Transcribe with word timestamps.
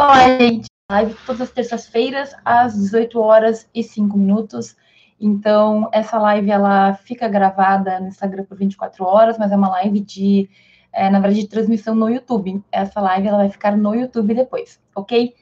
Olá, 0.00 0.38
gente. 0.38 0.68
Live 0.92 1.16
todas 1.26 1.40
as 1.40 1.50
terças-feiras, 1.50 2.32
às 2.44 2.72
18 2.72 3.18
horas 3.18 3.68
e 3.74 3.82
5 3.82 4.16
minutos. 4.16 4.76
Então, 5.20 5.90
essa 5.92 6.16
live 6.20 6.52
ela 6.52 6.94
fica 6.94 7.26
gravada 7.26 7.98
no 7.98 8.06
Instagram 8.06 8.44
por 8.44 8.56
24 8.56 9.04
horas, 9.04 9.36
mas 9.36 9.50
é 9.50 9.56
uma 9.56 9.70
live 9.70 9.98
de, 9.98 10.48
é, 10.92 11.10
na 11.10 11.18
verdade, 11.18 11.42
de 11.42 11.48
transmissão 11.48 11.96
no 11.96 12.08
YouTube. 12.08 12.62
Essa 12.70 13.00
live 13.00 13.26
ela 13.26 13.38
vai 13.38 13.50
ficar 13.50 13.76
no 13.76 13.92
YouTube 13.92 14.34
depois, 14.34 14.80
ok? 14.94 15.34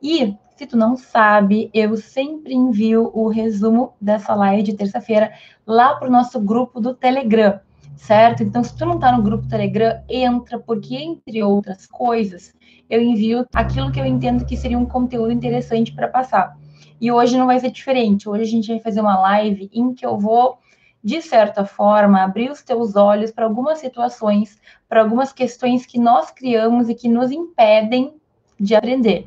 E 0.00 0.36
se 0.54 0.64
tu 0.64 0.76
não 0.76 0.96
sabe, 0.96 1.68
eu 1.74 1.96
sempre 1.96 2.54
envio 2.54 3.10
o 3.12 3.26
resumo 3.26 3.94
dessa 4.00 4.32
live 4.32 4.62
de 4.62 4.74
terça-feira 4.74 5.32
lá 5.66 5.96
para 5.96 6.06
o 6.06 6.12
nosso 6.12 6.38
grupo 6.38 6.80
do 6.80 6.94
Telegram, 6.94 7.58
certo? 7.96 8.42
Então, 8.42 8.62
se 8.62 8.76
tu 8.76 8.84
não 8.84 8.94
está 8.94 9.12
no 9.12 9.22
grupo 9.22 9.48
Telegram, 9.48 10.02
entra, 10.08 10.58
porque, 10.58 10.96
entre 10.96 11.42
outras 11.42 11.86
coisas, 11.86 12.54
eu 12.88 13.00
envio 13.00 13.46
aquilo 13.54 13.90
que 13.90 14.00
eu 14.00 14.04
entendo 14.04 14.44
que 14.44 14.56
seria 14.56 14.78
um 14.78 14.86
conteúdo 14.86 15.32
interessante 15.32 15.92
para 15.92 16.08
passar. 16.08 16.56
E 17.00 17.10
hoje 17.10 17.36
não 17.36 17.46
vai 17.46 17.58
ser 17.58 17.70
diferente. 17.70 18.28
Hoje 18.28 18.42
a 18.42 18.46
gente 18.46 18.68
vai 18.68 18.80
fazer 18.80 19.00
uma 19.00 19.18
live 19.20 19.70
em 19.72 19.94
que 19.94 20.06
eu 20.06 20.18
vou, 20.18 20.58
de 21.02 21.20
certa 21.20 21.64
forma, 21.64 22.22
abrir 22.22 22.50
os 22.50 22.62
teus 22.62 22.96
olhos 22.96 23.30
para 23.30 23.44
algumas 23.44 23.78
situações, 23.78 24.60
para 24.88 25.00
algumas 25.00 25.32
questões 25.32 25.84
que 25.86 25.98
nós 25.98 26.30
criamos 26.30 26.88
e 26.88 26.94
que 26.94 27.08
nos 27.08 27.30
impedem 27.30 28.14
de 28.58 28.74
aprender. 28.74 29.26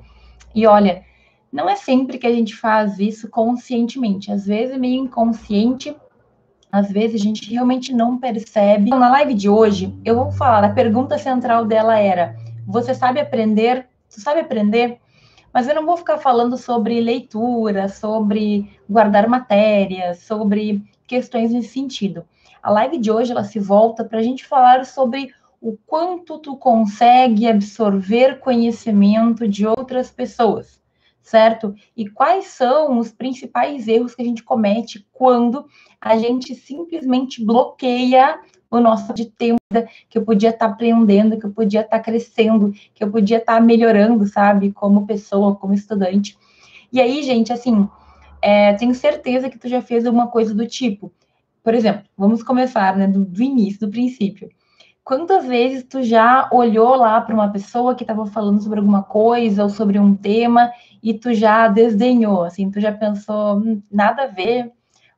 E 0.55 0.65
olha, 0.65 1.03
não 1.51 1.69
é 1.69 1.75
sempre 1.75 2.17
que 2.17 2.27
a 2.27 2.31
gente 2.31 2.55
faz 2.55 2.99
isso 2.99 3.29
conscientemente, 3.29 4.31
às 4.31 4.45
vezes 4.45 4.75
é 4.75 4.77
meio 4.77 5.03
inconsciente, 5.03 5.95
às 6.71 6.91
vezes 6.91 7.19
a 7.19 7.23
gente 7.23 7.49
realmente 7.49 7.93
não 7.93 8.17
percebe. 8.17 8.89
Na 8.89 9.09
live 9.09 9.33
de 9.33 9.49
hoje, 9.49 9.93
eu 10.03 10.15
vou 10.15 10.31
falar, 10.31 10.63
a 10.63 10.73
pergunta 10.73 11.17
central 11.17 11.65
dela 11.65 11.97
era: 11.97 12.35
você 12.65 12.93
sabe 12.93 13.19
aprender? 13.19 13.87
Você 14.07 14.21
sabe 14.21 14.41
aprender? 14.41 14.99
Mas 15.53 15.67
eu 15.67 15.75
não 15.75 15.85
vou 15.85 15.97
ficar 15.97 16.17
falando 16.17 16.57
sobre 16.57 16.99
leitura, 17.01 17.87
sobre 17.87 18.69
guardar 18.89 19.27
matérias, 19.27 20.19
sobre 20.19 20.83
questões 21.07 21.51
nesse 21.51 21.69
sentido. 21.69 22.25
A 22.61 22.69
live 22.69 22.97
de 22.97 23.09
hoje 23.09 23.31
ela 23.31 23.43
se 23.43 23.59
volta 23.59 24.03
para 24.03 24.19
a 24.19 24.23
gente 24.23 24.45
falar 24.45 24.85
sobre 24.85 25.33
o 25.61 25.77
quanto 25.87 26.37
tu 26.37 26.55
consegue 26.57 27.47
absorver 27.47 28.39
conhecimento 28.39 29.47
de 29.47 29.65
outras 29.65 30.11
pessoas 30.11 30.79
certo? 31.27 31.75
E 31.95 32.09
quais 32.09 32.45
são 32.45 32.97
os 32.97 33.11
principais 33.11 33.85
erros 33.85 34.15
que 34.15 34.21
a 34.21 34.25
gente 34.25 34.41
comete 34.41 35.05
quando 35.11 35.65
a 35.99 36.17
gente 36.17 36.55
simplesmente 36.55 37.43
bloqueia 37.43 38.39
o 38.71 38.79
nosso 38.79 39.13
de 39.13 39.25
tempo 39.25 39.57
que 40.09 40.17
eu 40.17 40.23
podia 40.23 40.51
estar 40.51 40.67
tá 40.67 40.73
aprendendo, 40.73 41.37
que 41.37 41.45
eu 41.45 41.51
podia 41.51 41.81
estar 41.81 41.97
tá 41.97 42.03
crescendo, 42.03 42.71
que 42.95 43.03
eu 43.03 43.11
podia 43.11 43.39
estar 43.39 43.55
tá 43.55 43.61
melhorando, 43.61 44.25
sabe, 44.25 44.71
como 44.71 45.05
pessoa, 45.05 45.53
como 45.53 45.73
estudante. 45.73 46.37
E 46.93 47.01
aí, 47.01 47.21
gente, 47.23 47.51
assim, 47.51 47.89
é, 48.41 48.73
tenho 48.75 48.95
certeza 48.95 49.49
que 49.49 49.59
tu 49.59 49.67
já 49.67 49.81
fez 49.81 50.05
alguma 50.05 50.27
coisa 50.27 50.55
do 50.55 50.65
tipo. 50.65 51.11
Por 51.61 51.73
exemplo, 51.73 52.03
vamos 52.17 52.41
começar, 52.41 52.95
né, 52.95 53.05
do, 53.05 53.25
do 53.25 53.43
início, 53.43 53.81
do 53.81 53.91
princípio. 53.91 54.49
Quantas 55.07 55.45
vezes 55.45 55.85
tu 55.85 56.03
já 56.03 56.49
olhou 56.51 56.93
lá 56.97 57.21
para 57.21 57.33
uma 57.33 57.49
pessoa 57.49 57.95
que 57.95 58.03
estava 58.03 58.25
falando 58.25 58.61
sobre 58.61 58.79
alguma 58.79 59.01
coisa 59.01 59.63
ou 59.63 59.69
sobre 59.69 59.97
um 59.97 60.13
tema 60.13 60.69
e 61.01 61.13
tu 61.13 61.33
já 61.33 61.69
desdenhou, 61.69 62.43
assim, 62.43 62.69
tu 62.69 62.81
já 62.81 62.91
pensou, 62.91 63.55
hum, 63.55 63.81
nada 63.89 64.23
a 64.23 64.27
ver, 64.27 64.69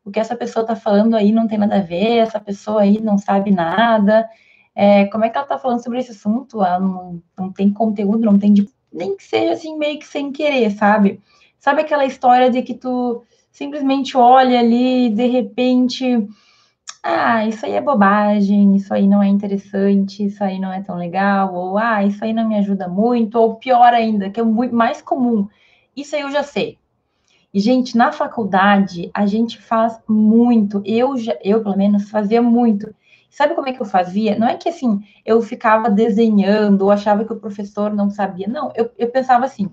o 0.06 0.12
que 0.12 0.20
essa 0.20 0.36
pessoa 0.36 0.62
está 0.62 0.76
falando 0.76 1.16
aí 1.16 1.32
não 1.32 1.48
tem 1.48 1.58
nada 1.58 1.78
a 1.78 1.82
ver, 1.82 2.17
essa 2.17 2.40
pessoa 2.40 2.82
aí 2.82 3.02
não 3.02 3.17
sabe 3.17 3.50
nada, 3.50 4.30
é, 4.76 5.06
como 5.06 5.26
é 5.26 5.30
que 5.32 5.36
ela 5.36 5.45
está 5.45 5.58
falando 5.58 5.84
sobre 5.84 5.98
esse 5.98 6.12
assunto? 6.12 6.64
Ela 6.64 6.80
não, 6.80 7.20
não 7.36 7.52
tem 7.52 7.73
conteúdo, 7.73 8.20
não 8.20 8.38
tem, 8.38 8.54
de, 8.54 8.70
nem 8.94 9.17
que 9.17 9.23
seja 9.23 9.54
assim, 9.54 9.76
meio 9.76 9.98
que 9.98 10.06
sem 10.06 10.32
querer, 10.32 10.70
sabe? 10.70 11.20
Sabe 11.58 11.82
aquela 11.82 12.06
história 12.06 12.52
de 12.52 12.62
que 12.62 12.76
tu 12.76 13.23
simplesmente 13.52 14.16
olha 14.16 14.60
ali, 14.60 15.10
de 15.10 15.26
repente, 15.26 16.30
ah, 17.04 17.45
isso 17.45 17.65
aí 17.65 17.73
é 17.73 17.82
bobagem, 17.82 18.76
isso 18.76 18.93
aí 18.93 19.08
não 19.08 19.23
é 19.23 19.27
interessante, 19.27 20.26
isso 20.26 20.43
aí 20.43 20.60
não 20.60 20.71
é 20.71 20.82
tão 20.82 20.98
legal, 20.98 21.54
ou 21.54 21.77
ah, 21.77 22.04
isso 22.04 22.23
aí 22.23 22.33
não 22.33 22.48
me 22.48 22.58
ajuda 22.58 22.87
muito, 22.87 23.36
ou 23.36 23.55
pior 23.55 23.93
ainda, 23.93 24.30
que 24.30 24.39
é 24.39 24.43
muito 24.43 24.76
mais 24.76 25.02
comum, 25.02 25.48
isso 25.95 26.15
aí 26.15 26.21
eu 26.21 26.32
já 26.32 26.43
sei. 26.43 26.77
E, 27.54 27.60
gente, 27.60 27.98
na 27.98 28.11
faculdade, 28.11 29.10
a 29.14 29.26
gente 29.26 29.60
faz 29.60 29.99
muito. 30.08 30.82
Eu, 30.86 31.17
já, 31.17 31.36
eu 31.43 31.64
pelo 31.64 31.76
menos, 31.76 32.10
fazia 32.10 32.42
muito. 32.42 32.93
Sabe 33.30 33.55
como 33.55 33.67
é 33.67 33.73
que 33.73 33.81
eu 33.81 33.86
fazia? 33.86 34.37
Não 34.37 34.48
é 34.48 34.55
que, 34.55 34.70
assim, 34.70 35.02
eu 35.26 35.42
ficava 35.42 35.89
desenhando 35.89 36.83
ou 36.83 36.92
achava 36.92 37.26
que 37.26 37.33
o 37.33 37.39
professor 37.39 37.93
não 37.93 38.10
sabia. 38.10 38.48
Não, 38.48 38.71
eu, 38.76 38.92
eu 38.98 39.10
pensava 39.10 39.45
assim. 39.45 39.70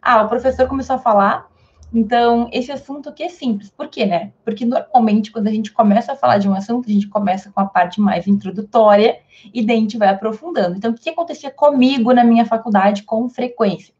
Ah, 0.00 0.22
o 0.22 0.28
professor 0.28 0.68
começou 0.68 0.96
a 0.96 0.98
falar, 0.98 1.48
então, 1.92 2.48
esse 2.52 2.70
assunto 2.70 3.08
aqui 3.08 3.24
é 3.24 3.28
simples. 3.28 3.70
Por 3.70 3.88
quê, 3.88 4.06
né? 4.06 4.32
Porque 4.44 4.64
normalmente, 4.64 5.32
quando 5.32 5.48
a 5.48 5.52
gente 5.52 5.72
começa 5.72 6.12
a 6.12 6.16
falar 6.16 6.38
de 6.38 6.48
um 6.48 6.54
assunto, 6.54 6.88
a 6.88 6.92
gente 6.92 7.08
começa 7.08 7.50
com 7.50 7.60
a 7.60 7.66
parte 7.66 8.00
mais 8.00 8.28
introdutória 8.28 9.18
e 9.52 9.64
daí 9.64 9.76
a 9.76 9.80
gente 9.80 9.98
vai 9.98 10.08
aprofundando. 10.08 10.76
Então, 10.76 10.92
o 10.92 10.94
que 10.94 11.10
acontecia 11.10 11.50
comigo 11.50 12.12
na 12.12 12.22
minha 12.22 12.46
faculdade 12.46 13.02
com 13.02 13.28
frequência? 13.28 13.92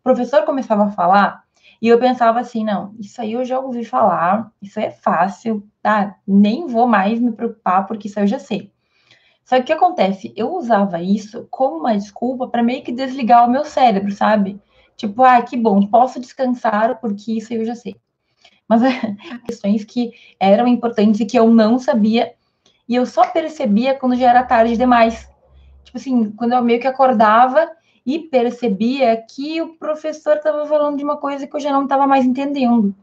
O 0.00 0.02
professor 0.02 0.44
começava 0.44 0.84
a 0.84 0.90
falar 0.90 1.44
e 1.80 1.88
eu 1.88 1.98
pensava 1.98 2.40
assim, 2.40 2.62
não, 2.62 2.94
isso 2.98 3.20
aí 3.20 3.32
eu 3.32 3.44
já 3.44 3.58
ouvi 3.58 3.84
falar, 3.84 4.52
isso 4.60 4.78
é 4.78 4.90
fácil, 4.90 5.66
tá? 5.82 6.16
Nem 6.26 6.66
vou 6.66 6.86
mais 6.86 7.18
me 7.18 7.32
preocupar 7.32 7.86
porque 7.86 8.06
isso 8.06 8.18
aí 8.18 8.24
eu 8.24 8.28
já 8.28 8.38
sei. 8.38 8.70
Só 9.46 9.56
que 9.56 9.62
o 9.62 9.64
que 9.64 9.72
acontece? 9.72 10.32
Eu 10.36 10.54
usava 10.54 11.02
isso 11.02 11.48
como 11.50 11.78
uma 11.78 11.96
desculpa 11.96 12.46
para 12.48 12.62
meio 12.62 12.84
que 12.84 12.92
desligar 12.92 13.46
o 13.46 13.50
meu 13.50 13.64
cérebro, 13.64 14.12
sabe? 14.12 14.60
Tipo, 15.00 15.22
ah, 15.22 15.40
que 15.40 15.56
bom, 15.56 15.86
posso 15.86 16.20
descansar 16.20 17.00
porque 17.00 17.32
isso 17.32 17.54
eu 17.54 17.64
já 17.64 17.74
sei. 17.74 17.96
Mas 18.68 18.82
é, 18.82 19.16
questões 19.48 19.82
que 19.82 20.12
eram 20.38 20.68
importantes 20.68 21.18
e 21.20 21.24
que 21.24 21.38
eu 21.38 21.50
não 21.50 21.78
sabia 21.78 22.34
e 22.86 22.96
eu 22.96 23.06
só 23.06 23.26
percebia 23.26 23.94
quando 23.94 24.14
já 24.14 24.28
era 24.28 24.42
tarde 24.42 24.76
demais. 24.76 25.26
Tipo 25.84 25.96
assim, 25.96 26.30
quando 26.32 26.52
eu 26.52 26.62
meio 26.62 26.78
que 26.78 26.86
acordava 26.86 27.66
e 28.04 28.18
percebia 28.18 29.16
que 29.16 29.62
o 29.62 29.78
professor 29.78 30.36
estava 30.36 30.66
falando 30.66 30.98
de 30.98 31.04
uma 31.04 31.16
coisa 31.16 31.46
que 31.46 31.56
eu 31.56 31.60
já 31.60 31.72
não 31.72 31.84
estava 31.84 32.06
mais 32.06 32.26
entendendo. 32.26 32.94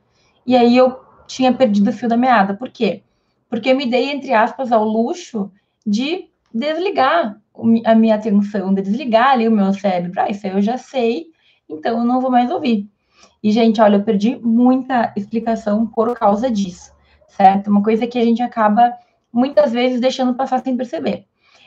E 0.46 0.56
aí 0.56 0.78
eu 0.78 1.00
tinha 1.26 1.52
perdido 1.52 1.90
o 1.90 1.94
fio 1.94 2.08
da 2.08 2.16
meada. 2.16 2.54
Por 2.54 2.70
quê? 2.70 3.02
Porque 3.50 3.72
eu 3.72 3.76
me 3.76 3.88
dei, 3.88 4.12
entre 4.12 4.36
aspas, 4.36 4.72
ao 4.72 4.84
luxo 4.84 5.52
de 5.84 6.30
desligar 6.54 7.42
a 7.86 7.96
minha 7.96 8.14
atenção, 8.14 8.72
de 8.72 8.84
desligar 8.84 9.32
ali 9.32 9.48
o 9.48 9.52
meu 9.52 9.74
cérebro. 9.74 10.22
Ah, 10.22 10.30
isso 10.30 10.46
aí 10.46 10.54
eu 10.54 10.62
já 10.62 10.78
sei, 10.78 11.32
então 11.70 12.00
eu 12.00 12.06
não 12.06 12.22
vou 12.22 12.32
mais 12.32 12.50
ouvir. 12.52 12.90
E, 13.44 13.52
gente, 13.52 13.82
olha, 13.82 13.98
eu 13.98 14.04
perdi 14.04 14.36
muita 14.36 15.14
explicação 15.16 15.86
por 15.86 16.18
causa 16.18 16.50
disso, 16.50 16.92
certo? 17.28 17.70
Uma 17.70 17.84
coisa 17.84 18.08
que 18.08 18.18
a 18.18 18.24
gente 18.24 18.42
acaba 18.42 18.94
muitas 19.32 19.72
vezes 19.72 20.02
deixando 20.02 20.34
passar 20.34 20.60
sem 20.64 20.76
perceber. 20.76 21.26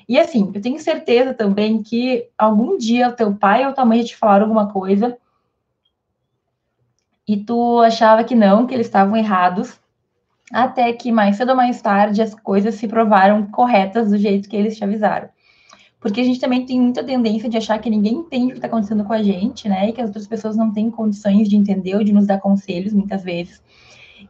E 0.08 0.18
assim, 0.18 0.50
eu 0.52 0.60
tenho 0.60 0.78
certeza 0.80 1.32
também 1.32 1.82
que 1.82 2.28
algum 2.36 2.76
dia 2.76 3.08
o 3.08 3.12
teu 3.12 3.34
pai 3.34 3.66
ou 3.66 3.72
tua 3.72 3.84
mãe 3.84 4.02
te 4.02 4.16
falaram 4.16 4.44
alguma 4.44 4.72
coisa 4.72 5.16
e 7.26 7.36
tu 7.36 7.78
achava 7.80 8.24
que 8.24 8.34
não, 8.34 8.66
que 8.66 8.74
eles 8.74 8.88
estavam 8.88 9.16
errados, 9.16 9.78
até 10.52 10.92
que 10.92 11.12
mais 11.12 11.36
cedo 11.36 11.50
ou 11.50 11.56
mais 11.56 11.80
tarde 11.80 12.20
as 12.20 12.34
coisas 12.34 12.74
se 12.74 12.88
provaram 12.88 13.46
corretas 13.46 14.10
do 14.10 14.18
jeito 14.18 14.48
que 14.48 14.56
eles 14.56 14.76
te 14.76 14.82
avisaram. 14.82 15.28
Porque 16.00 16.20
a 16.20 16.24
gente 16.24 16.40
também 16.40 16.64
tem 16.64 16.80
muita 16.80 17.04
tendência 17.04 17.48
de 17.48 17.58
achar 17.58 17.78
que 17.78 17.90
ninguém 17.90 18.14
entende 18.14 18.46
o 18.46 18.50
que 18.50 18.54
está 18.54 18.66
acontecendo 18.66 19.04
com 19.04 19.12
a 19.12 19.22
gente, 19.22 19.68
né? 19.68 19.88
E 19.88 19.92
que 19.92 20.00
as 20.00 20.08
outras 20.08 20.26
pessoas 20.26 20.56
não 20.56 20.72
têm 20.72 20.90
condições 20.90 21.48
de 21.48 21.56
entender 21.56 21.94
ou 21.94 22.02
de 22.02 22.12
nos 22.12 22.26
dar 22.26 22.40
conselhos, 22.40 22.94
muitas 22.94 23.22
vezes. 23.22 23.62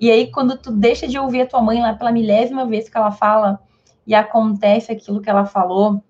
E 0.00 0.10
aí, 0.10 0.30
quando 0.30 0.58
tu 0.58 0.72
deixa 0.72 1.06
de 1.06 1.18
ouvir 1.18 1.42
a 1.42 1.46
tua 1.46 1.62
mãe 1.62 1.80
lá 1.80 1.94
pela 1.94 2.10
milésima 2.10 2.66
vez 2.66 2.88
que 2.88 2.96
ela 2.96 3.12
fala, 3.12 3.60
e 4.06 4.14
acontece 4.14 4.90
aquilo 4.90 5.20
que 5.20 5.30
ela 5.30 5.46
falou, 5.46 6.02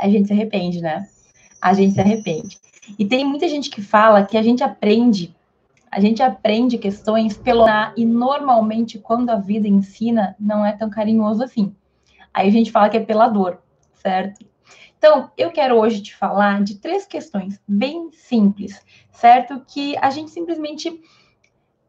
a 0.00 0.08
gente 0.08 0.28
se 0.28 0.32
arrepende, 0.32 0.80
né? 0.80 1.06
A 1.60 1.74
gente 1.74 1.92
se 1.92 2.00
arrepende. 2.00 2.58
E 2.98 3.04
tem 3.04 3.24
muita 3.24 3.46
gente 3.48 3.68
que 3.68 3.82
fala 3.82 4.24
que 4.24 4.36
a 4.36 4.42
gente 4.42 4.64
aprende, 4.64 5.36
a 5.90 6.00
gente 6.00 6.22
aprende 6.22 6.78
questões 6.78 7.36
pelo 7.36 7.66
e 7.96 8.04
normalmente 8.06 8.98
quando 8.98 9.28
a 9.28 9.36
vida 9.36 9.68
ensina 9.68 10.34
não 10.40 10.64
é 10.64 10.72
tão 10.72 10.88
carinhoso 10.88 11.44
assim. 11.44 11.74
Aí 12.32 12.48
a 12.48 12.52
gente 12.52 12.70
fala 12.70 12.88
que 12.88 12.96
é 12.96 13.00
pela 13.00 13.28
dor, 13.28 13.60
certo? 14.00 14.44
Então, 14.98 15.30
eu 15.36 15.50
quero 15.50 15.76
hoje 15.76 16.02
te 16.02 16.14
falar 16.14 16.62
de 16.62 16.76
três 16.78 17.06
questões 17.06 17.60
bem 17.66 18.10
simples, 18.12 18.84
certo? 19.10 19.64
Que 19.66 19.96
a 19.96 20.10
gente 20.10 20.30
simplesmente 20.30 21.00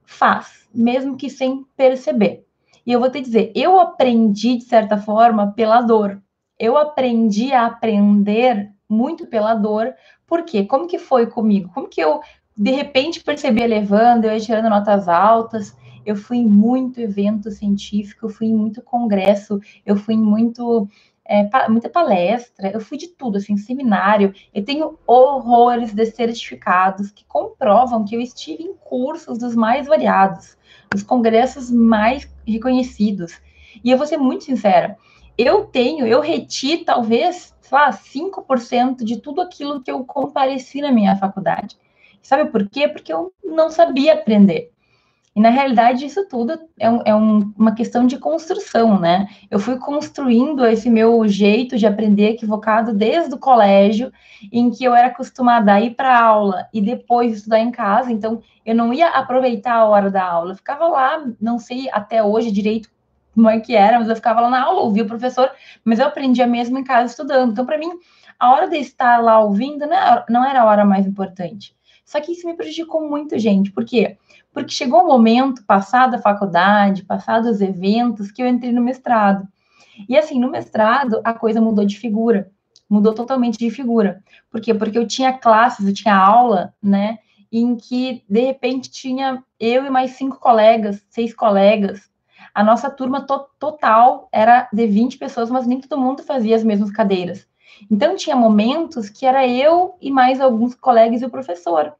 faz, 0.06 0.68
mesmo 0.74 1.18
que 1.18 1.30
sem 1.30 1.66
perceber. 1.76 2.46
E 2.86 2.92
eu 2.92 3.00
vou 3.00 3.12
te 3.12 3.22
dizer, 3.22 3.52
eu 3.56 3.80
aprendi, 3.80 4.58
de 4.58 4.64
certa 4.64 4.98
forma, 4.98 5.52
pela 5.52 5.82
dor. 5.82 6.22
Eu 6.58 6.78
aprendi 6.78 7.54
a 7.54 7.66
aprender 7.66 8.72
muito 8.88 9.28
pela 9.28 9.54
dor. 9.56 9.94
Por 10.26 10.44
quê? 10.44 10.66
Como 10.66 10.88
que 10.88 10.98
foi 10.98 11.28
comigo? 11.28 11.70
Como 11.74 11.88
que 11.88 12.02
eu, 12.02 12.22
de 12.56 12.72
repente, 12.72 13.24
percebi 13.24 13.62
elevando, 13.62 14.26
eu 14.26 14.34
ia 14.34 14.40
tirando 14.40 14.70
notas 14.70 15.08
altas, 15.08 15.76
eu 16.06 16.16
fui 16.16 16.38
em 16.38 16.48
muito 16.48 17.00
evento 17.00 17.52
científico, 17.52 18.26
eu 18.26 18.30
fui 18.30 18.48
em 18.48 18.56
muito 18.56 18.82
congresso, 18.82 19.60
eu 19.86 19.96
fui 19.96 20.16
em 20.16 20.22
muito 20.22 20.88
é, 21.32 21.46
pa, 21.46 21.70
muita 21.70 21.90
palestra, 21.90 22.72
eu 22.74 22.82
fui 22.82 22.98
de 22.98 23.08
tudo, 23.08 23.38
assim, 23.38 23.56
seminário. 23.56 24.34
Eu 24.54 24.66
tenho 24.66 25.00
horrores 25.08 25.94
de 25.94 26.06
certificados 26.08 27.10
que 27.10 27.24
comprovam 27.24 28.04
que 28.04 28.14
eu 28.14 28.20
estive 28.20 28.64
em 28.64 28.74
cursos 28.74 29.38
dos 29.38 29.56
mais 29.56 29.88
variados, 29.88 30.58
dos 30.92 31.04
congressos 31.04 31.72
mais 31.72 32.30
reconhecidos. 32.46 33.40
E 33.82 33.90
eu 33.90 33.98
vou 33.98 34.06
ser 34.06 34.18
muito 34.18 34.44
sincera, 34.44 34.98
eu 35.38 35.64
tenho, 35.64 36.06
eu 36.06 36.20
reti 36.20 36.80
talvez, 36.80 37.56
sei 37.62 37.78
lá, 37.78 37.90
5% 37.92 38.98
de 38.98 39.22
tudo 39.22 39.40
aquilo 39.40 39.82
que 39.82 39.90
eu 39.90 40.04
compareci 40.04 40.82
na 40.82 40.92
minha 40.92 41.16
faculdade. 41.16 41.78
Sabe 42.22 42.52
por 42.52 42.68
quê? 42.70 42.90
Porque 42.90 43.14
eu 43.14 43.34
não 43.42 43.70
sabia 43.72 44.16
aprender. 44.16 44.71
E 45.34 45.40
na 45.40 45.50
realidade, 45.50 46.06
isso 46.06 46.28
tudo 46.28 46.60
é, 46.78 46.90
um, 46.90 47.02
é 47.06 47.16
um, 47.16 47.54
uma 47.58 47.74
questão 47.74 48.06
de 48.06 48.18
construção, 48.18 49.00
né? 49.00 49.28
Eu 49.50 49.60
fui 49.60 49.78
construindo 49.78 50.66
esse 50.66 50.90
meu 50.90 51.26
jeito 51.26 51.78
de 51.78 51.88
aprender 51.88 52.32
equivocado 52.32 52.94
desde 52.94 53.34
o 53.34 53.40
colégio, 53.40 54.12
em 54.52 54.70
que 54.70 54.84
eu 54.84 54.94
era 54.94 55.08
acostumada 55.08 55.74
a 55.74 55.80
ir 55.80 55.92
para 55.92 56.20
aula 56.20 56.68
e 56.74 56.82
depois 56.82 57.38
estudar 57.38 57.60
em 57.60 57.72
casa, 57.72 58.12
então 58.12 58.42
eu 58.66 58.76
não 58.76 58.94
ia 58.94 59.08
aproveitar 59.08 59.76
a 59.76 59.86
hora 59.86 60.12
da 60.12 60.24
aula, 60.24 60.52
eu 60.52 60.58
ficava 60.58 60.88
lá, 60.88 61.26
não 61.40 61.58
sei 61.58 61.90
até 61.92 62.22
hoje 62.22 62.52
direito 62.52 62.90
como 63.34 63.50
é 63.50 63.60
que 63.62 63.74
era, 63.74 63.98
mas 63.98 64.10
eu 64.10 64.16
ficava 64.16 64.42
lá 64.42 64.50
na 64.50 64.62
aula, 64.62 64.82
ouvia 64.82 65.04
o 65.04 65.08
professor, 65.08 65.50
mas 65.86 66.00
eu 66.00 66.06
aprendia 66.06 66.46
mesmo 66.46 66.78
em 66.78 66.84
casa 66.84 67.12
estudando. 67.12 67.52
Então, 67.52 67.66
para 67.66 67.78
mim, 67.78 67.90
a 68.38 68.52
hora 68.52 68.68
de 68.68 68.76
estar 68.78 69.22
lá 69.22 69.40
ouvindo 69.40 69.84
era, 69.86 70.26
não 70.30 70.44
era 70.44 70.62
a 70.62 70.66
hora 70.66 70.84
mais 70.84 71.08
importante. 71.08 71.74
Só 72.04 72.20
que 72.20 72.34
isso 72.34 72.46
me 72.46 72.56
prejudicou 72.56 73.08
muito, 73.08 73.40
gente. 73.40 73.72
Por 73.72 73.86
quê? 73.86 74.18
Porque 74.54 74.74
chegou 74.74 75.02
um 75.04 75.08
momento, 75.08 75.64
passado 75.66 76.16
a 76.16 76.22
faculdade, 76.22 77.04
passado 77.04 77.50
os 77.50 77.62
eventos, 77.62 78.32
que 78.32 78.44
eu 78.44 78.48
entrei 78.48 78.72
no 78.72 78.82
mestrado. 78.82 79.48
E 80.08 80.18
assim, 80.18 80.40
no 80.40 80.50
mestrado, 80.50 81.22
a 81.24 81.34
coisa 81.34 81.62
mudou 81.62 81.86
de 81.86 81.98
figura. 81.98 82.52
Mudou 82.90 83.14
totalmente 83.14 83.58
de 83.58 83.70
figura. 83.70 84.22
Por 84.50 84.60
quê? 84.60 84.74
Porque 84.74 84.98
eu 84.98 85.08
tinha 85.08 85.34
classes, 85.34 85.88
eu 85.88 85.94
tinha 85.94 86.16
aula, 86.16 86.74
né? 86.84 87.20
Em 87.52 87.76
que, 87.76 88.24
de 88.30 88.42
repente, 88.42 88.90
tinha 88.90 89.44
eu 89.60 89.86
e 89.86 89.90
mais 89.90 90.12
cinco 90.12 90.40
colegas, 90.40 91.02
seis 91.10 91.34
colegas. 91.34 92.10
A 92.54 92.64
nossa 92.64 92.90
turma 92.90 93.22
to 93.26 93.46
total 93.58 94.28
era 94.32 94.70
de 94.74 94.86
20 94.88 95.18
pessoas, 95.18 95.50
mas 95.50 95.66
nem 95.66 95.80
todo 95.80 96.00
mundo 96.00 96.24
fazia 96.24 96.56
as 96.56 96.64
mesmas 96.64 96.92
cadeiras. 96.92 97.48
Então, 97.90 98.16
tinha 98.16 98.36
momentos 98.36 99.10
que 99.10 99.26
era 99.26 99.48
eu 99.48 99.96
e 100.02 100.12
mais 100.12 100.42
alguns 100.42 100.76
colegas 100.76 101.22
e 101.22 101.26
o 101.26 101.30
professor. 101.30 101.96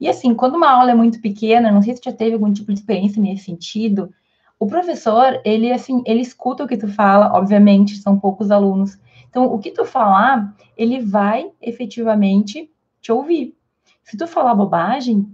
E 0.00 0.08
assim, 0.08 0.34
quando 0.34 0.56
uma 0.56 0.70
aula 0.70 0.92
é 0.92 0.94
muito 0.94 1.20
pequena, 1.20 1.72
não 1.72 1.82
sei 1.82 1.96
se 1.96 2.02
já 2.04 2.12
teve 2.12 2.34
algum 2.34 2.52
tipo 2.52 2.72
de 2.72 2.78
experiência 2.78 3.20
nesse 3.20 3.44
sentido, 3.44 4.12
o 4.58 4.66
professor, 4.66 5.40
ele 5.44 5.72
assim, 5.72 6.02
ele 6.06 6.20
escuta 6.20 6.64
o 6.64 6.68
que 6.68 6.76
tu 6.76 6.88
fala, 6.88 7.32
obviamente, 7.36 7.96
são 7.96 8.18
poucos 8.18 8.50
alunos. 8.50 8.98
Então, 9.28 9.46
o 9.46 9.58
que 9.58 9.70
tu 9.70 9.84
falar, 9.84 10.54
ele 10.76 11.00
vai 11.00 11.50
efetivamente 11.60 12.70
te 13.00 13.12
ouvir. 13.12 13.54
Se 14.02 14.16
tu 14.16 14.26
falar 14.26 14.54
bobagem, 14.54 15.30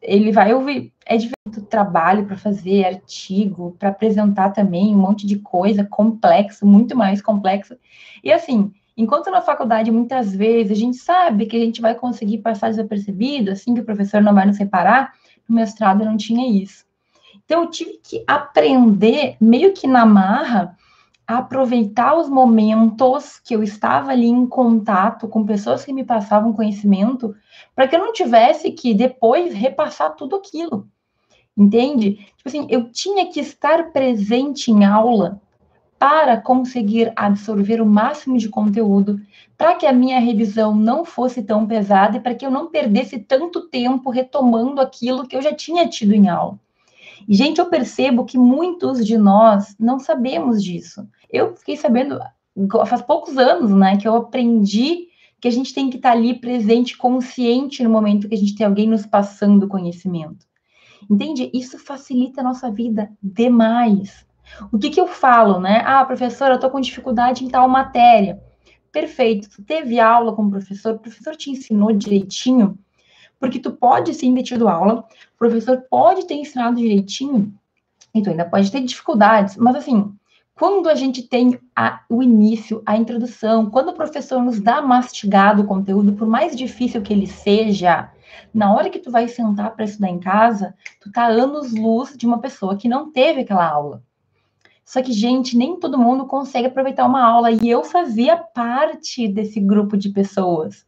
ele 0.00 0.30
vai 0.30 0.52
ouvir. 0.54 0.92
É 1.06 1.16
diferente 1.16 1.34
trabalho 1.62 2.26
para 2.26 2.36
fazer 2.36 2.84
artigo, 2.84 3.74
para 3.78 3.88
apresentar 3.88 4.50
também 4.50 4.94
um 4.94 4.98
monte 4.98 5.26
de 5.26 5.38
coisa 5.38 5.84
complexo, 5.84 6.66
muito 6.66 6.96
mais 6.96 7.20
complexo. 7.20 7.76
E 8.22 8.32
assim, 8.32 8.72
Enquanto 8.96 9.30
na 9.30 9.40
faculdade, 9.40 9.90
muitas 9.90 10.34
vezes, 10.34 10.72
a 10.72 10.80
gente 10.80 10.96
sabe 10.98 11.46
que 11.46 11.56
a 11.56 11.60
gente 11.60 11.80
vai 11.80 11.94
conseguir 11.94 12.38
passar 12.38 12.70
desapercebido, 12.70 13.50
assim 13.50 13.74
que 13.74 13.80
o 13.80 13.84
professor 13.84 14.22
não 14.22 14.34
vai 14.34 14.46
nos 14.46 14.56
separar, 14.56 15.12
no 15.48 15.56
mestrado 15.56 16.04
não 16.04 16.16
tinha 16.16 16.46
isso. 16.48 16.84
Então, 17.44 17.62
eu 17.62 17.70
tive 17.70 18.00
que 18.02 18.24
aprender, 18.26 19.36
meio 19.40 19.72
que 19.72 19.86
na 19.86 20.06
marra, 20.06 20.76
a 21.26 21.38
aproveitar 21.38 22.14
os 22.16 22.28
momentos 22.28 23.40
que 23.40 23.54
eu 23.54 23.62
estava 23.62 24.12
ali 24.12 24.26
em 24.26 24.46
contato 24.46 25.26
com 25.26 25.44
pessoas 25.44 25.84
que 25.84 25.92
me 25.92 26.04
passavam 26.04 26.52
conhecimento, 26.52 27.34
para 27.74 27.88
que 27.88 27.96
eu 27.96 28.00
não 28.00 28.12
tivesse 28.12 28.70
que 28.70 28.94
depois 28.94 29.54
repassar 29.54 30.14
tudo 30.14 30.36
aquilo. 30.36 30.86
Entende? 31.56 32.16
Tipo 32.36 32.48
assim, 32.48 32.66
eu 32.68 32.90
tinha 32.90 33.30
que 33.30 33.40
estar 33.40 33.90
presente 33.92 34.70
em 34.70 34.84
aula 34.84 35.40
para 36.04 36.38
conseguir 36.38 37.10
absorver 37.16 37.80
o 37.80 37.86
máximo 37.86 38.36
de 38.36 38.50
conteúdo, 38.50 39.18
para 39.56 39.74
que 39.74 39.86
a 39.86 39.92
minha 39.92 40.20
revisão 40.20 40.76
não 40.76 41.02
fosse 41.02 41.42
tão 41.42 41.66
pesada 41.66 42.18
e 42.18 42.20
para 42.20 42.34
que 42.34 42.44
eu 42.44 42.50
não 42.50 42.66
perdesse 42.66 43.18
tanto 43.18 43.62
tempo 43.70 44.10
retomando 44.10 44.82
aquilo 44.82 45.26
que 45.26 45.34
eu 45.34 45.40
já 45.40 45.54
tinha 45.54 45.88
tido 45.88 46.12
em 46.12 46.28
aula. 46.28 46.60
E, 47.26 47.34
gente, 47.34 47.58
eu 47.58 47.70
percebo 47.70 48.26
que 48.26 48.36
muitos 48.36 49.06
de 49.06 49.16
nós 49.16 49.74
não 49.80 49.98
sabemos 49.98 50.62
disso. 50.62 51.08
Eu 51.32 51.56
fiquei 51.56 51.74
sabendo 51.74 52.20
faz 52.86 53.00
poucos 53.00 53.38
anos, 53.38 53.70
né, 53.70 53.96
que 53.96 54.06
eu 54.06 54.14
aprendi 54.14 55.08
que 55.40 55.48
a 55.48 55.50
gente 55.50 55.72
tem 55.72 55.88
que 55.88 55.96
estar 55.96 56.12
ali 56.12 56.34
presente, 56.34 56.98
consciente 56.98 57.82
no 57.82 57.88
momento 57.88 58.28
que 58.28 58.34
a 58.34 58.38
gente 58.38 58.54
tem 58.54 58.66
alguém 58.66 58.86
nos 58.86 59.06
passando 59.06 59.66
conhecimento. 59.66 60.44
Entende? 61.10 61.50
Isso 61.54 61.78
facilita 61.78 62.42
a 62.42 62.44
nossa 62.44 62.70
vida 62.70 63.10
demais. 63.22 64.26
O 64.72 64.78
que, 64.78 64.90
que 64.90 65.00
eu 65.00 65.06
falo, 65.06 65.58
né? 65.58 65.82
Ah, 65.84 66.04
professora, 66.04 66.54
eu 66.54 66.56
estou 66.56 66.70
com 66.70 66.80
dificuldade 66.80 67.44
em 67.44 67.48
tal 67.48 67.68
matéria. 67.68 68.40
Perfeito, 68.92 69.50
tu 69.50 69.62
teve 69.62 69.98
aula 69.98 70.34
com 70.34 70.44
o 70.44 70.50
professor, 70.50 70.94
o 70.94 70.98
professor 70.98 71.34
te 71.34 71.50
ensinou 71.50 71.92
direitinho, 71.92 72.78
porque 73.40 73.58
tu 73.58 73.72
pode 73.72 74.14
sim 74.14 74.32
ter 74.34 74.44
tido 74.44 74.68
aula, 74.68 75.00
o 75.34 75.38
professor 75.38 75.84
pode 75.90 76.26
ter 76.26 76.34
ensinado 76.34 76.76
direitinho, 76.76 77.52
e 78.14 78.22
tu 78.22 78.30
ainda 78.30 78.44
pode 78.44 78.70
ter 78.70 78.80
dificuldades, 78.80 79.56
mas 79.56 79.74
assim, 79.74 80.14
quando 80.54 80.88
a 80.88 80.94
gente 80.94 81.22
tem 81.22 81.58
a, 81.74 82.02
o 82.08 82.22
início, 82.22 82.80
a 82.86 82.96
introdução, 82.96 83.68
quando 83.68 83.88
o 83.88 83.94
professor 83.94 84.40
nos 84.40 84.60
dá 84.60 84.80
mastigado 84.80 85.62
o 85.62 85.66
conteúdo, 85.66 86.12
por 86.12 86.28
mais 86.28 86.54
difícil 86.54 87.02
que 87.02 87.12
ele 87.12 87.26
seja, 87.26 88.08
na 88.52 88.72
hora 88.72 88.88
que 88.88 89.00
tu 89.00 89.10
vai 89.10 89.26
sentar 89.26 89.74
para 89.74 89.84
estudar 89.84 90.10
em 90.10 90.20
casa, 90.20 90.72
tu 91.00 91.10
tá 91.10 91.26
anos 91.26 91.72
luz 91.72 92.16
de 92.16 92.24
uma 92.24 92.38
pessoa 92.38 92.76
que 92.76 92.88
não 92.88 93.10
teve 93.10 93.40
aquela 93.40 93.68
aula. 93.68 94.00
Só 94.84 95.02
que, 95.02 95.12
gente, 95.12 95.56
nem 95.56 95.78
todo 95.78 95.98
mundo 95.98 96.26
consegue 96.26 96.68
aproveitar 96.68 97.06
uma 97.06 97.24
aula 97.24 97.50
e 97.50 97.68
eu 97.68 97.82
fazia 97.82 98.36
parte 98.36 99.26
desse 99.26 99.58
grupo 99.58 99.96
de 99.96 100.10
pessoas. 100.10 100.86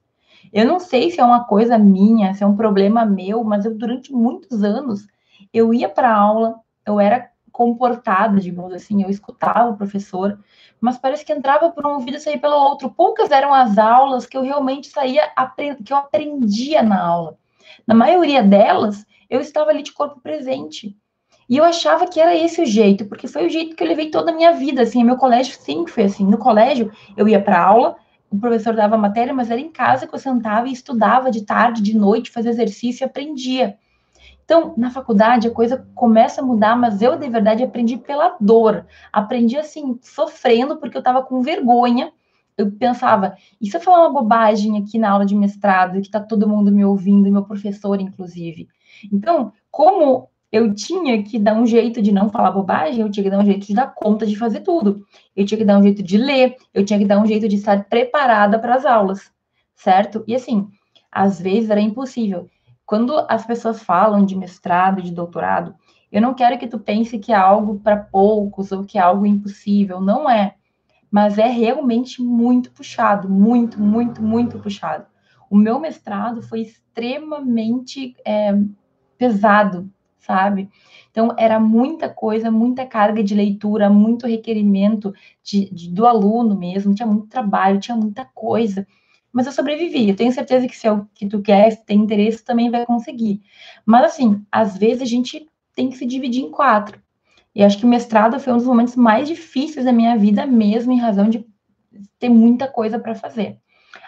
Eu 0.53 0.67
não 0.67 0.79
sei 0.79 1.11
se 1.11 1.21
é 1.21 1.25
uma 1.25 1.45
coisa 1.45 1.79
minha, 1.79 2.35
se 2.35 2.43
é 2.45 2.47
um 2.47 2.57
problema 2.57 3.05
meu, 3.05 3.43
mas 3.43 3.65
eu 3.65 3.77
durante 3.77 4.13
muitos 4.13 4.63
anos 4.63 5.07
eu 5.53 5.73
ia 5.73 5.89
para 5.89 6.15
aula, 6.15 6.57
eu 6.85 7.01
era 7.01 7.31
comportada, 7.51 8.39
digamos 8.39 8.75
assim, 8.75 9.03
eu 9.03 9.09
escutava 9.09 9.71
o 9.71 9.77
professor, 9.77 10.39
mas 10.79 10.99
parece 10.99 11.25
que 11.25 11.33
entrava 11.33 11.71
por 11.71 11.87
um 11.87 11.95
ouvido 11.95 12.19
e 12.19 12.21
saía 12.21 12.39
pelo 12.39 12.55
outro. 12.55 12.91
Poucas 12.91 13.31
eram 13.31 13.53
as 13.55 13.79
aulas 13.79 14.27
que 14.27 14.37
eu 14.37 14.43
realmente 14.43 14.89
saía, 14.89 15.23
que 15.83 15.91
eu 15.91 15.97
aprendia 15.97 16.83
na 16.83 17.03
aula. 17.03 17.39
Na 17.87 17.95
maioria 17.95 18.43
delas, 18.43 19.07
eu 19.31 19.41
estava 19.41 19.71
ali 19.71 19.83
de 19.83 19.93
corpo 19.93 20.21
presente. 20.21 20.95
E 21.49 21.57
eu 21.57 21.65
achava 21.65 22.07
que 22.07 22.21
era 22.21 22.35
esse 22.35 22.61
o 22.61 22.67
jeito, 22.67 23.05
porque 23.07 23.29
foi 23.29 23.47
o 23.47 23.51
jeito 23.51 23.77
que 23.77 23.83
eu 23.83 23.89
levei 23.89 24.11
toda 24.11 24.33
a 24.33 24.35
minha 24.35 24.53
vida, 24.53 24.83
assim, 24.83 25.05
meu 25.05 25.17
colégio 25.17 25.57
sempre 25.61 25.93
foi 25.93 26.05
assim. 26.05 26.27
No 26.27 26.39
colégio, 26.39 26.91
eu 27.17 27.29
ia 27.29 27.41
para 27.41 27.63
aula, 27.63 27.97
o 28.31 28.39
professor 28.39 28.75
dava 28.75 28.97
matéria, 28.97 29.33
mas 29.33 29.51
era 29.51 29.61
em 29.61 29.71
casa 29.71 30.07
que 30.07 30.15
eu 30.15 30.19
sentava 30.19 30.69
e 30.69 30.73
estudava 30.73 31.31
de 31.31 31.43
tarde, 31.43 31.83
de 31.83 31.97
noite, 31.97 32.31
fazia 32.31 32.51
exercício 32.51 33.05
e 33.05 33.07
aprendia. 33.07 33.77
Então, 34.45 34.75
na 34.77 34.91
faculdade, 34.91 35.49
a 35.49 35.51
coisa 35.51 35.89
começa 35.95 36.41
a 36.41 36.45
mudar, 36.45 36.77
mas 36.77 37.03
eu, 37.03 37.17
de 37.17 37.29
verdade, 37.29 37.65
aprendi 37.65 37.97
pela 37.97 38.37
dor. 38.41 38.87
Aprendi, 39.13 39.57
assim, 39.57 39.99
sofrendo, 40.03 40.77
porque 40.77 40.97
eu 40.97 41.01
estava 41.01 41.23
com 41.23 41.43
vergonha. 41.43 42.13
Eu 42.57 42.71
pensava, 42.71 43.37
e 43.61 43.69
se 43.69 43.77
eu 43.77 43.81
falar 43.81 44.01
uma 44.01 44.21
bobagem 44.21 44.79
aqui 44.79 44.99
na 44.99 45.11
aula 45.11 45.27
de 45.27 45.35
mestrado, 45.35 46.01
que 46.01 46.07
está 46.07 46.21
todo 46.21 46.49
mundo 46.49 46.73
me 46.73 46.85
ouvindo, 46.85 47.31
meu 47.31 47.45
professor, 47.45 48.01
inclusive? 48.01 48.69
Então, 49.13 49.53
como 49.71 50.29
eu 50.57 50.75
tinha 50.75 51.23
que 51.23 51.39
dar 51.39 51.55
um 51.55 51.67
jeito 51.67 52.01
de 52.01 52.11
não 52.11 52.31
falar 52.31 52.51
bobagem, 52.51 53.01
eu 53.01 53.11
tinha 53.11 53.25
que 53.25 53.31
dar 53.31 53.39
um 53.39 53.45
jeito 53.45 53.67
de 53.67 53.75
dar 53.75 53.95
conta 53.95 54.27
de 54.27 54.37
fazer 54.37 54.61
tudo. 54.61 55.05
Eu 55.35 55.45
tinha 55.45 55.59
que 55.59 55.65
dar 55.65 55.79
um 55.79 55.83
jeito 55.83 56.03
de 56.03 56.17
ler, 56.17 56.57
eu 56.73 56.85
tinha 56.85 56.99
que 56.99 57.05
dar 57.05 57.21
um 57.21 57.27
jeito 57.27 57.47
de 57.47 57.57
estar 57.57 57.85
preparada 57.85 58.59
para 58.59 58.75
as 58.75 58.87
aulas, 58.87 59.31
certo? 59.75 60.25
E 60.27 60.35
assim, 60.35 60.67
às 61.13 61.39
vezes 61.39 61.69
era 61.69 61.81
impossível. 61.81 62.49
Quando 62.87 63.13
as 63.29 63.45
pessoas 63.45 63.83
falam 63.83 64.25
de 64.25 64.35
mestrado, 64.35 65.03
de 65.03 65.11
doutorado, 65.11 65.75
eu 66.11 66.23
não 66.23 66.33
quero 66.33 66.59
que 66.59 66.69
tu 66.69 66.79
pense 66.79 67.19
que 67.19 67.33
é 67.33 67.37
algo 67.37 67.79
para 67.81 67.97
poucos 67.97 68.73
ou 68.73 68.85
que 68.85 68.97
é 68.97 69.03
algo 69.03 69.27
impossível, 69.27 70.01
não 70.01 70.31
é. 70.31 70.55
Mas 71.11 71.37
é 71.37 71.49
realmente 71.49 72.23
muito 72.23 72.71
puxado, 72.71 73.29
muito, 73.29 73.79
muito, 73.79 74.23
muito 74.23 74.59
puxado. 74.59 75.05
O 75.51 75.57
meu 75.57 75.79
mestrado 75.79 76.41
foi 76.41 76.63
extremamente 76.63 78.17
é, 78.25 78.57
pesado, 79.19 79.91
sabe? 80.27 80.69
Então, 81.11 81.35
era 81.39 81.59
muita 81.61 82.09
coisa, 82.09 82.51
muita 82.51 82.85
carga 82.85 83.23
de 83.23 83.35
leitura, 83.35 83.89
muito 83.89 84.27
requerimento 84.27 85.15
de, 85.43 85.71
de, 85.71 85.91
do 85.91 86.07
aluno 86.07 86.59
mesmo, 86.59 86.95
tinha 86.95 87.07
muito 87.07 87.29
trabalho, 87.29 87.81
tinha 87.81 87.97
muita 87.97 88.25
coisa. 88.25 88.87
Mas 89.33 89.47
eu 89.47 89.53
sobrevivi. 89.53 90.09
Eu 90.09 90.17
tenho 90.17 90.33
certeza 90.33 90.67
que 90.67 90.77
se 90.77 90.87
é 90.87 90.93
o 90.93 91.07
que 91.15 91.27
tu 91.27 91.41
quer, 91.41 91.71
se 91.71 91.85
tem 91.85 91.99
interesse, 91.99 92.45
também 92.45 92.71
vai 92.71 92.85
conseguir. 92.85 93.41
Mas, 93.85 94.05
assim, 94.07 94.45
às 94.51 94.77
vezes 94.77 95.03
a 95.03 95.07
gente 95.07 95.49
tem 95.75 95.89
que 95.89 95.97
se 95.97 96.05
dividir 96.05 96.43
em 96.43 96.51
quatro. 96.51 97.01
E 97.55 97.63
acho 97.63 97.79
que 97.79 97.87
mestrado 97.87 98.39
foi 98.41 98.53
um 98.53 98.57
dos 98.57 98.67
momentos 98.67 98.97
mais 98.97 99.29
difíceis 99.29 99.87
da 99.87 99.93
minha 99.93 100.17
vida 100.19 100.45
mesmo, 100.47 100.93
em 100.93 101.01
razão 101.01 101.29
de 101.31 101.47
ter 102.19 102.29
muita 102.29 102.69
coisa 102.69 102.99
para 102.99 103.15
fazer. 103.15 103.59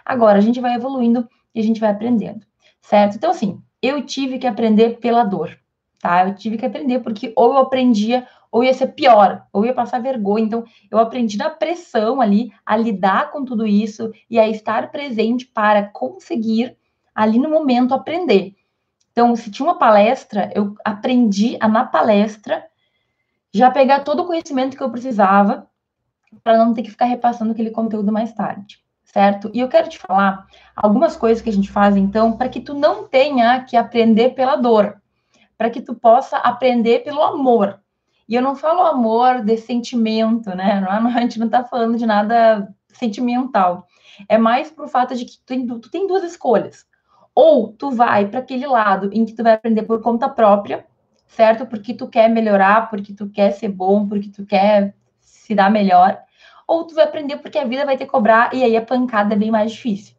Agora, 0.04 0.38
a 0.38 0.42
gente 0.42 0.60
vai 0.60 0.74
evoluindo 0.74 1.26
e 1.54 1.60
a 1.60 1.62
gente 1.62 1.80
vai 1.80 1.90
aprendendo, 1.90 2.44
certo? 2.82 3.16
Então, 3.16 3.30
assim, 3.30 3.62
eu 3.80 4.04
tive 4.04 4.38
que 4.38 4.46
aprender 4.46 4.98
pela 4.98 5.24
dor, 5.24 5.58
tá? 6.00 6.26
Eu 6.26 6.34
tive 6.34 6.56
que 6.56 6.66
aprender 6.66 7.00
porque 7.00 7.32
ou 7.36 7.52
eu 7.52 7.58
aprendia 7.58 8.26
ou 8.50 8.64
ia 8.64 8.72
ser 8.72 8.88
pior, 8.88 9.46
ou 9.52 9.66
ia 9.66 9.74
passar 9.74 10.00
vergonha. 10.00 10.44
Então, 10.44 10.64
eu 10.90 10.98
aprendi 10.98 11.36
na 11.36 11.50
pressão 11.50 12.20
ali 12.20 12.50
a 12.64 12.76
lidar 12.76 13.30
com 13.30 13.44
tudo 13.44 13.66
isso 13.66 14.10
e 14.28 14.38
a 14.38 14.48
estar 14.48 14.90
presente 14.90 15.46
para 15.46 15.82
conseguir 15.82 16.76
ali 17.14 17.38
no 17.38 17.50
momento 17.50 17.94
aprender. 17.94 18.54
Então, 19.12 19.34
se 19.36 19.50
tinha 19.50 19.66
uma 19.66 19.78
palestra, 19.78 20.50
eu 20.54 20.74
aprendi 20.84 21.56
a 21.60 21.68
na 21.68 21.84
palestra 21.84 22.64
já 23.52 23.70
pegar 23.70 24.00
todo 24.00 24.22
o 24.22 24.26
conhecimento 24.26 24.76
que 24.76 24.82
eu 24.82 24.90
precisava 24.90 25.66
para 26.44 26.56
não 26.56 26.72
ter 26.72 26.82
que 26.82 26.90
ficar 26.90 27.06
repassando 27.06 27.52
aquele 27.52 27.70
conteúdo 27.70 28.12
mais 28.12 28.32
tarde, 28.32 28.78
certo? 29.04 29.50
E 29.52 29.60
eu 29.60 29.68
quero 29.68 29.88
te 29.88 29.98
falar 29.98 30.46
algumas 30.76 31.16
coisas 31.16 31.42
que 31.42 31.48
a 31.48 31.52
gente 31.52 31.70
faz 31.70 31.96
então 31.96 32.36
para 32.36 32.48
que 32.48 32.60
tu 32.60 32.74
não 32.74 33.08
tenha 33.08 33.64
que 33.64 33.76
aprender 33.76 34.30
pela 34.30 34.56
dor, 34.56 35.00
para 35.58 35.68
que 35.68 35.82
tu 35.82 35.94
possa 35.94 36.36
aprender 36.38 37.00
pelo 37.00 37.20
amor. 37.20 37.80
E 38.28 38.34
eu 38.34 38.42
não 38.42 38.54
falo 38.54 38.82
amor 38.82 39.42
de 39.42 39.56
sentimento, 39.56 40.50
né? 40.50 40.80
Não, 40.80 41.08
a 41.10 41.20
gente 41.20 41.38
não 41.38 41.46
está 41.46 41.64
falando 41.64 41.98
de 41.98 42.06
nada 42.06 42.72
sentimental. 42.88 43.86
É 44.28 44.38
mais 44.38 44.70
pro 44.70 44.86
fato 44.86 45.16
de 45.16 45.24
que 45.24 45.32
tu 45.38 45.44
tem, 45.44 45.66
tu 45.66 45.90
tem 45.90 46.06
duas 46.06 46.22
escolhas. 46.22 46.86
Ou 47.34 47.72
tu 47.72 47.90
vai 47.90 48.26
para 48.28 48.40
aquele 48.40 48.66
lado 48.66 49.10
em 49.12 49.24
que 49.24 49.34
tu 49.34 49.42
vai 49.42 49.54
aprender 49.54 49.82
por 49.82 50.00
conta 50.00 50.28
própria, 50.28 50.86
certo? 51.26 51.66
Porque 51.66 51.94
tu 51.94 52.08
quer 52.08 52.28
melhorar, 52.28 52.88
porque 52.88 53.12
tu 53.12 53.28
quer 53.28 53.52
ser 53.52 53.68
bom, 53.68 54.08
porque 54.08 54.28
tu 54.28 54.46
quer 54.46 54.94
se 55.20 55.54
dar 55.54 55.70
melhor. 55.70 56.18
Ou 56.66 56.84
tu 56.86 56.94
vai 56.94 57.04
aprender 57.04 57.38
porque 57.38 57.58
a 57.58 57.64
vida 57.64 57.84
vai 57.84 57.96
te 57.96 58.06
cobrar 58.06 58.54
e 58.54 58.62
aí 58.62 58.76
a 58.76 58.82
pancada 58.82 59.34
é 59.34 59.38
bem 59.38 59.50
mais 59.50 59.72
difícil. 59.72 60.14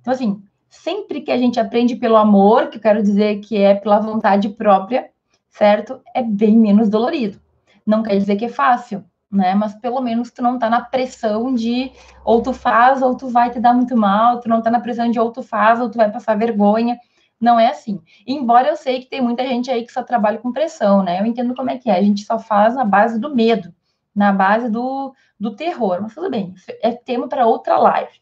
Então, 0.00 0.12
assim, 0.12 0.42
sempre 0.72 1.20
que 1.20 1.30
a 1.30 1.36
gente 1.36 1.60
aprende 1.60 1.94
pelo 1.94 2.16
amor, 2.16 2.68
que 2.68 2.78
eu 2.78 2.80
quero 2.80 3.02
dizer 3.02 3.40
que 3.40 3.58
é 3.58 3.74
pela 3.74 4.00
vontade 4.00 4.48
própria, 4.48 5.10
certo? 5.50 6.00
É 6.14 6.22
bem 6.22 6.56
menos 6.56 6.88
dolorido. 6.88 7.38
Não 7.86 8.02
quer 8.02 8.16
dizer 8.16 8.36
que 8.36 8.46
é 8.46 8.48
fácil, 8.48 9.04
né? 9.30 9.54
Mas 9.54 9.74
pelo 9.74 10.00
menos 10.00 10.30
tu 10.30 10.42
não 10.42 10.58
tá 10.58 10.70
na 10.70 10.80
pressão 10.80 11.54
de 11.54 11.92
ou 12.24 12.40
tu 12.42 12.54
faz 12.54 13.02
ou 13.02 13.14
tu 13.14 13.28
vai 13.28 13.50
te 13.50 13.60
dar 13.60 13.74
muito 13.74 13.94
mal, 13.94 14.40
tu 14.40 14.48
não 14.48 14.62
tá 14.62 14.70
na 14.70 14.80
pressão 14.80 15.10
de 15.10 15.20
ou 15.20 15.30
tu 15.30 15.42
faz 15.42 15.78
ou 15.78 15.90
tu 15.90 15.98
vai 15.98 16.10
passar 16.10 16.38
vergonha. 16.38 16.98
Não 17.38 17.60
é 17.60 17.66
assim. 17.66 18.00
Embora 18.26 18.68
eu 18.68 18.76
sei 18.76 19.00
que 19.00 19.10
tem 19.10 19.20
muita 19.20 19.46
gente 19.46 19.70
aí 19.70 19.84
que 19.84 19.92
só 19.92 20.02
trabalha 20.02 20.38
com 20.38 20.52
pressão, 20.52 21.02
né? 21.02 21.20
Eu 21.20 21.26
entendo 21.26 21.54
como 21.54 21.68
é 21.68 21.76
que 21.76 21.90
é. 21.90 21.98
A 21.98 22.02
gente 22.02 22.24
só 22.24 22.38
faz 22.38 22.74
na 22.74 22.84
base 22.84 23.20
do 23.20 23.34
medo, 23.34 23.74
na 24.14 24.32
base 24.32 24.70
do, 24.70 25.14
do 25.38 25.54
terror. 25.54 25.98
Mas 26.00 26.14
tudo 26.14 26.30
bem, 26.30 26.54
é 26.80 26.92
tema 26.92 27.28
para 27.28 27.46
outra 27.46 27.76
live. 27.76 28.21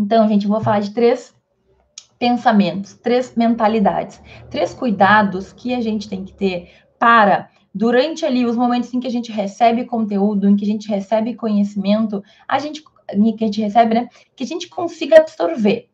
Então, 0.00 0.26
gente, 0.26 0.44
eu 0.44 0.50
vou 0.50 0.62
falar 0.62 0.80
de 0.80 0.94
três 0.94 1.34
pensamentos, 2.18 2.94
três 2.94 3.34
mentalidades, 3.36 4.18
três 4.48 4.72
cuidados 4.72 5.52
que 5.52 5.74
a 5.74 5.80
gente 5.82 6.08
tem 6.08 6.24
que 6.24 6.32
ter 6.32 6.70
para 6.98 7.50
durante 7.74 8.24
ali 8.24 8.46
os 8.46 8.56
momentos 8.56 8.92
em 8.94 8.98
que 8.98 9.06
a 9.06 9.10
gente 9.10 9.30
recebe 9.30 9.84
conteúdo, 9.84 10.48
em 10.48 10.56
que 10.56 10.64
a 10.64 10.66
gente 10.66 10.88
recebe 10.88 11.34
conhecimento, 11.34 12.22
a 12.48 12.58
gente 12.58 12.82
que 13.36 13.44
a 13.44 13.46
gente 13.46 13.60
recebe, 13.60 13.94
né, 13.94 14.08
que 14.34 14.44
a 14.44 14.46
gente 14.46 14.68
consiga 14.68 15.18
absorver. 15.18 15.90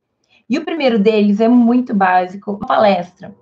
E 0.48 0.56
o 0.56 0.64
primeiro 0.64 0.98
deles 1.00 1.40
é 1.40 1.48
muito 1.48 1.92
básico, 1.92 2.58
palestra. 2.58 3.34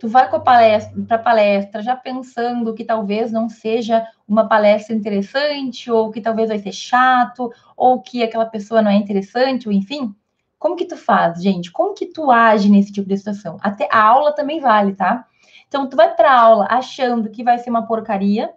Tu 0.00 0.08
vai 0.08 0.28
com 0.28 0.36
a 0.36 0.40
palestra 0.40 1.00
para 1.06 1.18
palestra 1.18 1.82
já 1.82 1.94
pensando 1.94 2.74
que 2.74 2.84
talvez 2.84 3.30
não 3.30 3.48
seja 3.48 4.04
uma 4.30 4.46
palestra 4.46 4.94
interessante 4.94 5.90
ou 5.90 6.12
que 6.12 6.20
talvez 6.20 6.48
vai 6.48 6.58
ser 6.60 6.72
chato 6.72 7.52
ou 7.76 8.00
que 8.00 8.22
aquela 8.22 8.46
pessoa 8.46 8.80
não 8.80 8.90
é 8.90 8.94
interessante, 8.94 9.66
ou 9.66 9.74
enfim, 9.74 10.14
como 10.56 10.76
que 10.76 10.84
tu 10.84 10.96
faz, 10.96 11.42
gente? 11.42 11.72
Como 11.72 11.94
que 11.94 12.06
tu 12.06 12.30
age 12.30 12.68
nesse 12.68 12.92
tipo 12.92 13.08
de 13.08 13.16
situação? 13.16 13.56
Até 13.60 13.88
a 13.90 14.00
aula 14.00 14.32
também 14.32 14.60
vale, 14.60 14.94
tá? 14.94 15.26
Então, 15.66 15.88
tu 15.88 15.96
vai 15.96 16.14
para 16.14 16.38
aula 16.38 16.66
achando 16.70 17.30
que 17.30 17.42
vai 17.42 17.58
ser 17.58 17.70
uma 17.70 17.86
porcaria, 17.86 18.52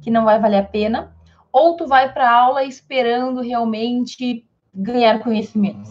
que 0.00 0.10
não 0.10 0.24
vai 0.24 0.38
valer 0.38 0.58
a 0.58 0.64
pena, 0.64 1.14
ou 1.52 1.76
tu 1.76 1.86
vai 1.86 2.12
para 2.12 2.30
aula 2.30 2.64
esperando 2.64 3.40
realmente 3.42 4.46
ganhar 4.74 5.18
conhecimento. 5.18 5.90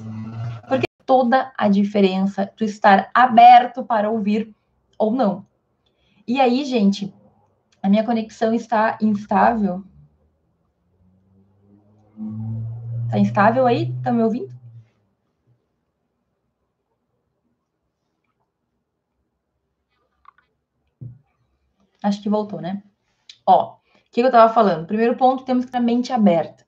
Porque 0.68 0.86
toda 1.06 1.52
a 1.58 1.68
diferença 1.68 2.50
tu 2.56 2.64
estar 2.64 3.10
aberto 3.14 3.84
para 3.84 4.10
ouvir 4.10 4.56
ou 4.98 5.12
não. 5.12 5.46
E 6.28 6.40
aí, 6.40 6.64
gente, 6.66 7.14
a 7.88 7.90
minha 7.90 8.04
conexão 8.04 8.54
está 8.54 8.98
instável. 9.02 9.82
Tá 13.10 13.18
instável 13.18 13.66
aí? 13.66 13.96
Tá 14.04 14.12
me 14.12 14.22
ouvindo? 14.24 14.54
Acho 22.04 22.22
que 22.22 22.28
voltou, 22.28 22.60
né? 22.60 22.84
Ó, 23.46 23.76
o 23.76 23.80
que 24.12 24.20
eu 24.20 24.26
estava 24.26 24.54
falando? 24.54 24.86
Primeiro 24.86 25.16
ponto, 25.16 25.46
temos 25.46 25.64
que 25.64 25.72
ter 25.72 25.78
a 25.78 25.82
mente 25.82 26.12
aberta. 26.12 26.66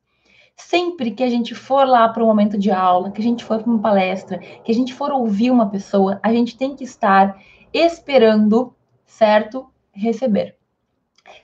Sempre 0.55 1.11
que 1.11 1.23
a 1.23 1.29
gente 1.29 1.53
for 1.53 1.85
lá 1.85 2.07
para 2.07 2.23
um 2.23 2.27
momento 2.27 2.57
de 2.57 2.71
aula, 2.71 3.11
que 3.11 3.19
a 3.19 3.23
gente 3.23 3.43
for 3.43 3.61
para 3.61 3.69
uma 3.69 3.81
palestra, 3.81 4.38
que 4.38 4.71
a 4.71 4.75
gente 4.75 4.93
for 4.93 5.11
ouvir 5.11 5.51
uma 5.51 5.69
pessoa, 5.69 6.17
a 6.23 6.31
gente 6.31 6.57
tem 6.57 6.77
que 6.77 6.85
estar 6.85 7.38
esperando, 7.73 8.73
certo? 9.05 9.69
Receber. 9.91 10.59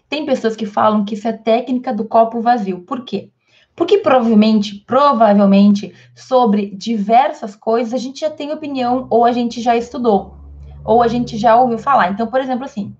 Tem 0.09 0.25
pessoas 0.25 0.55
que 0.55 0.65
falam 0.65 1.05
que 1.05 1.15
isso 1.15 1.27
é 1.27 1.33
técnica 1.33 1.93
do 1.93 2.05
copo 2.05 2.41
vazio. 2.41 2.81
Por 2.81 3.03
quê? 3.03 3.29
Porque 3.75 3.97
provavelmente, 3.97 4.83
provavelmente, 4.87 5.93
sobre 6.15 6.71
diversas 6.71 7.55
coisas 7.55 7.93
a 7.93 7.97
gente 7.97 8.21
já 8.21 8.29
tem 8.29 8.51
opinião 8.51 9.07
ou 9.09 9.25
a 9.25 9.31
gente 9.31 9.61
já 9.61 9.75
estudou, 9.75 10.37
ou 10.83 11.01
a 11.01 11.07
gente 11.07 11.37
já 11.37 11.55
ouviu 11.55 11.77
falar. 11.77 12.11
Então, 12.11 12.27
por 12.27 12.39
exemplo, 12.39 12.63
assim, 12.63 12.95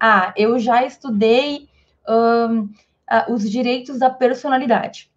ah, 0.00 0.32
eu 0.36 0.58
já 0.58 0.84
estudei 0.84 1.68
um, 2.08 2.68
os 3.28 3.48
direitos 3.48 3.98
da 3.98 4.10
personalidade. 4.10 5.10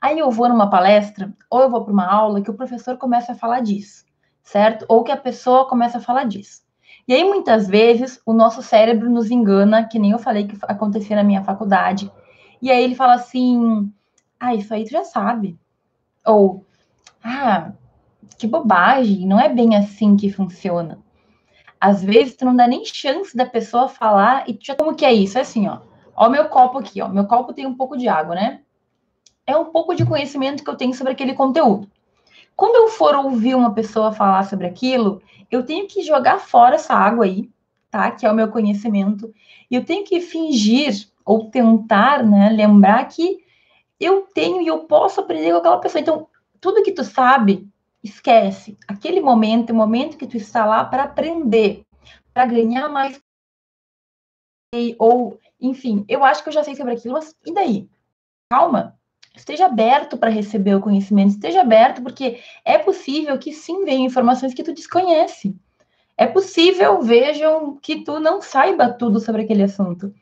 Aí 0.00 0.18
eu 0.18 0.30
vou 0.30 0.48
numa 0.48 0.70
palestra, 0.70 1.32
ou 1.50 1.62
eu 1.62 1.70
vou 1.70 1.82
para 1.82 1.92
uma 1.92 2.06
aula 2.06 2.40
que 2.40 2.50
o 2.50 2.54
professor 2.54 2.96
começa 2.96 3.32
a 3.32 3.34
falar 3.36 3.60
disso, 3.60 4.04
certo? 4.42 4.84
Ou 4.88 5.02
que 5.02 5.10
a 5.10 5.16
pessoa 5.16 5.68
começa 5.68 5.98
a 5.98 6.00
falar 6.00 6.24
disso. 6.24 6.65
E 7.08 7.14
aí, 7.14 7.24
muitas 7.24 7.68
vezes, 7.68 8.20
o 8.26 8.32
nosso 8.32 8.62
cérebro 8.62 9.08
nos 9.08 9.30
engana, 9.30 9.86
que 9.86 9.98
nem 9.98 10.10
eu 10.10 10.18
falei 10.18 10.46
que 10.46 10.56
acontecia 10.62 11.14
na 11.14 11.22
minha 11.22 11.44
faculdade. 11.44 12.10
E 12.60 12.70
aí 12.70 12.82
ele 12.82 12.94
fala 12.94 13.14
assim: 13.14 13.92
ah, 14.40 14.54
isso 14.54 14.72
aí 14.74 14.84
tu 14.84 14.90
já 14.90 15.04
sabe. 15.04 15.58
Ou, 16.26 16.64
ah, 17.22 17.72
que 18.38 18.46
bobagem, 18.46 19.26
não 19.26 19.40
é 19.40 19.48
bem 19.48 19.76
assim 19.76 20.16
que 20.16 20.30
funciona. 20.30 20.98
Às 21.80 22.02
vezes 22.02 22.36
tu 22.36 22.44
não 22.44 22.56
dá 22.56 22.66
nem 22.66 22.84
chance 22.84 23.36
da 23.36 23.46
pessoa 23.46 23.88
falar 23.88 24.48
e 24.48 24.54
tu 24.54 24.66
já 24.66 24.74
como 24.74 24.94
que 24.96 25.04
é 25.04 25.12
isso? 25.12 25.38
É 25.38 25.42
assim, 25.42 25.68
ó. 25.68 25.80
Ó 26.16 26.28
meu 26.28 26.48
copo 26.48 26.78
aqui, 26.78 27.00
ó. 27.02 27.08
Meu 27.08 27.26
copo 27.26 27.52
tem 27.52 27.66
um 27.66 27.74
pouco 27.76 27.96
de 27.96 28.08
água, 28.08 28.34
né? 28.34 28.62
É 29.46 29.56
um 29.56 29.66
pouco 29.66 29.94
de 29.94 30.04
conhecimento 30.04 30.64
que 30.64 30.70
eu 30.70 30.76
tenho 30.76 30.94
sobre 30.94 31.12
aquele 31.12 31.34
conteúdo. 31.34 31.88
Quando 32.56 32.76
eu 32.76 32.88
for 32.88 33.14
ouvir 33.14 33.54
uma 33.54 33.74
pessoa 33.74 34.12
falar 34.12 34.44
sobre 34.44 34.66
aquilo, 34.66 35.22
eu 35.50 35.64
tenho 35.64 35.86
que 35.86 36.02
jogar 36.02 36.38
fora 36.38 36.76
essa 36.76 36.94
água 36.94 37.26
aí, 37.26 37.50
tá? 37.90 38.10
Que 38.10 38.24
é 38.24 38.32
o 38.32 38.34
meu 38.34 38.48
conhecimento. 38.48 39.32
E 39.70 39.74
eu 39.74 39.84
tenho 39.84 40.04
que 40.04 40.20
fingir 40.20 41.06
ou 41.24 41.50
tentar, 41.50 42.24
né, 42.24 42.48
lembrar 42.48 43.04
que 43.08 43.44
eu 44.00 44.22
tenho 44.34 44.62
e 44.62 44.66
eu 44.66 44.80
posso 44.80 45.20
aprender 45.20 45.52
com 45.52 45.58
aquela 45.58 45.78
pessoa. 45.78 46.00
Então, 46.00 46.28
tudo 46.60 46.82
que 46.82 46.92
tu 46.92 47.04
sabe, 47.04 47.68
esquece. 48.02 48.78
Aquele 48.88 49.20
momento, 49.20 49.70
é 49.70 49.72
o 49.72 49.76
momento 49.76 50.16
que 50.16 50.26
tu 50.26 50.36
está 50.36 50.64
lá 50.64 50.84
para 50.84 51.04
aprender, 51.04 51.84
para 52.32 52.46
ganhar 52.46 52.88
mais 52.88 53.20
ou, 54.98 55.38
enfim, 55.60 56.04
eu 56.08 56.22
acho 56.24 56.42
que 56.42 56.48
eu 56.50 56.52
já 56.52 56.62
sei 56.62 56.74
sobre 56.74 56.92
aquilo, 56.92 57.14
mas 57.14 57.34
e 57.46 57.52
daí? 57.52 57.88
Calma. 58.50 58.98
Esteja 59.36 59.66
aberto 59.66 60.16
para 60.16 60.30
receber 60.30 60.74
o 60.74 60.80
conhecimento, 60.80 61.30
esteja 61.30 61.60
aberto, 61.60 62.02
porque 62.02 62.40
é 62.64 62.78
possível 62.78 63.38
que 63.38 63.52
sim 63.52 63.84
venham 63.84 64.06
informações 64.06 64.54
que 64.54 64.62
tu 64.62 64.72
desconhece. 64.72 65.54
É 66.16 66.26
possível, 66.26 67.02
vejam, 67.02 67.76
que 67.80 68.02
tu 68.02 68.18
não 68.18 68.40
saiba 68.40 68.88
tudo 68.88 69.20
sobre 69.20 69.42
aquele 69.42 69.62
assunto. 69.62 70.12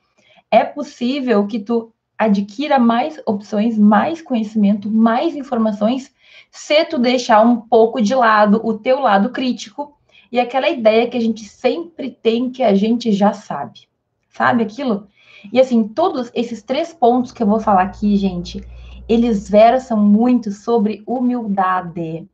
É 0.50 0.64
possível 0.64 1.46
que 1.46 1.60
tu 1.60 1.92
adquira 2.18 2.78
mais 2.78 3.20
opções, 3.24 3.78
mais 3.78 4.20
conhecimento, 4.20 4.90
mais 4.90 5.36
informações 5.36 6.12
se 6.50 6.84
tu 6.84 6.98
deixar 6.98 7.40
um 7.44 7.60
pouco 7.60 8.00
de 8.00 8.14
lado 8.14 8.60
o 8.64 8.74
teu 8.78 9.00
lado 9.00 9.30
crítico 9.30 9.96
e 10.30 10.40
aquela 10.40 10.68
ideia 10.68 11.08
que 11.08 11.16
a 11.16 11.20
gente 11.20 11.44
sempre 11.44 12.10
tem 12.10 12.50
que 12.50 12.62
a 12.62 12.74
gente 12.74 13.12
já 13.12 13.32
sabe. 13.32 13.88
Sabe 14.28 14.64
aquilo? 14.64 15.06
E 15.52 15.60
assim, 15.60 15.86
todos 15.86 16.30
esses 16.34 16.62
três 16.62 16.92
pontos 16.92 17.30
que 17.30 17.42
eu 17.42 17.46
vou 17.46 17.60
falar 17.60 17.82
aqui, 17.82 18.16
gente, 18.16 18.60
eles 19.08 19.48
versam 19.48 19.98
muito 19.98 20.50
sobre 20.50 21.02
humildade. 21.06 22.28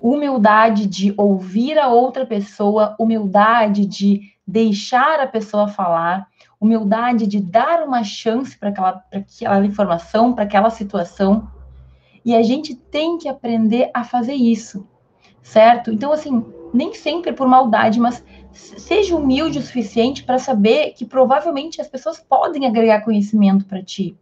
Humildade 0.00 0.86
de 0.86 1.14
ouvir 1.16 1.78
a 1.78 1.88
outra 1.88 2.26
pessoa, 2.26 2.96
humildade 2.98 3.86
de 3.86 4.32
deixar 4.46 5.20
a 5.20 5.26
pessoa 5.26 5.68
falar, 5.68 6.26
humildade 6.60 7.26
de 7.26 7.40
dar 7.40 7.82
uma 7.82 8.02
chance 8.02 8.58
para 8.58 8.70
aquela, 8.70 9.04
aquela 9.12 9.66
informação, 9.66 10.32
para 10.32 10.44
aquela 10.44 10.70
situação. 10.70 11.48
E 12.24 12.34
a 12.34 12.42
gente 12.42 12.74
tem 12.74 13.18
que 13.18 13.28
aprender 13.28 13.90
a 13.92 14.02
fazer 14.02 14.34
isso, 14.34 14.86
certo? 15.42 15.92
Então, 15.92 16.12
assim, 16.12 16.44
nem 16.72 16.92
sempre 16.94 17.32
por 17.32 17.46
maldade, 17.46 18.00
mas 18.00 18.24
seja 18.52 19.16
humilde 19.16 19.58
o 19.58 19.62
suficiente 19.62 20.24
para 20.24 20.38
saber 20.38 20.92
que 20.92 21.04
provavelmente 21.04 21.80
as 21.80 21.88
pessoas 21.88 22.18
podem 22.18 22.66
agregar 22.66 23.02
conhecimento 23.02 23.66
para 23.66 23.82
ti. 23.82 24.16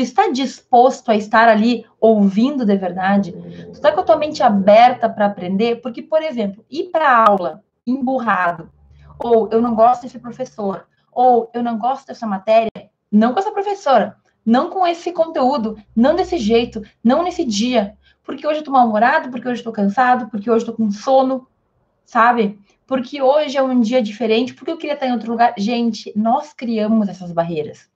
Tu 0.00 0.04
está 0.04 0.30
disposto 0.30 1.10
a 1.10 1.14
estar 1.14 1.46
ali 1.46 1.84
ouvindo 2.00 2.64
de 2.64 2.74
verdade? 2.74 3.32
Tu 3.32 3.72
está 3.72 3.92
com 3.92 4.00
a 4.00 4.02
tua 4.02 4.16
mente 4.16 4.42
aberta 4.42 5.10
para 5.10 5.26
aprender? 5.26 5.82
Porque, 5.82 6.00
por 6.00 6.22
exemplo, 6.22 6.64
ir 6.70 6.84
para 6.84 7.22
aula 7.22 7.62
emburrado, 7.86 8.70
ou 9.18 9.50
eu 9.52 9.60
não 9.60 9.74
gosto 9.74 10.04
desse 10.04 10.18
professor, 10.18 10.86
ou 11.12 11.50
eu 11.52 11.62
não 11.62 11.76
gosto 11.78 12.06
dessa 12.06 12.26
matéria, 12.26 12.70
não 13.12 13.34
com 13.34 13.40
essa 13.40 13.52
professora, 13.52 14.16
não 14.42 14.70
com 14.70 14.86
esse 14.86 15.12
conteúdo, 15.12 15.76
não 15.94 16.16
desse 16.16 16.38
jeito, 16.38 16.80
não 17.04 17.22
nesse 17.22 17.44
dia, 17.44 17.94
porque 18.24 18.46
hoje 18.46 18.60
eu 18.60 18.64
tô 18.64 18.70
mal-humorado, 18.70 19.28
porque 19.28 19.46
hoje 19.46 19.62
eu 19.62 19.70
cansado, 19.70 20.30
porque 20.30 20.50
hoje 20.50 20.66
eu 20.66 20.72
com 20.72 20.90
sono, 20.90 21.46
sabe? 22.06 22.58
Porque 22.86 23.20
hoje 23.20 23.58
é 23.58 23.62
um 23.62 23.78
dia 23.78 24.00
diferente, 24.00 24.54
porque 24.54 24.70
eu 24.70 24.78
queria 24.78 24.94
estar 24.94 25.08
em 25.08 25.12
outro 25.12 25.30
lugar. 25.30 25.52
Gente, 25.58 26.10
nós 26.16 26.54
criamos 26.54 27.06
essas 27.06 27.30
barreiras 27.32 27.89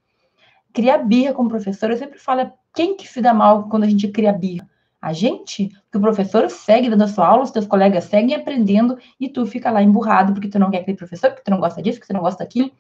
criar 0.75 0.99
birra 0.99 1.33
com 1.33 1.45
o 1.45 1.49
professor, 1.49 1.90
eu 1.90 1.97
sempre 1.97 2.19
falo, 2.19 2.40
é 2.40 2.52
quem 2.75 2.97
que 2.97 3.09
se 3.09 3.23
dá 3.23 3.33
mal 3.33 3.69
quando 3.69 3.85
a 3.85 3.88
gente 3.88 4.09
cria 4.09 4.33
birra? 4.33 4.69
A 5.00 5.12
gente? 5.12 5.69
Porque 5.69 5.99
o 5.99 6.00
professor 6.00 6.50
segue 6.50 6.90
dando 6.90 7.04
a 7.04 7.09
sua 7.09 7.26
aula, 7.26 7.45
os 7.45 7.50
teus 7.50 7.66
colegas 7.66 8.04
seguem 8.04 8.35
aprendendo 8.35 8.99
e 9.21 9.28
tu 9.28 9.47
fica 9.47 9.71
lá 9.71 9.83
emburrado 9.83 10.33
porque 10.33 10.49
tu 10.49 10.59
não 10.59 10.71
quer 10.71 10.78
aquele 10.78 10.97
professor, 10.97 11.31
porque 11.31 11.45
tu 11.45 11.50
não 11.50 11.61
gosta 11.61 11.81
disso, 11.81 11.99
porque 11.99 12.12
tu 12.12 12.16
não 12.16 12.23
gosta 12.23 12.43
daquilo. 12.43 12.71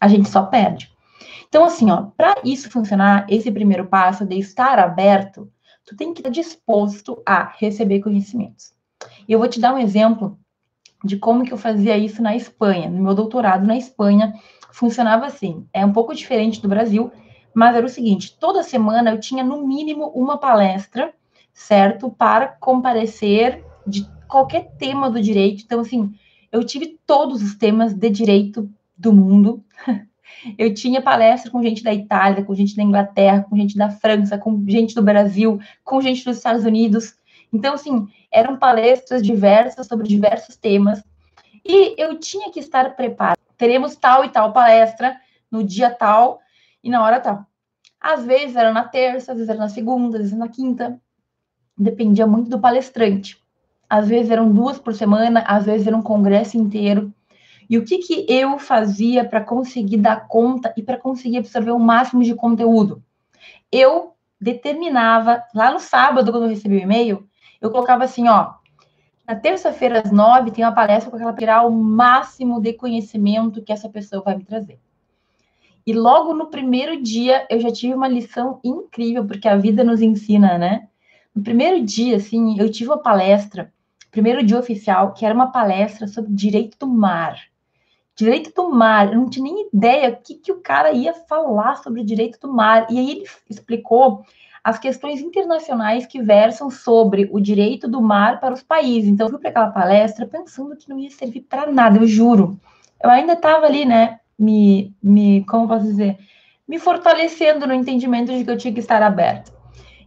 A 0.00 0.08
gente 0.08 0.28
só 0.28 0.42
perde. 0.42 0.92
Então, 1.48 1.64
assim, 1.64 1.90
ó, 1.90 2.08
para 2.16 2.34
isso 2.44 2.70
funcionar, 2.70 3.26
esse 3.28 3.50
primeiro 3.52 3.86
passo 3.86 4.26
de 4.26 4.36
estar 4.36 4.78
aberto, 4.78 5.48
tu 5.86 5.94
tem 5.94 6.12
que 6.12 6.20
estar 6.20 6.30
disposto 6.30 7.22
a 7.24 7.52
receber 7.58 8.00
conhecimentos. 8.00 8.72
Eu 9.28 9.38
vou 9.38 9.46
te 9.46 9.60
dar 9.60 9.74
um 9.74 9.78
exemplo 9.78 10.38
de 11.04 11.18
como 11.18 11.44
que 11.44 11.52
eu 11.52 11.58
fazia 11.58 11.96
isso 11.96 12.22
na 12.22 12.34
Espanha. 12.34 12.88
No 12.88 13.02
meu 13.02 13.14
doutorado 13.14 13.66
na 13.66 13.76
Espanha, 13.76 14.34
funcionava 14.72 15.26
assim. 15.26 15.66
É 15.72 15.84
um 15.84 15.92
pouco 15.92 16.14
diferente 16.14 16.60
do 16.60 16.68
Brasil, 16.68 17.12
mas 17.54 17.76
era 17.76 17.86
o 17.86 17.88
seguinte: 17.88 18.36
toda 18.38 18.62
semana 18.62 19.10
eu 19.10 19.20
tinha 19.20 19.44
no 19.44 19.66
mínimo 19.66 20.08
uma 20.08 20.36
palestra, 20.36 21.14
certo? 21.52 22.10
Para 22.10 22.48
comparecer 22.48 23.64
de 23.86 24.06
qualquer 24.26 24.72
tema 24.76 25.10
do 25.10 25.22
direito. 25.22 25.62
Então, 25.64 25.80
assim, 25.80 26.12
eu 26.50 26.64
tive 26.64 26.98
todos 27.06 27.42
os 27.42 27.54
temas 27.54 27.94
de 27.94 28.10
direito 28.10 28.68
do 28.96 29.12
mundo. 29.12 29.64
Eu 30.58 30.74
tinha 30.74 31.00
palestra 31.00 31.50
com 31.50 31.62
gente 31.62 31.82
da 31.82 31.94
Itália, 31.94 32.44
com 32.44 32.54
gente 32.54 32.76
da 32.76 32.82
Inglaterra, 32.82 33.46
com 33.48 33.56
gente 33.56 33.78
da 33.78 33.88
França, 33.88 34.36
com 34.36 34.62
gente 34.68 34.94
do 34.94 35.02
Brasil, 35.02 35.58
com 35.82 36.02
gente 36.02 36.22
dos 36.22 36.36
Estados 36.36 36.66
Unidos. 36.66 37.14
Então, 37.50 37.74
assim, 37.74 38.06
eram 38.30 38.58
palestras 38.58 39.22
diversas 39.22 39.86
sobre 39.86 40.06
diversos 40.06 40.56
temas. 40.56 41.02
E 41.64 41.94
eu 41.96 42.18
tinha 42.18 42.50
que 42.50 42.60
estar 42.60 42.94
preparada. 42.94 43.38
Teremos 43.56 43.96
tal 43.96 44.22
e 44.24 44.28
tal 44.28 44.52
palestra 44.52 45.16
no 45.50 45.64
dia 45.64 45.88
tal, 45.88 46.40
e 46.84 46.90
na 46.90 47.02
hora 47.02 47.18
tal. 47.18 47.46
Às 47.98 48.24
vezes 48.24 48.54
era 48.54 48.70
na 48.70 48.84
terça, 48.84 49.32
às 49.32 49.38
vezes 49.38 49.48
era 49.48 49.58
na 49.58 49.68
segunda, 49.68 50.18
às 50.18 50.24
vezes 50.24 50.38
na 50.38 50.48
quinta. 50.48 51.00
Dependia 51.76 52.26
muito 52.26 52.50
do 52.50 52.60
palestrante. 52.60 53.42
Às 53.88 54.08
vezes 54.08 54.30
eram 54.30 54.52
duas 54.52 54.78
por 54.78 54.94
semana, 54.94 55.40
às 55.46 55.64
vezes 55.64 55.86
era 55.86 55.96
um 55.96 56.02
congresso 56.02 56.58
inteiro. 56.58 57.12
E 57.68 57.78
o 57.78 57.84
que, 57.84 57.98
que 57.98 58.26
eu 58.28 58.58
fazia 58.58 59.24
para 59.24 59.42
conseguir 59.42 59.96
dar 59.96 60.28
conta 60.28 60.74
e 60.76 60.82
para 60.82 60.98
conseguir 60.98 61.38
absorver 61.38 61.70
o 61.70 61.78
máximo 61.78 62.22
de 62.22 62.34
conteúdo? 62.34 63.02
Eu 63.72 64.14
determinava, 64.38 65.42
lá 65.54 65.72
no 65.72 65.80
sábado, 65.80 66.30
quando 66.30 66.44
eu 66.44 66.50
recebi 66.50 66.76
o 66.76 66.80
e-mail, 66.80 67.26
eu 67.60 67.70
colocava 67.70 68.04
assim, 68.04 68.28
ó, 68.28 68.52
na 69.26 69.34
terça-feira 69.34 70.02
às 70.04 70.12
nove 70.12 70.50
tem 70.50 70.62
uma 70.62 70.74
palestra 70.74 71.10
com 71.10 71.16
aquela 71.16 71.32
tirar 71.32 71.66
o 71.66 71.70
máximo 71.70 72.60
de 72.60 72.74
conhecimento 72.74 73.62
que 73.62 73.72
essa 73.72 73.88
pessoa 73.88 74.22
vai 74.22 74.36
me 74.36 74.44
trazer. 74.44 74.78
E 75.86 75.92
logo 75.92 76.32
no 76.32 76.46
primeiro 76.46 77.00
dia 77.00 77.46
eu 77.50 77.60
já 77.60 77.70
tive 77.70 77.94
uma 77.94 78.08
lição 78.08 78.58
incrível, 78.64 79.24
porque 79.24 79.46
a 79.46 79.56
vida 79.56 79.84
nos 79.84 80.00
ensina, 80.00 80.56
né? 80.56 80.88
No 81.34 81.42
primeiro 81.42 81.84
dia, 81.84 82.16
assim, 82.16 82.58
eu 82.58 82.70
tive 82.70 82.90
uma 82.90 82.98
palestra, 82.98 83.72
primeiro 84.10 84.42
dia 84.42 84.58
oficial, 84.58 85.12
que 85.12 85.26
era 85.26 85.34
uma 85.34 85.50
palestra 85.50 86.06
sobre 86.06 86.32
direito 86.32 86.78
do 86.78 86.86
mar. 86.86 87.38
Direito 88.16 88.52
do 88.54 88.70
mar, 88.70 89.12
eu 89.12 89.18
não 89.18 89.28
tinha 89.28 89.42
nem 89.42 89.68
ideia 89.74 90.10
o 90.10 90.16
que, 90.16 90.34
que 90.34 90.52
o 90.52 90.60
cara 90.60 90.92
ia 90.92 91.12
falar 91.12 91.76
sobre 91.76 92.04
direito 92.04 92.38
do 92.40 92.52
mar. 92.52 92.86
E 92.88 92.98
aí 92.98 93.10
ele 93.10 93.24
explicou 93.50 94.24
as 94.62 94.78
questões 94.78 95.20
internacionais 95.20 96.06
que 96.06 96.22
versam 96.22 96.70
sobre 96.70 97.28
o 97.32 97.40
direito 97.40 97.88
do 97.88 98.00
mar 98.00 98.38
para 98.38 98.54
os 98.54 98.62
países. 98.62 99.10
Então, 99.10 99.26
eu 99.26 99.32
fui 99.32 99.40
para 99.40 99.50
aquela 99.50 99.70
palestra 99.70 100.26
pensando 100.26 100.76
que 100.76 100.88
não 100.88 100.98
ia 100.98 101.10
servir 101.10 101.40
para 101.40 101.70
nada, 101.70 101.98
eu 101.98 102.06
juro. 102.06 102.58
Eu 103.02 103.10
ainda 103.10 103.32
estava 103.32 103.66
ali, 103.66 103.84
né, 103.84 104.20
me, 104.38 104.94
me, 105.02 105.44
como 105.44 105.68
posso 105.68 105.84
dizer, 105.84 106.18
me 106.66 106.78
fortalecendo 106.78 107.66
no 107.66 107.74
entendimento 107.74 108.32
de 108.32 108.44
que 108.44 108.50
eu 108.50 108.56
tinha 108.56 108.72
que 108.72 108.80
estar 108.80 109.02
aberto. 109.02 109.52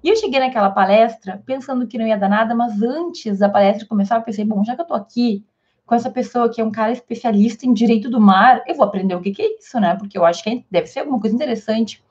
E 0.04 0.10
eu 0.10 0.16
cheguei 0.16 0.40
naquela 0.40 0.70
palestra 0.70 1.42
pensando 1.46 1.88
que 1.88 1.98
não 1.98 2.08
ia 2.08 2.18
dar 2.18 2.30
nada, 2.30 2.56
mas 2.56 2.82
antes 2.82 3.40
da 3.40 3.50
palestra 3.50 3.88
começar, 3.88 4.16
eu 4.16 4.22
pensei, 4.22 4.46
bom, 4.46 4.63
já 4.63 4.76
que 4.76 4.82
eu 4.82 4.86
tô 4.86 4.94
aqui 4.94 5.44
com 5.86 5.96
essa 5.96 6.10
pessoa 6.10 6.50
que 6.50 6.60
é 6.60 6.63
um 6.63 6.72
cara 6.72 6.92
especialista 6.92 7.66
em 7.66 7.74
direito 7.74 8.10
do 8.10 8.20
mar, 8.20 8.62
eu 8.68 8.76
vou 8.76 8.86
aprender 8.86 9.16
o 9.16 9.22
que, 9.22 9.32
que 9.32 9.42
é 9.42 9.58
isso, 9.58 9.80
né? 9.80 9.96
Porque 9.96 10.18
eu 10.18 10.26
acho 10.26 10.44
que 10.44 10.66
deve 10.70 10.88
ser 10.88 11.00
alguma 11.00 11.20
coisa 11.20 11.36
interessante. 11.36 12.04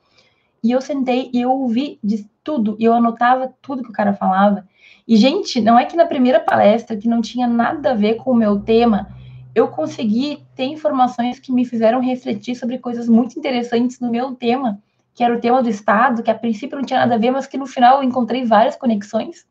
E 0.63 0.71
eu 0.71 0.81
sentei 0.81 1.29
e 1.31 1.41
eu 1.41 1.51
ouvi 1.51 1.99
de 2.03 2.27
tudo, 2.43 2.75
e 2.79 2.85
eu 2.85 2.93
anotava 2.93 3.53
tudo 3.61 3.83
que 3.83 3.89
o 3.89 3.93
cara 3.93 4.13
falava. 4.13 4.67
E, 5.07 5.15
gente, 5.15 5.61
não 5.61 5.77
é 5.77 5.85
que 5.85 5.95
na 5.95 6.05
primeira 6.05 6.39
palestra, 6.39 6.97
que 6.97 7.07
não 7.07 7.21
tinha 7.21 7.47
nada 7.47 7.91
a 7.91 7.93
ver 7.93 8.15
com 8.15 8.31
o 8.31 8.35
meu 8.35 8.59
tema, 8.59 9.07
eu 9.57 9.67
consegui 9.69 10.45
ter 10.55 10.65
informações 10.65 11.39
que 11.39 11.51
me 11.51 11.65
fizeram 11.65 11.99
refletir 11.99 12.53
sobre 12.53 12.77
coisas 12.77 13.09
muito 13.09 13.39
interessantes 13.39 13.99
no 13.99 14.11
meu 14.11 14.35
tema, 14.35 14.79
que 15.15 15.23
era 15.23 15.35
o 15.35 15.39
tema 15.39 15.63
do 15.63 15.69
Estado, 15.69 16.21
que 16.21 16.29
a 16.29 16.35
princípio 16.35 16.77
não 16.77 16.85
tinha 16.85 16.99
nada 16.99 17.15
a 17.15 17.17
ver, 17.17 17.31
mas 17.31 17.47
que 17.47 17.57
no 17.57 17.65
final 17.65 17.97
eu 17.97 18.03
encontrei 18.03 18.45
várias 18.45 18.75
conexões. 18.75 19.47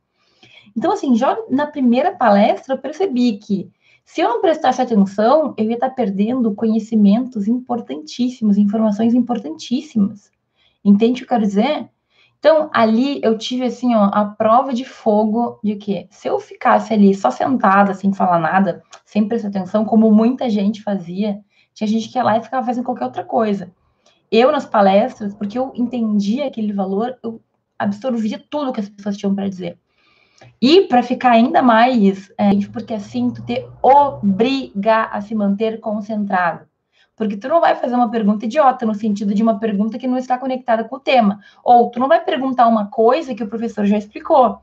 Então, 0.76 0.92
assim, 0.92 1.16
já 1.16 1.36
na 1.50 1.66
primeira 1.66 2.14
palestra, 2.14 2.74
eu 2.74 2.78
percebi 2.78 3.36
que 3.38 3.68
se 4.04 4.20
eu 4.20 4.28
não 4.28 4.40
prestasse 4.40 4.80
atenção, 4.80 5.52
eu 5.56 5.64
ia 5.64 5.74
estar 5.74 5.90
perdendo 5.90 6.54
conhecimentos 6.54 7.48
importantíssimos, 7.48 8.56
informações 8.56 9.12
importantíssimas. 9.12 10.30
Entende 10.84 11.14
o 11.14 11.16
que 11.16 11.24
eu 11.24 11.36
quero 11.36 11.42
dizer? 11.48 11.88
Então, 12.46 12.70
ali 12.72 13.18
eu 13.24 13.37
tive, 13.37 13.64
assim, 13.64 13.92
ó, 13.96 14.04
a 14.04 14.24
prova 14.24 14.72
de 14.72 14.85
fogo 14.85 15.59
de 15.64 15.74
que 15.74 16.06
se 16.12 16.28
eu 16.28 16.38
ficasse 16.38 16.94
ali 16.94 17.12
só 17.12 17.28
sentada, 17.28 17.92
sem 17.92 18.12
falar 18.12 18.38
nada, 18.38 18.85
sem 19.04 19.26
prestar 19.26 19.48
atenção, 19.48 19.85
como 19.85 20.12
muita 20.12 20.48
gente 20.48 20.80
fazia, 20.80 21.40
tinha 21.74 21.88
gente 21.88 22.09
que 22.09 22.16
ia 22.16 22.22
lá 22.22 22.38
e 22.38 22.42
ficava 22.44 22.64
fazendo 22.64 22.85
qualquer 22.85 23.06
outra 23.06 23.24
coisa. 23.24 23.72
Eu, 24.30 24.52
nas 24.52 24.64
palestras, 24.64 25.35
porque 25.35 25.59
eu 25.59 25.72
entendia 25.74 26.46
aquele 26.46 26.72
valor, 26.72 27.18
eu 27.20 27.40
absorvia 27.76 28.40
tudo 28.48 28.72
que 28.72 28.78
as 28.78 28.88
pessoas 28.88 29.16
tinham 29.16 29.35
para 29.35 29.48
dizer. 29.48 29.76
E 30.62 30.82
para 30.82 31.02
ficar 31.02 31.32
ainda 31.32 31.61
mais, 31.62 32.32
é, 32.38 32.50
porque 32.72 32.94
assim, 32.94 33.28
tu 33.28 33.42
te 33.42 33.66
obriga 33.82 35.06
a 35.06 35.20
se 35.20 35.35
manter 35.35 35.80
concentrado. 35.80 36.64
Porque 37.16 37.37
tu 37.37 37.48
não 37.48 37.62
vai 37.62 37.74
fazer 37.74 37.94
uma 37.94 38.11
pergunta 38.11 38.44
idiota, 38.44 38.85
no 38.85 38.94
sentido 38.94 39.35
de 39.35 39.42
uma 39.42 39.59
pergunta 39.59 39.98
que 39.98 40.07
não 40.07 40.18
está 40.18 40.37
conectada 40.37 40.85
com 40.85 40.96
o 40.96 41.00
tema. 41.00 41.40
Ou 41.64 41.90
tu 41.90 41.98
não 41.98 42.09
vai 42.09 42.22
perguntar 42.22 42.68
uma 42.68 42.88
coisa 42.88 43.35
que 43.35 43.42
o 43.42 43.48
professor 43.48 43.87
já 43.87 43.96
explicou. 43.96 44.61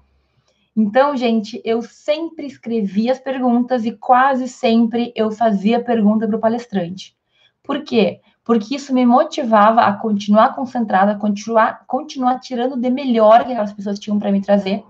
Então, 0.76 1.18
gente, 1.18 1.60
eu 1.66 1.82
sempre 1.82 2.46
escrevia 2.46 3.12
as 3.12 3.20
perguntas 3.20 3.86
e 3.86 3.92
quase 3.92 4.48
sempre 4.48 5.12
eu 5.16 5.32
fazia 5.32 5.84
pergunta 5.84 6.28
para 6.28 6.38
o 6.38 6.40
palestrante. 6.40 7.16
Por 7.64 7.84
quê? 7.84 8.22
Porque 8.44 8.76
isso 8.76 8.94
me 8.94 9.06
motivava 9.06 9.82
a 9.82 9.94
continuar 9.94 10.54
concentrada, 10.56 11.14
a 11.14 11.16
continuar, 11.16 11.86
continuar 11.88 12.40
tirando 12.40 12.76
de 12.76 12.90
melhor 12.90 13.46
que 13.46 13.52
aquelas 13.52 13.74
pessoas 13.74 14.00
tinham 14.00 14.20
para 14.20 14.32
me 14.32 14.42
trazer 14.42 14.84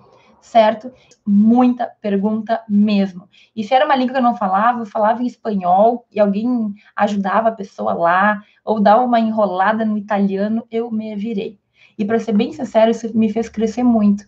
certo? 0.43 0.91
Muita 1.25 1.87
pergunta 2.01 2.61
mesmo. 2.67 3.27
E 3.55 3.63
se 3.63 3.73
era 3.73 3.85
uma 3.85 3.95
língua 3.95 4.13
que 4.13 4.19
eu 4.19 4.23
não 4.23 4.35
falava, 4.35 4.81
eu 4.81 4.85
falava 4.85 5.23
em 5.23 5.25
espanhol 5.25 6.05
e 6.11 6.19
alguém 6.19 6.73
ajudava 6.95 7.49
a 7.49 7.53
pessoa 7.53 7.93
lá, 7.93 8.43
ou 8.63 8.79
dava 8.79 9.03
uma 9.03 9.19
enrolada 9.19 9.85
no 9.85 9.97
italiano, 9.97 10.65
eu 10.69 10.91
me 10.91 11.15
virei. 11.15 11.57
E 11.97 12.03
para 12.03 12.19
ser 12.19 12.33
bem 12.33 12.51
sincero, 12.51 12.91
isso 12.91 13.17
me 13.17 13.31
fez 13.31 13.49
crescer 13.49 13.83
muito. 13.83 14.25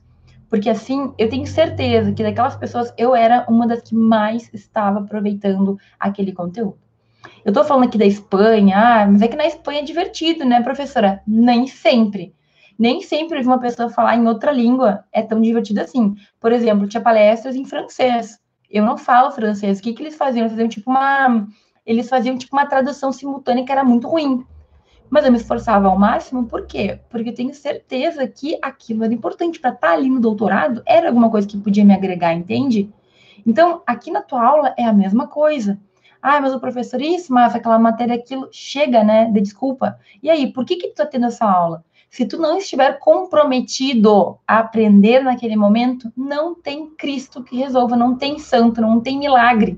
Porque 0.50 0.70
assim, 0.70 1.14
eu 1.18 1.30
tenho 1.30 1.46
certeza 1.46 2.14
que 2.14 2.24
daquelas 2.24 2.56
pessoas 2.56 2.94
eu 2.98 3.16
era 3.16 3.46
uma 3.50 3.68
das 3.68 3.82
que 3.82 3.96
mais 3.96 4.50
estava 4.54 5.00
aproveitando 5.00 5.78
aquele 6.00 6.32
conteúdo. 6.32 6.78
Eu 7.44 7.50
estou 7.50 7.64
falando 7.64 7.86
aqui 7.86 7.98
da 7.98 8.06
Espanha, 8.06 8.78
ah, 8.78 9.08
mas 9.08 9.22
é 9.22 9.28
que 9.28 9.36
na 9.36 9.46
Espanha 9.48 9.80
é 9.80 9.84
divertido, 9.84 10.46
né, 10.46 10.62
professora? 10.62 11.22
Nem 11.28 11.68
sempre 11.68 12.34
nem 12.78 13.02
sempre 13.02 13.42
uma 13.42 13.60
pessoa 13.60 13.90
falar 13.90 14.16
em 14.16 14.28
outra 14.28 14.52
língua 14.52 15.04
é 15.12 15.22
tão 15.22 15.42
divertido 15.42 15.82
assim. 15.82 16.16
Por 16.40 16.52
exemplo, 16.52 16.88
tinha 16.88 17.02
palestras 17.02 17.56
em 17.56 17.66
francês. 17.66 18.40
Eu 18.70 18.84
não 18.84 18.98
falo 18.98 19.32
francês. 19.32 19.80
O 19.80 19.82
que, 19.82 19.94
que 19.94 20.04
eles 20.04 20.16
faziam? 20.16 20.42
Eles 20.42 20.52
faziam 20.52 20.70
tipo 20.70 20.90
uma. 20.90 21.48
eles 21.86 22.10
faziam 22.10 22.38
tipo 22.38 22.56
uma 22.56 22.66
tradução 22.66 23.12
simultânea 23.12 23.66
que 23.66 23.72
era 23.72 23.84
muito 23.84 24.08
ruim. 24.08 24.46
Mas 25.10 25.24
eu 25.24 25.32
me 25.32 25.38
esforçava 25.38 25.88
ao 25.88 25.98
máximo, 25.98 26.48
por 26.48 26.66
quê? 26.66 27.00
Porque 27.10 27.30
eu 27.30 27.36
tenho 27.36 27.54
certeza 27.54 28.28
que 28.28 28.58
aquilo 28.62 29.04
era 29.04 29.14
importante 29.14 29.60
para 29.60 29.70
estar 29.70 29.90
tá 29.90 29.94
ali 29.94 30.10
no 30.10 30.20
doutorado, 30.20 30.82
era 30.86 31.08
alguma 31.08 31.30
coisa 31.30 31.48
que 31.48 31.58
podia 31.58 31.86
me 31.86 31.94
agregar, 31.94 32.34
entende? 32.34 32.92
Então, 33.46 33.84
aqui 33.86 34.10
na 34.10 34.22
tua 34.22 34.44
aula 34.44 34.74
é 34.78 34.84
a 34.84 34.92
mesma 34.92 35.28
coisa. 35.28 35.80
Ah, 36.22 36.42
mas 36.42 36.56
o 36.56 36.60
professor 36.60 37.00
isso, 37.00 37.32
mas 37.32 37.54
aquela 37.54 37.78
matéria 37.78 38.16
aquilo, 38.16 38.50
chega, 38.52 39.04
né, 39.04 39.26
de 39.26 39.42
desculpa. 39.42 40.00
E 40.24 40.30
aí, 40.30 40.52
por 40.52 40.66
que 40.66 40.76
que 40.76 40.88
tu 40.88 40.96
tá 40.96 41.06
tendo 41.06 41.28
essa 41.28 41.46
aula? 41.46 41.86
Se 42.16 42.26
tu 42.26 42.38
não 42.38 42.58
estiver 42.60 42.98
comprometido 42.98 44.40
a 44.48 44.60
aprender 44.60 45.22
naquele 45.22 45.58
momento, 45.58 46.10
não 46.16 46.56
tem 46.56 46.90
Cristo 46.92 47.44
que 47.44 47.58
resolva, 47.58 47.98
não 47.98 48.16
tem 48.18 48.40
santo, 48.40 48.80
não 48.80 49.02
tem 49.02 49.20
milagre. 49.20 49.78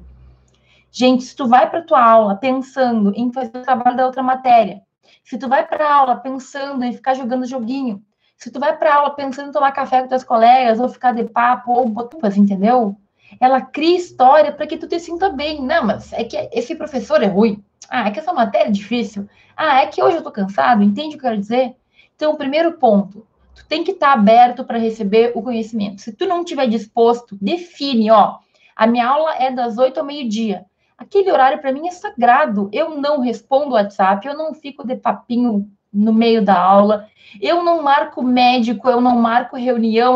Gente, 0.91 1.23
se 1.23 1.35
tu 1.35 1.47
vai 1.47 1.67
para 1.67 1.81
tua 1.81 1.99
aula 1.99 2.35
pensando 2.35 3.11
em 3.15 3.33
fazer 3.33 3.57
o 3.57 3.63
trabalho 3.63 3.97
da 3.97 4.05
outra 4.05 4.21
matéria, 4.21 4.83
se 5.23 5.35
tu 5.35 5.49
vai 5.49 5.65
para 5.65 5.91
aula 5.91 6.15
pensando 6.15 6.83
em 6.83 6.93
ficar 6.93 7.15
jogando 7.15 7.47
joguinho, 7.47 8.03
se 8.37 8.51
tu 8.51 8.59
vai 8.59 8.77
para 8.77 8.93
aula 8.93 9.15
pensando 9.15 9.49
em 9.49 9.51
tomar 9.51 9.71
café 9.71 10.03
com 10.03 10.07
teus 10.07 10.23
colegas 10.23 10.79
ou 10.79 10.87
ficar 10.89 11.13
de 11.13 11.23
papo 11.23 11.71
ou 11.71 11.89
botupas, 11.89 12.37
entendeu? 12.37 12.95
Ela 13.39 13.61
cria 13.61 13.97
história 13.97 14.51
para 14.51 14.67
que 14.67 14.77
tu 14.77 14.87
te 14.87 14.99
sinta 14.99 15.27
bem. 15.31 15.59
Não, 15.59 15.83
mas 15.83 16.13
é 16.13 16.23
que 16.23 16.37
esse 16.53 16.75
professor 16.75 17.23
é 17.23 17.27
ruim. 17.27 17.63
Ah, 17.89 18.07
é 18.07 18.11
que 18.11 18.19
essa 18.19 18.31
matéria 18.31 18.67
é 18.67 18.71
difícil. 18.71 19.27
Ah, 19.55 19.81
é 19.81 19.87
que 19.87 20.03
hoje 20.03 20.17
eu 20.17 20.23
tô 20.23 20.31
cansado. 20.31 20.83
Entende 20.83 21.15
o 21.15 21.19
que 21.19 21.25
eu 21.25 21.29
quero 21.31 21.39
dizer? 21.39 21.75
Então, 22.17 22.33
o 22.33 22.37
primeiro 22.37 22.73
ponto, 22.73 23.27
tu 23.53 23.63
tem 23.67 23.83
que 23.83 23.91
estar 23.91 24.07
tá 24.07 24.13
aberto 24.13 24.65
para 24.65 24.79
receber 24.79 25.31
o 25.35 25.41
conhecimento. 25.43 26.01
Se 26.01 26.11
tu 26.11 26.25
não 26.25 26.41
estiver 26.41 26.67
disposto, 26.67 27.37
define, 27.39 28.09
ó, 28.09 28.39
a 28.75 28.87
minha 28.87 29.07
aula 29.07 29.35
é 29.35 29.51
das 29.51 29.77
oito 29.77 29.99
ao 29.99 30.05
meio-dia. 30.05 30.65
Aquele 30.97 31.31
horário 31.31 31.59
para 31.59 31.71
mim 31.71 31.87
é 31.87 31.91
sagrado. 31.91 32.69
Eu 32.73 32.99
não 32.99 33.21
respondo 33.21 33.75
WhatsApp, 33.75 34.27
eu 34.27 34.35
não 34.35 34.51
fico 34.55 34.85
de 34.85 34.95
papinho 34.95 35.69
no 35.93 36.11
meio 36.11 36.43
da 36.43 36.59
aula. 36.59 37.07
Eu 37.39 37.63
não 37.63 37.83
marco 37.83 38.23
médico, 38.23 38.89
eu 38.89 38.99
não 38.99 39.19
marco 39.19 39.55
reunião. 39.55 40.15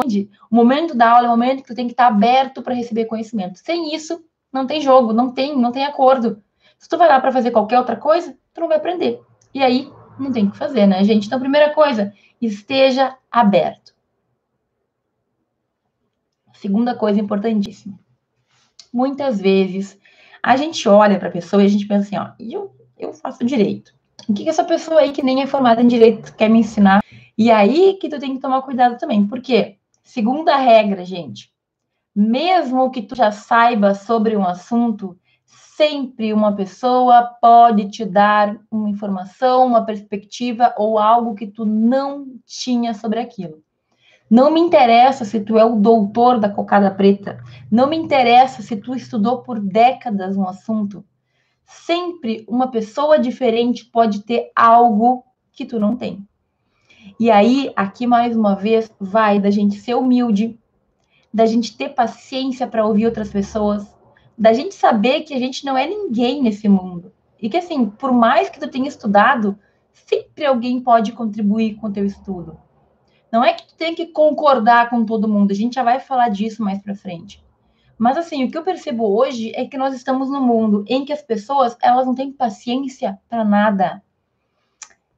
O 0.49 0.55
momento 0.55 0.97
da 0.97 1.11
aula 1.11 1.27
é 1.27 1.29
o 1.29 1.31
momento 1.31 1.61
que 1.61 1.67
tu 1.67 1.75
tem 1.75 1.85
que 1.85 1.93
estar 1.93 2.07
aberto 2.07 2.63
para 2.63 2.73
receber 2.73 3.05
conhecimento. 3.05 3.59
Sem 3.59 3.93
isso, 3.93 4.23
não 4.51 4.65
tem 4.65 4.81
jogo, 4.81 5.13
não 5.13 5.31
tem, 5.31 5.55
não 5.55 5.71
tem 5.71 5.85
acordo. 5.85 6.41
Se 6.79 6.89
tu 6.89 6.97
vai 6.97 7.07
lá 7.07 7.19
para 7.19 7.31
fazer 7.31 7.51
qualquer 7.51 7.77
outra 7.77 7.95
coisa, 7.95 8.35
tu 8.51 8.61
não 8.61 8.67
vai 8.67 8.77
aprender. 8.77 9.21
E 9.53 9.63
aí, 9.63 9.87
não 10.21 10.31
tem 10.31 10.45
o 10.45 10.51
que 10.51 10.57
fazer, 10.57 10.86
né, 10.86 11.03
gente? 11.03 11.27
Então, 11.27 11.39
primeira 11.39 11.73
coisa, 11.73 12.13
esteja 12.41 13.15
aberto. 13.31 13.93
Segunda 16.53 16.95
coisa 16.95 17.19
importantíssima. 17.19 17.99
Muitas 18.93 19.39
vezes 19.39 19.97
a 20.43 20.55
gente 20.55 20.88
olha 20.88 21.17
para 21.17 21.29
a 21.29 21.31
pessoa 21.31 21.63
e 21.63 21.65
a 21.65 21.69
gente 21.69 21.88
pensa 21.88 22.07
assim, 22.07 22.17
ó, 22.17 22.34
eu, 22.39 22.75
eu 22.97 23.13
faço 23.13 23.43
direito. 23.43 23.93
O 24.27 24.34
que, 24.34 24.43
que 24.43 24.49
essa 24.49 24.63
pessoa 24.63 24.99
aí 24.99 25.12
que 25.12 25.23
nem 25.23 25.41
é 25.41 25.47
formada 25.47 25.81
em 25.81 25.88
direito 25.88 26.36
quer 26.36 26.49
me 26.49 26.60
ensinar? 26.60 27.03
E 27.38 27.49
aí 27.49 27.97
que 27.99 28.10
tu 28.10 28.19
tem 28.19 28.36
que 28.36 28.41
tomar 28.41 28.62
cuidado 28.62 28.97
também. 28.97 29.25
Por 29.25 29.41
quê? 29.41 29.77
Segunda 30.03 30.55
regra, 30.57 31.03
gente. 31.03 31.51
Mesmo 32.15 32.91
que 32.91 33.01
tu 33.01 33.15
já 33.15 33.31
saiba 33.31 33.95
sobre 33.95 34.36
um 34.36 34.45
assunto, 34.45 35.17
sempre 35.81 36.31
uma 36.31 36.55
pessoa 36.55 37.23
pode 37.41 37.89
te 37.89 38.05
dar 38.05 38.55
uma 38.69 38.87
informação, 38.87 39.65
uma 39.65 39.83
perspectiva 39.83 40.75
ou 40.77 40.99
algo 40.99 41.33
que 41.33 41.47
tu 41.47 41.65
não 41.65 42.27
tinha 42.45 42.93
sobre 42.93 43.19
aquilo. 43.19 43.63
Não 44.29 44.51
me 44.51 44.59
interessa 44.59 45.25
se 45.25 45.39
tu 45.39 45.57
é 45.57 45.65
o 45.65 45.77
doutor 45.77 46.39
da 46.39 46.47
cocada 46.47 46.91
preta. 46.91 47.43
Não 47.71 47.89
me 47.89 47.97
interessa 47.97 48.61
se 48.61 48.75
tu 48.75 48.93
estudou 48.93 49.39
por 49.39 49.59
décadas 49.59 50.37
um 50.37 50.47
assunto. 50.47 51.03
Sempre 51.65 52.45
uma 52.47 52.69
pessoa 52.69 53.17
diferente 53.17 53.83
pode 53.83 54.21
ter 54.21 54.51
algo 54.55 55.23
que 55.51 55.65
tu 55.65 55.79
não 55.79 55.95
tem. 55.95 56.23
E 57.19 57.31
aí, 57.31 57.73
aqui 57.75 58.05
mais 58.05 58.37
uma 58.37 58.53
vez, 58.53 58.91
vai 58.99 59.39
da 59.39 59.49
gente 59.49 59.79
ser 59.79 59.95
humilde, 59.95 60.59
da 61.33 61.47
gente 61.47 61.75
ter 61.75 61.89
paciência 61.89 62.67
para 62.67 62.85
ouvir 62.85 63.07
outras 63.07 63.31
pessoas, 63.31 63.91
da 64.41 64.54
gente 64.54 64.73
saber 64.73 65.21
que 65.21 65.36
a 65.36 65.38
gente 65.38 65.63
não 65.63 65.77
é 65.77 65.86
ninguém 65.86 66.41
nesse 66.41 66.67
mundo. 66.67 67.13
E 67.39 67.47
que, 67.47 67.58
assim, 67.58 67.86
por 67.86 68.12
mais 68.12 68.49
que 68.49 68.60
tu 68.60 68.67
tenha 68.67 68.88
estudado, 68.88 69.56
sempre 69.93 70.47
alguém 70.47 70.82
pode 70.82 71.12
contribuir 71.12 71.75
com 71.75 71.86
o 71.86 71.93
teu 71.93 72.04
estudo. 72.04 72.60
Não 73.32 73.43
é 73.43 73.54
que 73.54 73.67
tu 73.67 73.75
tem 73.75 73.93
que 73.93 74.08
concordar 74.08 74.89
com 74.89 75.06
todo 75.06 75.27
mundo, 75.27 75.51
a 75.51 75.54
gente 75.54 75.75
já 75.75 75.84
vai 75.84 75.99
falar 75.99 76.30
disso 76.30 76.63
mais 76.63 76.82
para 76.82 76.95
frente. 76.95 77.45
Mas 77.99 78.17
assim, 78.17 78.43
o 78.43 78.49
que 78.49 78.58
eu 78.58 78.63
percebo 78.63 79.15
hoje 79.15 79.51
é 79.56 79.67
que 79.67 79.77
nós 79.77 79.93
estamos 79.93 80.27
num 80.27 80.41
mundo 80.41 80.84
em 80.88 81.06
que 81.06 81.13
as 81.13 81.21
pessoas, 81.21 81.77
elas 81.80 82.08
não 82.08 82.15
têm 82.15 82.32
paciência 82.32 83.19
para 83.30 83.45
nada. 83.45 84.01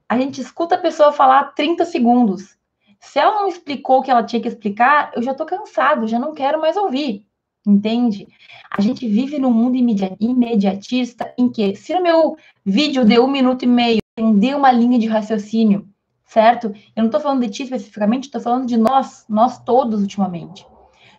A 0.09 0.17
gente 0.17 0.41
escuta 0.41 0.75
a 0.75 0.81
pessoa 0.81 1.13
falar 1.13 1.53
30 1.53 1.85
segundos. 1.85 2.57
Se 2.99 3.19
ela 3.19 3.35
não 3.35 3.47
explicou 3.47 3.99
o 3.99 4.01
que 4.01 4.11
ela 4.11 4.23
tinha 4.23 4.41
que 4.41 4.49
explicar, 4.49 5.13
eu 5.15 5.23
já 5.23 5.31
estou 5.31 5.45
cansado, 5.45 6.07
já 6.07 6.19
não 6.19 6.33
quero 6.33 6.59
mais 6.59 6.75
ouvir. 6.75 7.25
Entende? 7.65 8.27
A 8.69 8.81
gente 8.81 9.07
vive 9.07 9.39
num 9.39 9.51
mundo 9.51 9.77
imediatista 10.19 11.33
em 11.37 11.49
que, 11.49 11.75
se 11.75 11.93
no 11.93 12.03
meu 12.03 12.37
vídeo 12.65 13.05
deu 13.05 13.23
um 13.23 13.31
minuto 13.31 13.63
e 13.63 13.67
meio, 13.67 13.99
entender 14.17 14.55
uma 14.55 14.71
linha 14.71 14.99
de 14.99 15.07
raciocínio, 15.07 15.87
certo? 16.25 16.67
Eu 16.95 17.03
não 17.03 17.05
estou 17.05 17.21
falando 17.21 17.41
de 17.41 17.49
ti 17.49 17.63
especificamente, 17.63 18.25
estou 18.25 18.41
falando 18.41 18.67
de 18.67 18.75
nós, 18.75 19.25
nós 19.29 19.63
todos 19.63 20.01
ultimamente. 20.01 20.65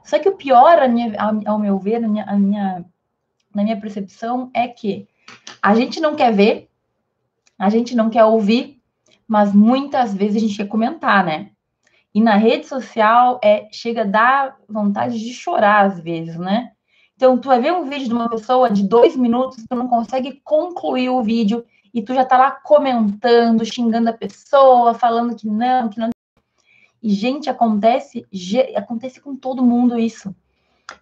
Só 0.05 0.19
que 0.19 0.29
o 0.29 0.37
pior, 0.37 0.87
minha, 0.89 1.15
ao 1.47 1.59
meu 1.59 1.79
ver, 1.79 2.01
minha, 2.01 2.27
minha, 2.37 2.85
na 3.55 3.63
minha 3.63 3.81
percepção, 3.81 4.51
é 4.53 4.69
que 4.69 5.09
a 5.63 5.75
gente 5.75 5.99
não 5.99 6.15
quer 6.15 6.33
ver, 6.33 6.69
a 7.59 7.71
gente 7.71 7.97
não 7.97 8.11
quer 8.11 8.25
ouvir, 8.25 8.81
mas 9.27 9.55
muitas 9.55 10.15
vezes 10.15 10.37
a 10.37 10.41
gente 10.47 10.57
quer 10.57 10.69
comentar, 10.69 11.25
né? 11.25 11.51
E 12.15 12.21
na 12.21 12.37
rede 12.37 12.67
social 12.67 13.41
é, 13.43 13.69
chega 13.73 14.03
a 14.03 14.07
dar 14.07 14.57
vontade 14.69 15.19
de 15.19 15.33
chorar 15.35 15.87
às 15.87 15.99
vezes, 15.99 16.37
né? 16.37 16.71
Então, 17.17 17.39
tu 17.39 17.49
vai 17.49 17.61
ver 17.61 17.73
um 17.73 17.89
vídeo 17.89 18.09
de 18.09 18.15
uma 18.15 18.29
pessoa 18.29 18.71
de 18.71 18.87
dois 18.87 19.17
minutos, 19.17 19.65
tu 19.69 19.77
não 19.77 19.89
consegue 19.89 20.41
concluir 20.45 21.09
o 21.11 21.23
vídeo 21.23 21.65
e 21.93 22.03
tu 22.03 22.15
já 22.15 22.25
tá 22.25 22.37
lá 22.37 22.51
comentando, 22.51 23.65
xingando 23.65 24.11
a 24.11 24.13
pessoa, 24.13 24.95
falando 24.95 25.37
que 25.37 25.49
não, 25.49 25.89
que 25.89 25.99
não 25.99 26.11
e, 27.05 27.11
gente, 27.11 27.51
acontece, 27.51 28.27
acontece 28.75 29.21
com 29.21 29.37
todo 29.37 29.63
mundo 29.63 29.99
isso. 29.99 30.35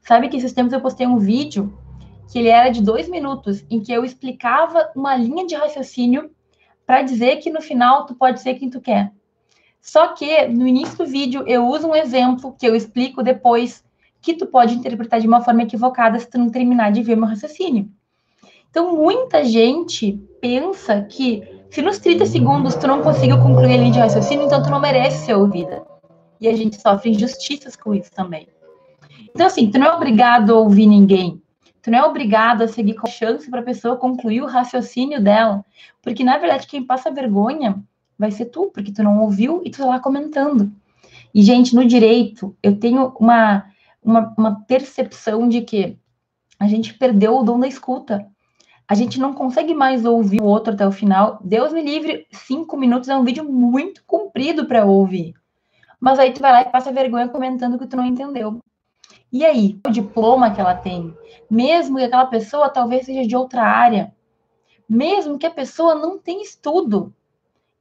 Sabe 0.02 0.28
que 0.28 0.36
esses 0.36 0.52
tempos 0.52 0.72
eu 0.72 0.80
postei 0.80 1.06
um 1.06 1.16
vídeo 1.16 1.78
que 2.28 2.40
ele 2.40 2.48
era 2.48 2.70
de 2.70 2.82
dois 2.82 3.08
minutos, 3.08 3.64
em 3.70 3.78
que 3.80 3.92
eu 3.92 4.04
explicava 4.04 4.90
uma 4.96 5.14
linha 5.14 5.46
de 5.46 5.54
raciocínio 5.54 6.32
para 6.84 7.02
dizer 7.02 7.36
que 7.36 7.50
no 7.50 7.60
final 7.60 8.04
tu 8.04 8.16
pode 8.16 8.40
ser 8.40 8.54
quem 8.54 8.68
tu 8.68 8.80
quer. 8.80 9.12
Só 9.82 10.14
que 10.14 10.46
no 10.46 10.66
início 10.66 10.96
do 10.96 11.04
vídeo 11.04 11.44
eu 11.46 11.66
uso 11.66 11.88
um 11.88 11.96
exemplo 11.96 12.54
que 12.56 12.64
eu 12.64 12.74
explico 12.76 13.20
depois 13.20 13.84
que 14.20 14.34
tu 14.34 14.46
pode 14.46 14.74
interpretar 14.74 15.20
de 15.20 15.26
uma 15.26 15.42
forma 15.42 15.64
equivocada 15.64 16.18
se 16.20 16.30
tu 16.30 16.38
não 16.38 16.48
terminar 16.48 16.92
de 16.92 17.02
ver 17.02 17.16
meu 17.16 17.28
raciocínio. 17.28 17.90
Então, 18.70 18.96
muita 18.96 19.44
gente 19.44 20.12
pensa 20.40 21.02
que 21.02 21.42
se 21.68 21.82
nos 21.82 21.98
30 21.98 22.24
segundos 22.26 22.76
tu 22.76 22.86
não 22.86 23.02
conseguiu 23.02 23.38
concluir 23.38 23.74
a 23.74 23.76
linha 23.76 23.90
de 23.90 23.98
raciocínio, 23.98 24.46
então 24.46 24.62
tu 24.62 24.70
não 24.70 24.80
merece 24.80 25.26
ser 25.26 25.34
ouvida 25.34 25.84
e 26.40 26.48
a 26.48 26.56
gente 26.56 26.80
sofre 26.80 27.10
injustiças 27.10 27.74
com 27.74 27.92
isso 27.92 28.10
também. 28.12 28.46
Então, 29.34 29.46
assim, 29.46 29.70
tu 29.70 29.78
não 29.78 29.88
é 29.88 29.94
obrigado 29.94 30.54
a 30.54 30.58
ouvir 30.58 30.86
ninguém. 30.86 31.42
Tu 31.82 31.90
não 31.90 31.98
é 31.98 32.04
obrigado 32.04 32.62
a 32.62 32.68
seguir 32.68 32.94
com 32.94 33.08
a 33.08 33.10
chance 33.10 33.50
para 33.50 33.60
a 33.60 33.64
pessoa 33.64 33.96
concluir 33.96 34.42
o 34.42 34.46
raciocínio 34.46 35.20
dela. 35.20 35.64
Porque, 36.00 36.22
na 36.22 36.38
verdade, 36.38 36.66
quem 36.66 36.84
passa 36.84 37.10
vergonha 37.10 37.82
vai 38.22 38.30
ser 38.30 38.46
tu, 38.46 38.70
porque 38.72 38.92
tu 38.92 39.02
não 39.02 39.20
ouviu 39.20 39.62
e 39.64 39.70
tu 39.70 39.78
tá 39.78 39.86
lá 39.86 40.00
comentando. 40.00 40.72
E, 41.34 41.42
gente, 41.42 41.74
no 41.74 41.84
direito, 41.84 42.56
eu 42.62 42.78
tenho 42.78 43.12
uma, 43.18 43.66
uma, 44.02 44.34
uma 44.38 44.60
percepção 44.64 45.48
de 45.48 45.60
que 45.60 45.98
a 46.58 46.66
gente 46.66 46.94
perdeu 46.94 47.36
o 47.36 47.42
dom 47.42 47.60
da 47.60 47.68
escuta. 47.68 48.26
A 48.88 48.94
gente 48.94 49.20
não 49.20 49.32
consegue 49.32 49.74
mais 49.74 50.04
ouvir 50.04 50.40
o 50.40 50.46
outro 50.46 50.74
até 50.74 50.86
o 50.86 50.92
final. 50.92 51.38
Deus 51.44 51.72
me 51.72 51.82
livre, 51.82 52.26
cinco 52.30 52.76
minutos 52.76 53.08
é 53.08 53.16
um 53.16 53.24
vídeo 53.24 53.44
muito 53.44 54.02
comprido 54.06 54.66
para 54.66 54.84
ouvir 54.84 55.34
mas 56.02 56.18
aí 56.18 56.32
tu 56.32 56.40
vai 56.40 56.50
lá 56.50 56.62
e 56.62 56.68
passa 56.72 56.90
vergonha 56.90 57.28
comentando 57.28 57.78
que 57.78 57.86
tu 57.86 57.96
não 57.96 58.04
entendeu. 58.04 58.58
E 59.30 59.44
aí, 59.44 59.78
o 59.86 59.88
diploma 59.88 60.52
que 60.52 60.60
ela 60.60 60.74
tem, 60.74 61.16
mesmo 61.48 61.96
que 61.96 62.02
aquela 62.02 62.26
pessoa 62.26 62.68
talvez 62.68 63.06
seja 63.06 63.24
de 63.24 63.36
outra 63.36 63.62
área, 63.62 64.12
mesmo 64.88 65.38
que 65.38 65.46
a 65.46 65.50
pessoa 65.50 65.94
não 65.94 66.18
tenha 66.18 66.42
estudo. 66.42 67.14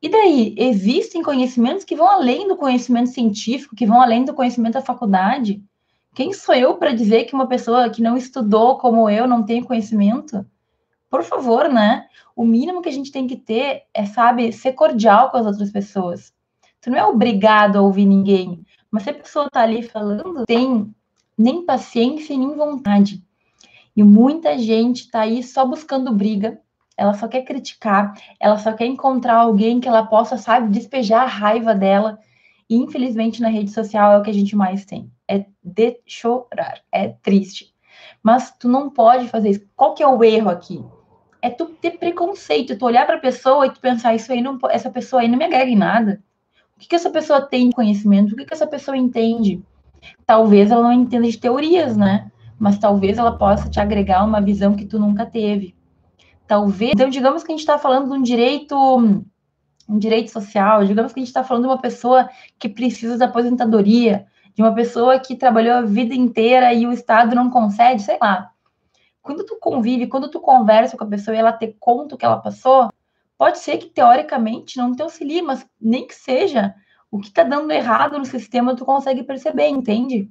E 0.01 0.09
daí, 0.09 0.55
existem 0.57 1.21
conhecimentos 1.21 1.85
que 1.85 1.95
vão 1.95 2.09
além 2.09 2.47
do 2.47 2.55
conhecimento 2.55 3.11
científico, 3.11 3.75
que 3.75 3.85
vão 3.85 4.01
além 4.01 4.25
do 4.25 4.33
conhecimento 4.33 4.73
da 4.73 4.81
faculdade. 4.81 5.63
Quem 6.15 6.33
sou 6.33 6.55
eu 6.55 6.75
para 6.75 6.93
dizer 6.93 7.25
que 7.25 7.35
uma 7.35 7.47
pessoa 7.47 7.89
que 7.89 8.01
não 8.01 8.17
estudou 8.17 8.77
como 8.77 9.09
eu 9.09 9.27
não 9.27 9.43
tem 9.43 9.63
conhecimento? 9.63 10.45
Por 11.09 11.23
favor, 11.23 11.69
né? 11.69 12.07
O 12.35 12.43
mínimo 12.43 12.81
que 12.81 12.89
a 12.89 12.91
gente 12.91 13.11
tem 13.11 13.27
que 13.27 13.35
ter 13.35 13.83
é, 13.93 14.05
sabe, 14.05 14.51
ser 14.51 14.73
cordial 14.73 15.29
com 15.29 15.37
as 15.37 15.45
outras 15.45 15.71
pessoas. 15.71 16.33
Tu 16.81 16.89
não 16.89 16.97
é 16.97 17.05
obrigado 17.05 17.77
a 17.77 17.81
ouvir 17.81 18.05
ninguém. 18.05 18.65
Mas 18.89 19.03
se 19.03 19.11
a 19.11 19.13
pessoa 19.13 19.49
tá 19.49 19.61
ali 19.61 19.83
falando, 19.83 20.45
tem 20.45 20.93
nem 21.37 21.63
paciência 21.63 22.35
nem 22.35 22.55
vontade. 22.55 23.23
E 23.95 24.03
muita 24.03 24.57
gente 24.57 25.11
tá 25.11 25.21
aí 25.21 25.43
só 25.43 25.65
buscando 25.65 26.11
briga, 26.13 26.59
ela 27.01 27.15
só 27.15 27.27
quer 27.27 27.41
criticar, 27.41 28.13
ela 28.39 28.59
só 28.59 28.73
quer 28.73 28.85
encontrar 28.85 29.37
alguém 29.37 29.79
que 29.79 29.87
ela 29.87 30.05
possa, 30.05 30.37
sabe, 30.37 30.71
despejar 30.71 31.23
a 31.23 31.25
raiva 31.25 31.73
dela. 31.73 32.19
E 32.69 32.75
infelizmente 32.75 33.41
na 33.41 33.49
rede 33.49 33.71
social 33.71 34.13
é 34.13 34.17
o 34.19 34.21
que 34.21 34.29
a 34.29 34.33
gente 34.33 34.55
mais 34.55 34.85
tem. 34.85 35.11
É 35.27 35.45
de 35.63 35.99
chorar, 36.05 36.79
é 36.91 37.07
triste. 37.23 37.73
Mas 38.21 38.51
tu 38.51 38.69
não 38.69 38.87
pode 38.87 39.27
fazer 39.29 39.49
isso. 39.49 39.67
Qual 39.75 39.95
que 39.95 40.03
é 40.03 40.07
o 40.07 40.23
erro 40.23 40.51
aqui? 40.51 40.85
É 41.41 41.49
tu 41.49 41.65
ter 41.65 41.97
preconceito, 41.97 42.77
tu 42.77 42.85
olhar 42.85 43.07
para 43.07 43.15
a 43.15 43.19
pessoa 43.19 43.65
e 43.65 43.71
tu 43.71 43.79
pensar 43.79 44.13
isso 44.13 44.31
aí 44.31 44.39
não, 44.39 44.59
essa 44.69 44.91
pessoa 44.91 45.23
aí 45.23 45.27
não 45.27 45.39
me 45.39 45.45
agrega 45.45 45.71
em 45.71 45.75
nada. 45.75 46.21
O 46.75 46.79
que, 46.79 46.87
que 46.87 46.95
essa 46.95 47.09
pessoa 47.09 47.41
tem 47.41 47.69
de 47.69 47.75
conhecimento? 47.75 48.33
O 48.33 48.35
que, 48.35 48.45
que 48.45 48.53
essa 48.53 48.67
pessoa 48.67 48.95
entende? 48.95 49.59
Talvez 50.23 50.69
ela 50.69 50.83
não 50.83 50.93
entenda 50.93 51.27
de 51.27 51.37
teorias, 51.39 51.97
né? 51.97 52.31
Mas 52.59 52.77
talvez 52.77 53.17
ela 53.17 53.35
possa 53.39 53.67
te 53.67 53.79
agregar 53.79 54.23
uma 54.23 54.39
visão 54.39 54.75
que 54.75 54.85
tu 54.85 54.99
nunca 54.99 55.25
teve 55.25 55.80
talvez. 56.51 56.91
Então, 56.93 57.09
digamos 57.09 57.45
que 57.45 57.51
a 57.53 57.55
gente 57.55 57.61
está 57.61 57.79
falando 57.79 58.11
de 58.11 58.17
um 58.17 58.21
direito, 58.21 58.75
um 59.87 59.97
direito 59.97 60.31
social, 60.31 60.83
digamos 60.83 61.13
que 61.13 61.19
a 61.21 61.21
gente 61.21 61.29
está 61.29 61.45
falando 61.45 61.63
de 61.63 61.69
uma 61.69 61.81
pessoa 61.81 62.29
que 62.59 62.67
precisa 62.67 63.17
da 63.17 63.23
aposentadoria, 63.23 64.27
de 64.53 64.61
uma 64.61 64.75
pessoa 64.75 65.17
que 65.17 65.37
trabalhou 65.37 65.75
a 65.75 65.81
vida 65.81 66.13
inteira 66.13 66.73
e 66.73 66.85
o 66.85 66.91
Estado 66.91 67.33
não 67.33 67.49
concede, 67.49 68.03
sei 68.03 68.17
lá. 68.21 68.51
Quando 69.21 69.45
tu 69.45 69.55
convive, 69.61 70.07
quando 70.07 70.29
tu 70.29 70.41
conversa 70.41 70.97
com 70.97 71.05
a 71.05 71.07
pessoa 71.07 71.33
e 71.33 71.39
ela 71.39 71.53
te 71.53 71.73
conta 71.79 72.15
o 72.15 72.17
que 72.17 72.25
ela 72.25 72.41
passou, 72.41 72.91
pode 73.37 73.57
ser 73.59 73.77
que 73.77 73.85
teoricamente 73.85 74.75
não 74.75 74.93
te 74.93 75.01
auxilie, 75.01 75.41
mas 75.41 75.65
nem 75.79 76.05
que 76.05 76.13
seja 76.13 76.75
o 77.09 77.17
que 77.17 77.27
está 77.27 77.43
dando 77.43 77.71
errado 77.71 78.19
no 78.19 78.25
sistema, 78.25 78.75
tu 78.75 78.83
consegue 78.83 79.23
perceber, 79.23 79.69
entende? 79.69 80.29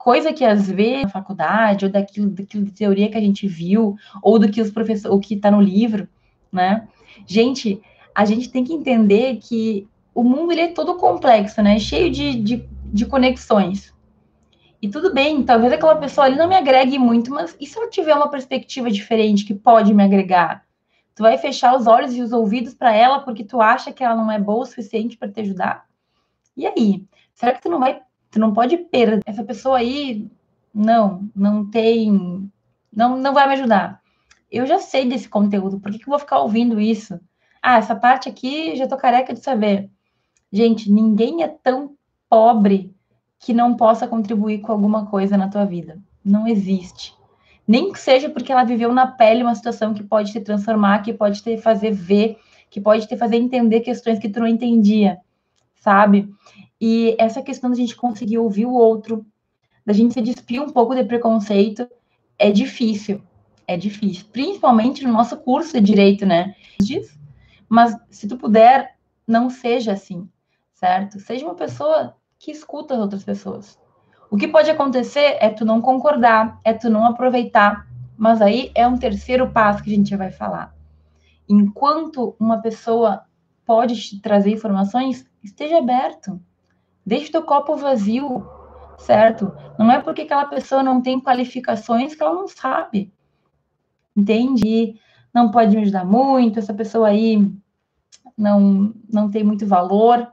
Coisa 0.00 0.32
que 0.32 0.42
às 0.46 0.70
vezes 0.70 1.02
na 1.02 1.08
faculdade, 1.10 1.84
ou 1.84 1.92
daquilo, 1.92 2.30
daquilo 2.30 2.64
de 2.64 2.72
teoria 2.72 3.10
que 3.10 3.18
a 3.18 3.20
gente 3.20 3.46
viu, 3.46 3.96
ou 4.22 4.38
do 4.38 4.50
que 4.50 4.62
os 4.62 4.70
professores, 4.70 5.14
o 5.14 5.20
que 5.20 5.34
está 5.34 5.50
no 5.50 5.60
livro, 5.60 6.08
né? 6.50 6.88
Gente, 7.26 7.82
a 8.14 8.24
gente 8.24 8.50
tem 8.50 8.64
que 8.64 8.72
entender 8.72 9.36
que 9.36 9.86
o 10.14 10.24
mundo 10.24 10.52
ele 10.52 10.62
é 10.62 10.68
todo 10.68 10.96
complexo, 10.96 11.60
né? 11.60 11.78
Cheio 11.78 12.10
de, 12.10 12.34
de, 12.34 12.68
de 12.86 13.04
conexões. 13.04 13.94
E 14.80 14.88
tudo 14.88 15.12
bem, 15.12 15.42
talvez 15.42 15.70
aquela 15.70 15.96
pessoa 15.96 16.26
ali 16.26 16.36
não 16.36 16.48
me 16.48 16.56
agregue 16.56 16.98
muito, 16.98 17.30
mas 17.30 17.54
e 17.60 17.66
se 17.66 17.78
eu 17.78 17.90
tiver 17.90 18.14
uma 18.14 18.30
perspectiva 18.30 18.90
diferente 18.90 19.44
que 19.44 19.54
pode 19.54 19.92
me 19.92 20.02
agregar? 20.02 20.64
Tu 21.14 21.22
vai 21.22 21.36
fechar 21.36 21.76
os 21.76 21.86
olhos 21.86 22.14
e 22.14 22.22
os 22.22 22.32
ouvidos 22.32 22.72
para 22.72 22.96
ela 22.96 23.20
porque 23.20 23.44
tu 23.44 23.60
acha 23.60 23.92
que 23.92 24.02
ela 24.02 24.16
não 24.16 24.32
é 24.32 24.38
boa 24.38 24.62
o 24.62 24.66
suficiente 24.66 25.18
para 25.18 25.30
te 25.30 25.40
ajudar? 25.40 25.84
E 26.56 26.66
aí? 26.66 27.04
Será 27.34 27.52
que 27.52 27.60
tu 27.60 27.68
não 27.68 27.78
vai 27.78 28.00
Tu 28.30 28.38
não 28.38 28.52
pode 28.52 28.76
perder. 28.76 29.22
Essa 29.26 29.44
pessoa 29.44 29.78
aí, 29.78 30.30
não, 30.74 31.28
não 31.34 31.68
tem. 31.68 32.50
Não, 32.92 33.16
não 33.16 33.34
vai 33.34 33.46
me 33.48 33.54
ajudar. 33.54 34.00
Eu 34.50 34.66
já 34.66 34.78
sei 34.78 35.08
desse 35.08 35.28
conteúdo, 35.28 35.78
por 35.78 35.92
que, 35.92 35.98
que 35.98 36.04
eu 36.04 36.10
vou 36.10 36.18
ficar 36.18 36.40
ouvindo 36.40 36.80
isso? 36.80 37.20
Ah, 37.62 37.78
essa 37.78 37.94
parte 37.94 38.28
aqui 38.28 38.74
já 38.76 38.86
tô 38.86 38.96
careca 38.96 39.32
de 39.32 39.40
saber. 39.40 39.88
Gente, 40.52 40.90
ninguém 40.90 41.42
é 41.42 41.48
tão 41.48 41.94
pobre 42.28 42.94
que 43.38 43.52
não 43.52 43.76
possa 43.76 44.08
contribuir 44.08 44.60
com 44.60 44.72
alguma 44.72 45.06
coisa 45.06 45.36
na 45.36 45.48
tua 45.48 45.64
vida. 45.64 45.98
Não 46.24 46.48
existe. 46.48 47.14
Nem 47.66 47.92
que 47.92 48.00
seja 48.00 48.28
porque 48.28 48.50
ela 48.50 48.64
viveu 48.64 48.92
na 48.92 49.06
pele 49.06 49.42
uma 49.42 49.54
situação 49.54 49.94
que 49.94 50.02
pode 50.02 50.32
te 50.32 50.40
transformar, 50.40 51.02
que 51.02 51.12
pode 51.12 51.42
te 51.42 51.56
fazer 51.56 51.92
ver, 51.92 52.36
que 52.68 52.80
pode 52.80 53.06
te 53.06 53.16
fazer 53.16 53.36
entender 53.36 53.80
questões 53.80 54.18
que 54.18 54.28
tu 54.28 54.40
não 54.40 54.46
entendia, 54.46 55.18
sabe? 55.76 56.28
E 56.80 57.14
essa 57.18 57.42
questão 57.42 57.70
da 57.70 57.76
gente 57.76 57.94
conseguir 57.94 58.38
ouvir 58.38 58.66
o 58.66 58.72
outro, 58.72 59.26
da 59.84 59.92
gente 59.92 60.14
se 60.14 60.22
despir 60.22 60.62
um 60.62 60.70
pouco 60.70 60.94
de 60.94 61.04
preconceito, 61.04 61.86
é 62.38 62.50
difícil. 62.50 63.20
É 63.66 63.76
difícil. 63.76 64.26
Principalmente 64.32 65.04
no 65.04 65.12
nosso 65.12 65.36
curso 65.36 65.74
de 65.74 65.80
direito, 65.80 66.26
né? 66.26 66.54
Mas 67.68 67.96
se 68.10 68.26
tu 68.26 68.36
puder, 68.36 68.96
não 69.26 69.48
seja 69.48 69.92
assim, 69.92 70.28
certo? 70.72 71.20
Seja 71.20 71.44
uma 71.44 71.54
pessoa 71.54 72.16
que 72.38 72.50
escuta 72.50 72.94
as 72.94 73.00
outras 73.00 73.22
pessoas. 73.22 73.78
O 74.30 74.36
que 74.36 74.48
pode 74.48 74.70
acontecer 74.70 75.36
é 75.40 75.50
tu 75.50 75.64
não 75.64 75.80
concordar, 75.80 76.60
é 76.64 76.72
tu 76.72 76.88
não 76.88 77.04
aproveitar, 77.04 77.86
mas 78.16 78.40
aí 78.40 78.72
é 78.74 78.86
um 78.86 78.96
terceiro 78.96 79.50
passo 79.50 79.82
que 79.82 79.92
a 79.92 79.94
gente 79.94 80.16
vai 80.16 80.30
falar. 80.30 80.74
Enquanto 81.48 82.34
uma 82.40 82.58
pessoa 82.58 83.24
pode 83.64 84.00
te 84.00 84.20
trazer 84.20 84.50
informações, 84.50 85.26
esteja 85.42 85.78
aberto. 85.78 86.40
Deixe 87.10 87.32
teu 87.32 87.42
copo 87.42 87.74
vazio, 87.74 88.46
certo? 88.96 89.52
Não 89.76 89.90
é 89.90 90.00
porque 90.00 90.22
aquela 90.22 90.44
pessoa 90.44 90.80
não 90.80 91.02
tem 91.02 91.20
qualificações 91.20 92.14
que 92.14 92.22
ela 92.22 92.32
não 92.32 92.46
sabe. 92.46 93.12
Entende? 94.16 94.94
Não 95.34 95.50
pode 95.50 95.74
me 95.74 95.82
ajudar 95.82 96.04
muito, 96.04 96.60
essa 96.60 96.72
pessoa 96.72 97.08
aí 97.08 97.52
não, 98.38 98.94
não 99.12 99.28
tem 99.28 99.42
muito 99.42 99.66
valor 99.66 100.24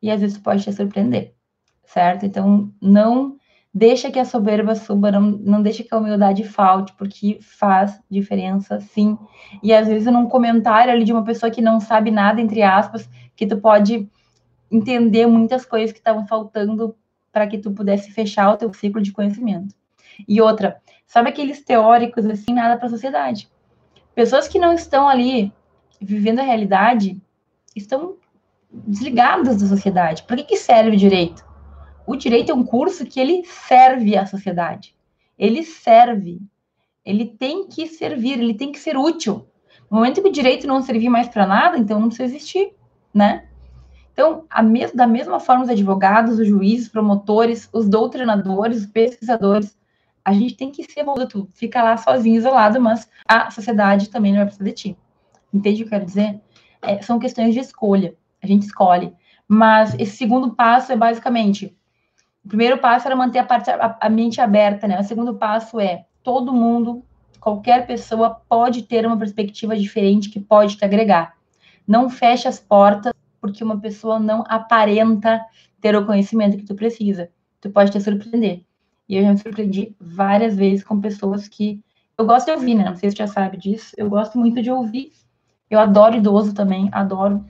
e 0.00 0.12
às 0.12 0.20
vezes 0.20 0.38
pode 0.38 0.62
te 0.62 0.72
surpreender, 0.72 1.34
certo? 1.84 2.24
Então, 2.24 2.72
não 2.80 3.36
deixa 3.74 4.08
que 4.08 4.20
a 4.20 4.24
soberba 4.24 4.76
suba, 4.76 5.10
não, 5.10 5.22
não 5.22 5.60
deixa 5.60 5.82
que 5.82 5.92
a 5.92 5.98
humildade 5.98 6.44
falte, 6.44 6.92
porque 6.92 7.40
faz 7.42 8.00
diferença, 8.08 8.78
sim. 8.78 9.18
E 9.60 9.74
às 9.74 9.88
vezes 9.88 10.06
num 10.06 10.28
comentário 10.28 10.92
ali 10.92 11.02
de 11.02 11.12
uma 11.12 11.24
pessoa 11.24 11.50
que 11.50 11.60
não 11.60 11.80
sabe 11.80 12.12
nada, 12.12 12.40
entre 12.40 12.62
aspas, 12.62 13.10
que 13.34 13.44
tu 13.44 13.56
pode 13.56 14.08
entender 14.72 15.26
muitas 15.26 15.66
coisas 15.66 15.92
que 15.92 15.98
estavam 15.98 16.26
faltando 16.26 16.96
para 17.30 17.46
que 17.46 17.58
tu 17.58 17.70
pudesse 17.70 18.10
fechar 18.10 18.50
o 18.50 18.56
teu 18.56 18.72
ciclo 18.72 19.02
de 19.02 19.12
conhecimento. 19.12 19.74
E 20.26 20.40
outra, 20.40 20.80
sabe 21.06 21.28
aqueles 21.28 21.62
teóricos 21.62 22.24
assim, 22.26 22.54
nada 22.54 22.76
para 22.76 22.86
a 22.86 22.90
sociedade. 22.90 23.48
Pessoas 24.14 24.48
que 24.48 24.58
não 24.58 24.72
estão 24.72 25.08
ali 25.08 25.52
vivendo 26.00 26.40
a 26.40 26.42
realidade 26.42 27.20
estão 27.76 28.16
desligadas 28.70 29.60
da 29.60 29.68
sociedade. 29.68 30.22
Para 30.24 30.36
que, 30.36 30.44
que 30.44 30.56
serve 30.56 30.96
o 30.96 30.98
direito? 30.98 31.44
O 32.06 32.16
direito 32.16 32.50
é 32.50 32.54
um 32.54 32.64
curso 32.64 33.06
que 33.06 33.20
ele 33.20 33.44
serve 33.44 34.16
à 34.16 34.26
sociedade. 34.26 34.94
Ele 35.38 35.62
serve. 35.62 36.40
Ele 37.04 37.26
tem 37.26 37.66
que 37.66 37.86
servir, 37.86 38.38
ele 38.38 38.54
tem 38.54 38.72
que 38.72 38.78
ser 38.78 38.96
útil. 38.96 39.46
No 39.90 39.98
momento 39.98 40.22
que 40.22 40.28
o 40.28 40.32
direito 40.32 40.66
não 40.66 40.82
servir 40.82 41.08
mais 41.08 41.28
para 41.28 41.46
nada, 41.46 41.78
então 41.78 42.00
não 42.00 42.08
precisa 42.08 42.34
existir, 42.34 42.72
né? 43.12 43.48
Então, 44.12 44.44
mes 44.62 44.92
da 44.92 45.06
mesma 45.06 45.40
forma, 45.40 45.64
os 45.64 45.70
advogados, 45.70 46.38
os 46.38 46.46
juízes, 46.46 46.88
promotores, 46.88 47.68
os 47.72 47.88
doutrinadores, 47.88 48.82
os 48.82 48.86
pesquisadores, 48.86 49.76
a 50.24 50.32
gente 50.32 50.54
tem 50.54 50.70
que 50.70 50.84
ser 50.84 51.04
tu 51.28 51.48
fica 51.54 51.82
lá 51.82 51.96
sozinho, 51.96 52.36
isolado, 52.36 52.80
mas 52.80 53.08
a 53.26 53.50
sociedade 53.50 54.10
também 54.10 54.32
não 54.32 54.38
vai 54.38 54.46
precisar 54.46 54.64
de 54.64 54.72
ti. 54.72 54.96
Entende 55.52 55.82
o 55.82 55.84
que 55.84 55.88
eu 55.88 55.98
quero 55.98 56.04
dizer? 56.04 56.40
É, 56.80 57.00
são 57.02 57.18
questões 57.18 57.54
de 57.54 57.60
escolha. 57.60 58.14
A 58.42 58.46
gente 58.46 58.66
escolhe. 58.66 59.12
Mas 59.48 59.94
esse 59.98 60.16
segundo 60.16 60.54
passo 60.54 60.92
é 60.92 60.96
basicamente: 60.96 61.76
o 62.44 62.48
primeiro 62.48 62.78
passo 62.78 63.06
era 63.06 63.16
manter 63.16 63.40
a, 63.40 63.44
parte, 63.44 63.70
a, 63.70 63.96
a 64.00 64.08
mente 64.08 64.40
aberta, 64.40 64.86
né? 64.86 65.00
O 65.00 65.04
segundo 65.04 65.34
passo 65.34 65.80
é 65.80 66.06
todo 66.22 66.52
mundo, 66.52 67.04
qualquer 67.40 67.86
pessoa 67.86 68.40
pode 68.48 68.82
ter 68.82 69.04
uma 69.04 69.16
perspectiva 69.16 69.76
diferente 69.76 70.30
que 70.30 70.40
pode 70.40 70.76
te 70.76 70.84
agregar. 70.84 71.34
Não 71.86 72.08
feche 72.08 72.46
as 72.46 72.60
portas 72.60 73.12
porque 73.42 73.64
uma 73.64 73.80
pessoa 73.80 74.20
não 74.20 74.44
aparenta 74.46 75.44
ter 75.80 75.96
o 75.96 76.06
conhecimento 76.06 76.56
que 76.56 76.64
tu 76.64 76.76
precisa. 76.76 77.28
Tu 77.60 77.68
pode 77.68 77.90
te 77.90 78.00
surpreender. 78.00 78.62
E 79.08 79.16
eu 79.16 79.24
já 79.24 79.32
me 79.32 79.38
surpreendi 79.38 79.96
várias 80.00 80.54
vezes 80.56 80.84
com 80.84 81.00
pessoas 81.00 81.48
que 81.48 81.82
eu 82.16 82.24
gosto 82.24 82.46
de 82.46 82.52
ouvir, 82.52 82.76
né? 82.76 82.84
Não 82.84 82.94
sei 82.94 83.10
se 83.10 83.16
você 83.16 83.24
já 83.24 83.26
sabe 83.26 83.56
disso. 83.56 83.92
Eu 83.98 84.08
gosto 84.08 84.38
muito 84.38 84.62
de 84.62 84.70
ouvir. 84.70 85.10
Eu 85.68 85.80
adoro 85.80 86.14
idoso 86.14 86.54
também, 86.54 86.88
adoro 86.92 87.44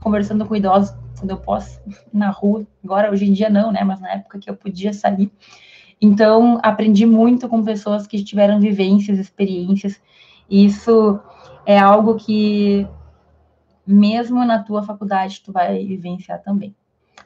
conversando 0.00 0.44
com 0.44 0.56
idosos 0.56 0.92
quando 1.16 1.30
eu 1.30 1.36
posso 1.36 1.80
na 2.12 2.30
rua. 2.30 2.66
Agora, 2.82 3.10
hoje 3.12 3.26
em 3.26 3.32
dia 3.32 3.48
não, 3.48 3.70
né? 3.70 3.84
Mas 3.84 4.00
na 4.00 4.10
época 4.10 4.40
que 4.40 4.50
eu 4.50 4.56
podia 4.56 4.92
sair. 4.92 5.30
Então, 6.00 6.58
aprendi 6.64 7.06
muito 7.06 7.48
com 7.48 7.62
pessoas 7.62 8.08
que 8.08 8.24
tiveram 8.24 8.58
vivências, 8.58 9.20
experiências. 9.20 10.00
E 10.50 10.64
isso 10.64 11.20
é 11.64 11.78
algo 11.78 12.16
que 12.16 12.88
mesmo 13.88 14.44
na 14.44 14.62
tua 14.62 14.82
faculdade 14.82 15.40
tu 15.42 15.50
vai 15.50 15.84
vivenciar 15.84 16.42
também, 16.42 16.76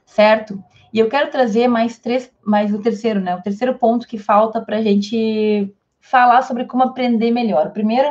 certo? 0.06 0.62
E 0.92 0.98
eu 0.98 1.08
quero 1.08 1.30
trazer 1.30 1.66
mais 1.66 1.98
três, 1.98 2.30
mais 2.44 2.72
o 2.72 2.80
terceiro, 2.80 3.20
né? 3.20 3.34
O 3.34 3.42
terceiro 3.42 3.74
ponto 3.78 4.06
que 4.06 4.18
falta 4.18 4.60
para 4.60 4.76
a 4.76 4.82
gente 4.82 5.74
falar 6.00 6.42
sobre 6.42 6.64
como 6.66 6.82
aprender 6.82 7.30
melhor. 7.30 7.68
O 7.68 7.70
primeiro, 7.70 8.08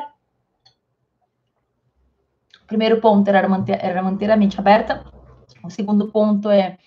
o 2.64 2.68
primeiro 2.68 3.00
ponto 3.00 3.28
era 3.28 3.48
manter, 3.48 3.80
era 3.84 4.02
manter 4.02 4.30
a 4.32 4.38
mente 4.38 4.60
aberta. 4.60 5.06
O 5.64 5.70
segundo 5.70 6.12
ponto 6.12 6.50
é 6.50 6.78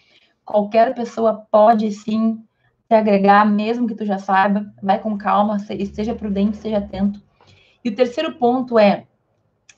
qualquer 0.44 0.94
pessoa 0.94 1.46
pode 1.50 1.90
sim 1.92 2.44
te 2.88 2.94
agregar, 2.94 3.46
mesmo 3.46 3.86
que 3.86 3.94
tu 3.94 4.04
já 4.04 4.18
saiba. 4.18 4.66
Vai 4.82 4.98
com 4.98 5.16
calma, 5.16 5.56
esteja 5.70 6.14
prudente, 6.14 6.56
esteja 6.56 6.78
atento. 6.78 7.22
E 7.84 7.88
o 7.88 7.94
terceiro 7.94 8.34
ponto 8.34 8.78
é 8.78 9.06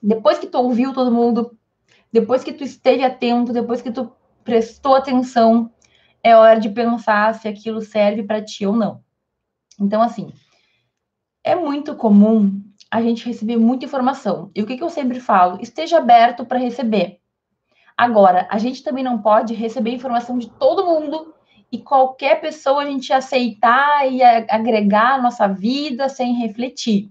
depois 0.02 0.38
que 0.38 0.46
tu 0.46 0.58
ouviu 0.58 0.92
todo 0.92 1.10
mundo, 1.10 1.56
depois 2.12 2.42
que 2.44 2.52
tu 2.52 2.64
esteve 2.64 3.02
atento, 3.04 3.52
depois 3.52 3.82
que 3.82 3.90
tu 3.90 4.12
prestou 4.44 4.94
atenção, 4.94 5.70
é 6.22 6.36
hora 6.36 6.58
de 6.58 6.68
pensar 6.68 7.34
se 7.34 7.48
aquilo 7.48 7.80
serve 7.80 8.22
para 8.22 8.42
ti 8.42 8.66
ou 8.66 8.74
não. 8.74 9.02
Então, 9.80 10.02
assim, 10.02 10.32
é 11.44 11.54
muito 11.54 11.94
comum 11.94 12.62
a 12.90 13.02
gente 13.02 13.26
receber 13.26 13.56
muita 13.56 13.84
informação. 13.84 14.50
E 14.54 14.62
o 14.62 14.66
que, 14.66 14.76
que 14.76 14.82
eu 14.82 14.90
sempre 14.90 15.20
falo? 15.20 15.60
Esteja 15.60 15.98
aberto 15.98 16.44
para 16.44 16.58
receber. 16.58 17.20
Agora, 17.96 18.46
a 18.50 18.58
gente 18.58 18.82
também 18.82 19.04
não 19.04 19.20
pode 19.20 19.54
receber 19.54 19.90
informação 19.90 20.38
de 20.38 20.50
todo 20.50 20.84
mundo 20.84 21.34
e 21.70 21.78
qualquer 21.78 22.40
pessoa 22.40 22.82
a 22.82 22.86
gente 22.86 23.12
aceitar 23.12 24.10
e 24.10 24.22
agregar 24.22 25.14
à 25.14 25.22
nossa 25.22 25.46
vida 25.46 26.08
sem 26.08 26.34
refletir. 26.34 27.10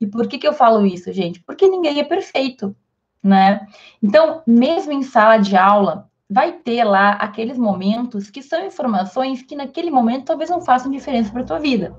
E 0.00 0.06
por 0.06 0.28
que, 0.28 0.38
que 0.38 0.46
eu 0.46 0.52
falo 0.52 0.86
isso, 0.86 1.12
gente? 1.12 1.40
Porque 1.40 1.66
ninguém 1.68 1.98
é 1.98 2.04
perfeito, 2.04 2.76
né? 3.24 3.66
Então, 4.02 4.42
mesmo 4.46 4.92
em 4.92 5.02
sala 5.02 5.38
de 5.38 5.56
aula, 5.56 6.10
vai 6.28 6.52
ter 6.52 6.84
lá 6.84 7.12
aqueles 7.12 7.56
momentos 7.56 8.28
que 8.28 8.42
são 8.42 8.66
informações 8.66 9.40
que 9.40 9.56
naquele 9.56 9.90
momento 9.90 10.26
talvez 10.26 10.50
não 10.50 10.60
façam 10.60 10.92
diferença 10.92 11.32
para 11.32 11.40
a 11.40 11.46
tua 11.46 11.58
vida. 11.58 11.94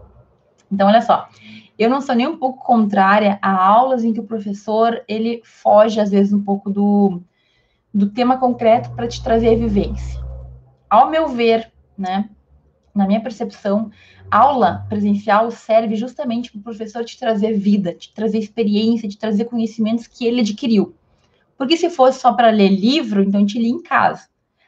Então, 0.72 0.88
olha 0.88 1.02
só, 1.02 1.28
eu 1.80 1.90
não 1.90 2.00
sou 2.00 2.14
nem 2.14 2.28
um 2.28 2.38
pouco 2.38 2.64
contrária 2.64 3.40
a 3.42 3.52
aulas 3.52 4.04
em 4.04 4.14
que 4.14 4.20
o 4.20 4.26
professor 4.26 5.04
ele 5.08 5.42
foge 5.44 6.00
às 6.00 6.12
vezes 6.12 6.32
um 6.32 6.44
pouco 6.44 6.70
do, 6.70 7.22
do 7.92 8.10
tema 8.10 8.38
concreto 8.38 8.92
para 8.92 9.08
te 9.08 9.24
trazer 9.24 9.50
a 9.50 9.58
vivência. 9.58 10.24
Ao 10.88 11.10
meu 11.10 11.30
ver, 11.30 11.72
né, 11.98 12.30
na 12.94 13.08
minha 13.08 13.22
percepção, 13.22 13.90
aula 14.30 14.86
presencial 14.90 15.50
serve 15.50 15.96
justamente 15.96 16.52
para 16.52 16.60
o 16.60 16.64
professor 16.64 17.04
te 17.04 17.18
trazer 17.18 17.54
vida, 17.54 17.94
te 17.94 18.14
trazer 18.14 18.38
experiência, 18.38 19.10
te 19.10 19.18
trazer 19.18 19.46
conhecimentos 19.46 20.08
que 20.08 20.26
ele 20.26 20.42
adquiriu. 20.42 20.96
Porque 21.58 21.78
se 21.78 21.90
fosse 21.90 22.20
só 22.20 22.34
para 22.34 22.50
ler 22.50 22.70
livro, 22.70 23.22
então 23.22 23.40
a 23.40 23.42
gente 23.42 23.60
lia 23.60 23.72
em 23.72 23.82
casa. 23.82 24.28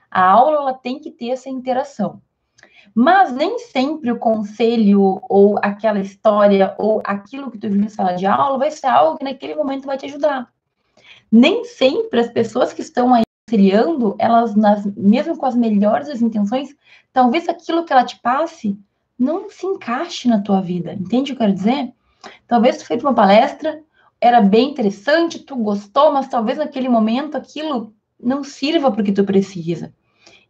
A 0.10 0.24
aula 0.24 0.58
ela 0.58 0.74
tem 0.74 1.00
que 1.00 1.12
ter 1.12 1.30
essa 1.30 1.50
interação. 1.50 2.22
Mas 2.96 3.32
nem 3.32 3.60
sempre 3.60 4.12
o 4.12 4.18
conselho 4.18 5.22
ou 5.30 5.60
aquela 5.62 6.00
história 6.00 6.74
ou 6.78 7.02
aquilo 7.04 7.52
que 7.52 7.58
tu 7.58 7.70
viu 7.70 7.84
em 7.84 7.90
sala 7.90 8.14
de 8.14 8.26
aula 8.26 8.58
vai 8.58 8.72
ser 8.72 8.88
algo 8.88 9.18
que 9.18 9.24
naquele 9.24 9.56
momento 9.56 9.86
vai 9.86 9.98
te 9.98 10.06
ajudar. 10.06 10.52
Nem 11.32 11.66
sempre 11.66 12.20
as 12.20 12.30
pessoas 12.30 12.74
que 12.74 12.82
estão 12.82 13.14
aí 13.14 13.24
auxiliando, 13.48 14.16
elas, 14.18 14.56
nas, 14.56 14.86
mesmo 14.96 15.38
com 15.38 15.46
as 15.46 15.56
melhores 15.56 16.22
intenções, 16.22 16.76
talvez 17.14 17.48
aquilo 17.48 17.86
que 17.86 17.94
ela 17.94 18.04
te 18.04 18.20
passe 18.20 18.78
não 19.18 19.50
se 19.50 19.66
encaixe 19.66 20.28
na 20.28 20.42
tua 20.42 20.62
vida. 20.62 20.94
Entende 20.94 21.32
o 21.32 21.36
que 21.36 21.44
eu 21.44 21.48
quero 21.48 21.54
dizer? 21.54 21.94
Talvez 22.48 22.78
tu 22.78 22.86
fez 22.86 23.04
uma 23.04 23.14
palestra, 23.14 23.82
era 24.20 24.42
bem 24.42 24.70
interessante, 24.70 25.40
tu 25.40 25.56
gostou, 25.56 26.12
mas 26.12 26.28
talvez 26.28 26.58
naquele 26.58 26.90
momento 26.90 27.36
aquilo 27.36 27.94
não 28.22 28.44
sirva 28.44 28.92
para 28.92 29.02
o 29.02 29.04
que 29.04 29.12
tu 29.12 29.24
precisa. 29.24 29.94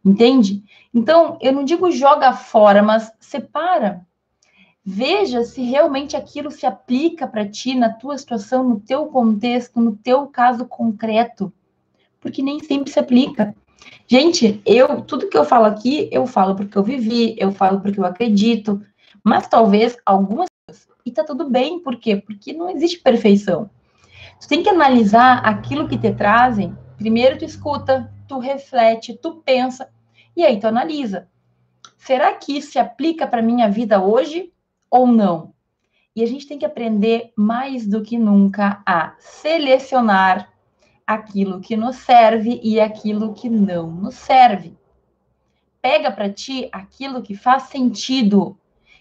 Entende? 0.04 0.62
Então, 0.94 1.38
eu 1.40 1.52
não 1.52 1.64
digo 1.64 1.90
joga 1.90 2.32
fora, 2.32 2.82
mas 2.82 3.12
separa. 3.20 4.06
Veja 4.84 5.42
se 5.42 5.62
realmente 5.62 6.16
aquilo 6.16 6.50
se 6.50 6.64
aplica 6.64 7.26
para 7.26 7.46
ti, 7.46 7.74
na 7.74 7.92
tua 7.92 8.16
situação, 8.16 8.66
no 8.66 8.80
teu 8.80 9.06
contexto, 9.06 9.80
no 9.80 9.94
teu 9.94 10.26
caso 10.28 10.64
concreto. 10.66 11.52
Porque 12.20 12.42
nem 12.42 12.58
sempre 12.60 12.90
se 12.90 12.98
aplica. 12.98 13.54
Gente, 14.06 14.62
eu, 14.64 15.02
tudo 15.02 15.28
que 15.28 15.36
eu 15.36 15.44
falo 15.44 15.66
aqui, 15.66 16.08
eu 16.10 16.26
falo 16.26 16.56
porque 16.56 16.78
eu 16.78 16.82
vivi, 16.82 17.36
eu 17.38 17.52
falo 17.52 17.80
porque 17.80 18.00
eu 18.00 18.04
acredito, 18.06 18.80
mas 19.22 19.46
talvez 19.46 19.96
algumas 20.06 20.47
e 21.08 21.12
tá 21.12 21.24
tudo 21.24 21.48
bem, 21.48 21.80
por 21.80 21.96
quê? 21.96 22.16
Porque 22.16 22.52
não 22.52 22.70
existe 22.70 23.00
perfeição. 23.00 23.70
Tu 24.40 24.46
tem 24.46 24.62
que 24.62 24.68
analisar 24.68 25.38
aquilo 25.38 25.88
que 25.88 25.98
te 25.98 26.12
trazem. 26.12 26.76
Primeiro 26.96 27.38
tu 27.38 27.44
escuta, 27.44 28.12
tu 28.28 28.38
reflete, 28.38 29.18
tu 29.20 29.42
pensa 29.44 29.88
e 30.36 30.44
aí 30.44 30.60
tu 30.60 30.66
analisa. 30.66 31.28
Será 31.96 32.34
que 32.34 32.58
isso 32.58 32.72
se 32.72 32.78
aplica 32.78 33.26
para 33.26 33.42
minha 33.42 33.70
vida 33.70 34.02
hoje 34.02 34.52
ou 34.90 35.06
não? 35.06 35.52
E 36.14 36.22
a 36.22 36.26
gente 36.26 36.46
tem 36.46 36.58
que 36.58 36.66
aprender 36.66 37.32
mais 37.36 37.86
do 37.86 38.02
que 38.02 38.18
nunca 38.18 38.82
a 38.84 39.14
selecionar 39.18 40.52
aquilo 41.06 41.60
que 41.60 41.76
nos 41.76 41.96
serve 41.96 42.60
e 42.62 42.78
aquilo 42.78 43.32
que 43.32 43.48
não 43.48 43.90
nos 43.90 44.14
serve. 44.14 44.76
Pega 45.80 46.10
para 46.10 46.28
ti 46.28 46.68
aquilo 46.70 47.22
que 47.22 47.34
faz 47.34 47.64
sentido. 47.64 48.58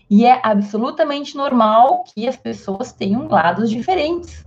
E 0.09 0.25
é 0.25 0.39
absolutamente 0.43 1.35
normal 1.35 2.03
que 2.03 2.27
as 2.27 2.37
pessoas 2.37 2.93
tenham 2.93 3.27
lados 3.27 3.69
diferentes. 3.69 4.45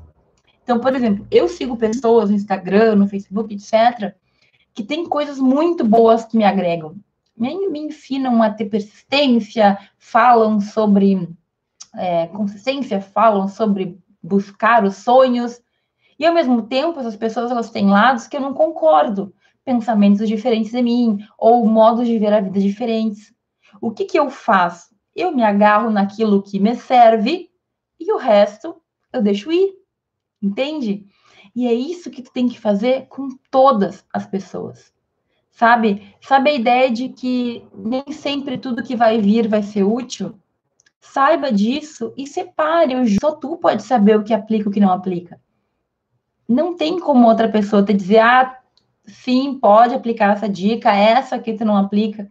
Então, 0.62 0.78
por 0.78 0.94
exemplo, 0.94 1.26
eu 1.30 1.48
sigo 1.48 1.76
pessoas 1.76 2.30
no 2.30 2.36
Instagram, 2.36 2.96
no 2.96 3.08
Facebook, 3.08 3.54
etc., 3.54 4.14
que 4.72 4.82
têm 4.82 5.04
coisas 5.04 5.38
muito 5.38 5.84
boas 5.84 6.24
que 6.24 6.36
me 6.36 6.44
agregam. 6.44 6.96
Me, 7.36 7.68
me 7.68 7.80
ensinam 7.80 8.42
a 8.42 8.50
ter 8.50 8.66
persistência, 8.66 9.78
falam 9.98 10.60
sobre 10.60 11.28
é, 11.94 12.26
consistência, 12.28 13.00
falam 13.00 13.48
sobre 13.48 13.98
buscar 14.22 14.84
os 14.84 14.96
sonhos, 14.96 15.60
e 16.20 16.26
ao 16.26 16.34
mesmo 16.34 16.60
tempo, 16.60 17.00
essas 17.00 17.16
pessoas 17.16 17.50
elas 17.50 17.70
têm 17.70 17.88
lados 17.88 18.26
que 18.26 18.36
eu 18.36 18.42
não 18.42 18.52
concordo, 18.52 19.32
pensamentos 19.64 20.28
diferentes 20.28 20.70
de 20.70 20.82
mim 20.82 21.18
ou 21.38 21.66
modos 21.66 22.06
de 22.06 22.18
ver 22.18 22.30
a 22.34 22.42
vida 22.42 22.60
diferentes. 22.60 23.32
O 23.80 23.90
que 23.90 24.04
que 24.04 24.18
eu 24.18 24.28
faço? 24.28 24.89
Eu 25.20 25.33
me 25.33 25.42
agarro 25.42 25.90
naquilo 25.90 26.42
que 26.42 26.59
me 26.59 26.74
serve 26.76 27.50
e 27.98 28.12
o 28.12 28.16
resto 28.16 28.76
eu 29.12 29.22
deixo 29.22 29.52
ir. 29.52 29.74
Entende? 30.42 31.06
E 31.54 31.66
é 31.66 31.72
isso 31.74 32.11
que 32.11 32.22
tu 32.22 32.33
tem 32.33 32.48
que 32.48 32.59
fazer 32.59 33.06
com 33.09 33.28
todas 33.50 34.04
as 34.12 34.26
pessoas. 34.26 34.92
Sabe? 35.50 36.14
Sabe 36.20 36.50
a 36.50 36.54
ideia 36.54 36.90
de 36.90 37.09
que 37.09 37.64
nem 37.74 38.04
sempre 38.12 38.56
tudo 38.56 38.83
que 38.83 38.96
vai 38.96 39.20
vir 39.20 39.48
vai 39.48 39.62
ser 39.62 39.83
útil? 39.83 40.35
Saiba 41.00 41.52
disso 41.52 42.14
e 42.16 42.26
separe. 42.26 42.94
Só 43.20 43.33
tu 43.33 43.56
pode 43.56 43.83
saber 43.83 44.16
o 44.16 44.24
que 44.24 44.33
aplica 44.33 44.64
e 44.64 44.68
o 44.68 44.72
que 44.72 44.80
não 44.80 44.92
aplica 44.92 45.40
não 46.50 46.76
tem 46.76 46.98
como 46.98 47.28
outra 47.28 47.48
pessoa 47.48 47.85
te 47.85 47.94
dizer, 47.94 48.18
ah, 48.18 48.59
sim, 49.06 49.56
pode 49.61 49.94
aplicar 49.94 50.33
essa 50.33 50.48
dica, 50.48 50.92
essa 50.92 51.37
aqui 51.37 51.54
tu 51.54 51.64
não 51.64 51.76
aplica. 51.76 52.28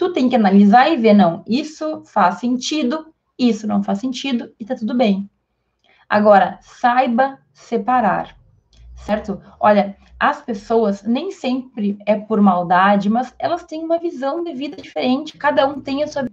Tu 0.00 0.10
tem 0.14 0.30
que 0.30 0.34
analisar 0.34 0.88
e 0.88 0.96
ver, 0.96 1.12
não, 1.12 1.44
isso 1.46 2.02
faz 2.06 2.36
sentido, 2.36 3.12
isso 3.38 3.66
não 3.66 3.82
faz 3.82 3.98
sentido 3.98 4.50
e 4.58 4.64
tá 4.64 4.74
tudo 4.74 4.96
bem. 4.96 5.28
Agora, 6.08 6.58
saiba 6.62 7.38
separar, 7.52 8.34
certo? 8.96 9.42
Olha, 9.60 9.98
as 10.18 10.40
pessoas 10.40 11.02
nem 11.02 11.30
sempre 11.30 11.98
é 12.06 12.16
por 12.16 12.40
maldade, 12.40 13.10
mas 13.10 13.34
elas 13.38 13.64
têm 13.64 13.84
uma 13.84 13.98
visão 13.98 14.42
de 14.42 14.54
vida 14.54 14.80
diferente, 14.80 15.36
cada 15.36 15.68
um 15.68 15.82
tem 15.82 16.02
a 16.02 16.06
sua 16.06 16.26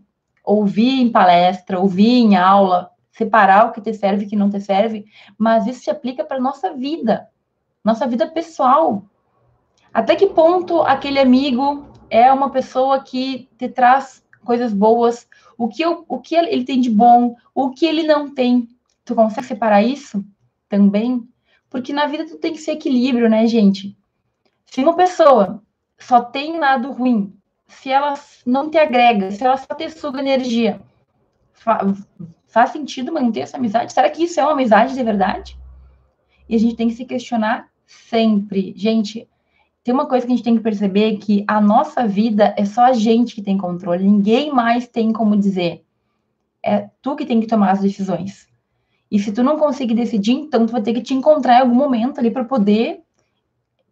ouvir 0.46 1.02
em 1.02 1.12
palestra, 1.12 1.78
ouvir 1.78 2.20
em 2.20 2.38
aula, 2.38 2.92
separar 3.12 3.68
o 3.68 3.74
que 3.74 3.82
te 3.82 3.94
serve 3.94 4.24
e 4.24 4.28
o 4.28 4.30
que 4.30 4.38
não 4.38 4.50
te 4.50 4.62
serve, 4.62 5.04
mas 5.38 5.68
isso 5.68 5.82
se 5.82 5.90
aplica 5.90 6.24
para 6.24 6.40
nossa 6.40 6.74
vida, 6.74 7.28
nossa 7.84 8.08
vida 8.08 8.28
pessoal. 8.28 9.04
Até 9.94 10.16
que 10.16 10.28
ponto 10.28 10.84
aquele 10.84 11.20
amigo 11.20 11.97
é 12.10 12.32
uma 12.32 12.50
pessoa 12.50 13.02
que 13.04 13.48
te 13.58 13.68
traz 13.70 14.24
coisas 14.44 14.74
boas, 14.74 15.28
o 15.58 15.68
que, 15.68 15.82
eu, 15.82 16.06
o 16.08 16.20
que 16.20 16.36
ele 16.36 16.64
tem 16.64 16.80
de 16.80 16.90
bom, 16.90 17.36
o 17.54 17.72
que 17.72 17.86
ele 17.86 18.04
não 18.04 18.34
tem. 18.34 18.68
Tu 19.04 19.16
consegue 19.16 19.48
separar 19.48 19.82
isso 19.82 20.24
também? 20.70 21.28
Porque 21.70 21.92
na 21.92 22.08
vida 22.08 22.26
tu 22.26 22.38
tem 22.38 22.54
que 22.54 22.60
ser 22.60 22.74
equilíbrio, 22.74 23.30
né, 23.30 23.46
gente? 23.48 23.98
Se 24.66 24.82
uma 24.82 24.96
pessoa 24.96 25.62
só 25.98 26.22
tem 26.22 26.60
lado 26.60 26.92
ruim, 26.92 27.34
se 27.68 27.90
ela 27.90 28.14
não 28.46 28.70
te 28.70 28.78
agrega, 28.78 29.32
se 29.32 29.44
ela 29.44 29.58
só 29.58 29.74
te 29.76 29.90
suga 29.90 30.20
energia, 30.20 30.82
Faz 32.48 32.72
sentido 32.72 33.12
manter 33.12 33.42
essa 33.42 33.58
amizade? 33.58 33.92
Será 33.92 34.10
que 34.10 34.24
isso 34.24 34.40
é 34.40 34.44
uma 34.44 34.54
amizade 34.54 34.94
de 34.94 35.04
verdade? 35.04 35.60
E 36.48 36.56
a 36.56 36.60
gente 36.60 36.76
tem 36.76 36.88
que 36.88 36.96
se 36.96 37.06
questionar 37.06 37.70
sempre. 37.86 38.74
Gente, 38.76 39.28
tem 39.88 39.94
uma 39.94 40.06
coisa 40.06 40.26
que 40.26 40.34
a 40.34 40.36
gente 40.36 40.44
tem 40.44 40.58
que 40.58 40.62
perceber 40.62 41.16
que 41.16 41.46
a 41.48 41.62
nossa 41.62 42.06
vida 42.06 42.54
é 42.58 42.66
só 42.66 42.88
a 42.88 42.92
gente 42.92 43.34
que 43.34 43.42
tem 43.42 43.58
controle. 43.58 44.04
Ninguém 44.04 44.52
mais 44.52 44.86
tem 44.86 45.14
como 45.14 45.38
dizer. 45.38 45.86
É 46.62 46.90
tu 47.02 47.16
que 47.16 47.26
tem 47.26 47.40
que 47.40 47.48
tomar 47.48 47.72
as 47.72 47.80
decisões. 47.80 48.50
E 49.10 49.18
se 49.18 49.32
tu 49.32 49.42
não 49.42 49.58
conseguir 49.58 49.94
decidir, 49.94 50.34
então 50.34 50.66
tu 50.66 50.74
vai 50.74 50.82
ter 50.82 50.94
que 50.94 51.02
te 51.02 51.14
encontrar 51.14 51.60
em 51.60 51.62
algum 51.62 51.74
momento 51.74 52.20
ali 52.20 52.30
para 52.30 52.44
poder 52.44 53.00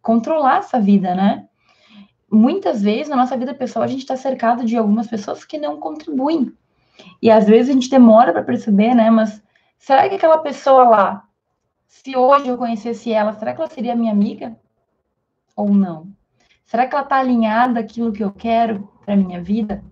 controlar 0.02 0.58
essa 0.58 0.78
vida, 0.78 1.14
né? 1.14 1.48
Muitas 2.30 2.82
vezes 2.82 3.08
na 3.08 3.16
nossa 3.16 3.34
vida 3.34 3.54
pessoal 3.54 3.82
a 3.82 3.88
gente 3.88 4.00
está 4.00 4.18
cercado 4.18 4.66
de 4.66 4.76
algumas 4.76 5.06
pessoas 5.06 5.46
que 5.46 5.56
não 5.56 5.80
contribuem 5.80 6.52
e 7.22 7.30
às 7.30 7.46
vezes 7.46 7.70
a 7.70 7.72
gente 7.72 7.88
demora 7.88 8.34
para 8.34 8.42
perceber, 8.42 8.94
né? 8.94 9.08
Mas 9.08 9.42
será 9.78 10.06
que 10.10 10.16
aquela 10.16 10.36
pessoa 10.36 10.84
lá, 10.84 11.24
se 11.86 12.14
hoje 12.14 12.48
eu 12.48 12.58
conhecesse 12.58 13.10
ela, 13.10 13.32
será 13.32 13.54
que 13.54 13.62
ela 13.62 13.70
seria 13.70 13.96
minha 13.96 14.12
amiga? 14.12 14.58
Ou 15.56 15.70
não? 15.70 16.12
Será 16.64 16.86
que 16.86 16.94
ela 16.94 17.02
está 17.02 17.16
alinhada 17.16 17.80
àquilo 17.80 18.12
que 18.12 18.22
eu 18.22 18.30
quero 18.30 18.88
para 19.04 19.16
minha 19.16 19.42
vida? 19.42 19.82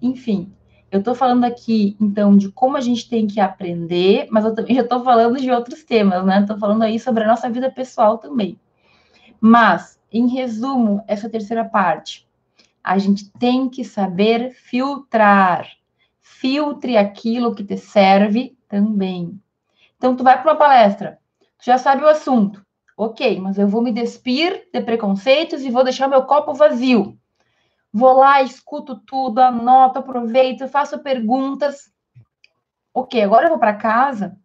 Enfim, 0.00 0.52
eu 0.90 1.00
estou 1.00 1.14
falando 1.14 1.44
aqui, 1.44 1.96
então, 2.00 2.36
de 2.36 2.50
como 2.50 2.76
a 2.76 2.80
gente 2.80 3.08
tem 3.08 3.26
que 3.26 3.40
aprender, 3.40 4.28
mas 4.30 4.44
eu 4.44 4.54
também 4.54 4.76
já 4.76 4.82
estou 4.82 5.02
falando 5.02 5.40
de 5.40 5.50
outros 5.50 5.82
temas, 5.82 6.24
né? 6.24 6.40
Estou 6.40 6.56
falando 6.58 6.82
aí 6.82 6.98
sobre 7.00 7.24
a 7.24 7.26
nossa 7.26 7.50
vida 7.50 7.70
pessoal 7.70 8.18
também. 8.18 8.58
Mas, 9.40 10.00
em 10.10 10.28
resumo, 10.28 11.02
essa 11.06 11.28
terceira 11.28 11.64
parte, 11.64 12.26
a 12.82 12.96
gente 12.96 13.30
tem 13.32 13.68
que 13.68 13.84
saber 13.84 14.52
filtrar. 14.52 15.68
filtre 16.20 16.96
aquilo 16.96 17.54
que 17.54 17.64
te 17.64 17.76
serve 17.76 18.56
também. 18.68 19.40
Então, 19.96 20.16
tu 20.16 20.24
vai 20.24 20.40
para 20.40 20.52
uma 20.52 20.58
palestra, 20.58 21.18
tu 21.58 21.64
já 21.64 21.78
sabe 21.78 22.02
o 22.02 22.08
assunto. 22.08 22.63
Ok, 22.96 23.40
mas 23.40 23.58
eu 23.58 23.66
vou 23.66 23.82
me 23.82 23.90
despir 23.90 24.68
de 24.72 24.80
preconceitos 24.80 25.62
e 25.62 25.70
vou 25.70 25.82
deixar 25.82 26.08
meu 26.08 26.22
copo 26.24 26.54
vazio. 26.54 27.18
Vou 27.92 28.12
lá, 28.12 28.42
escuto 28.42 28.96
tudo, 29.00 29.40
anoto, 29.40 29.98
aproveito, 29.98 30.68
faço 30.68 30.98
perguntas. 31.00 31.92
Ok, 32.92 33.20
agora 33.22 33.46
eu 33.46 33.50
vou 33.50 33.58
para 33.58 33.74
casa. 33.74 34.36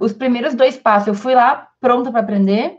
Os 0.00 0.12
primeiros 0.12 0.54
dois 0.54 0.76
passos, 0.76 1.08
eu 1.08 1.14
fui 1.14 1.34
lá 1.34 1.70
pronta 1.80 2.10
para 2.10 2.20
aprender, 2.20 2.78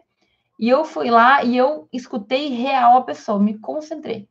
e 0.60 0.70
eu 0.70 0.84
fui 0.84 1.10
lá 1.10 1.44
e 1.44 1.56
eu 1.56 1.88
escutei 1.92 2.50
real 2.50 2.98
a 2.98 3.04
pessoa, 3.04 3.40
me 3.40 3.58
concentrei. 3.60 4.28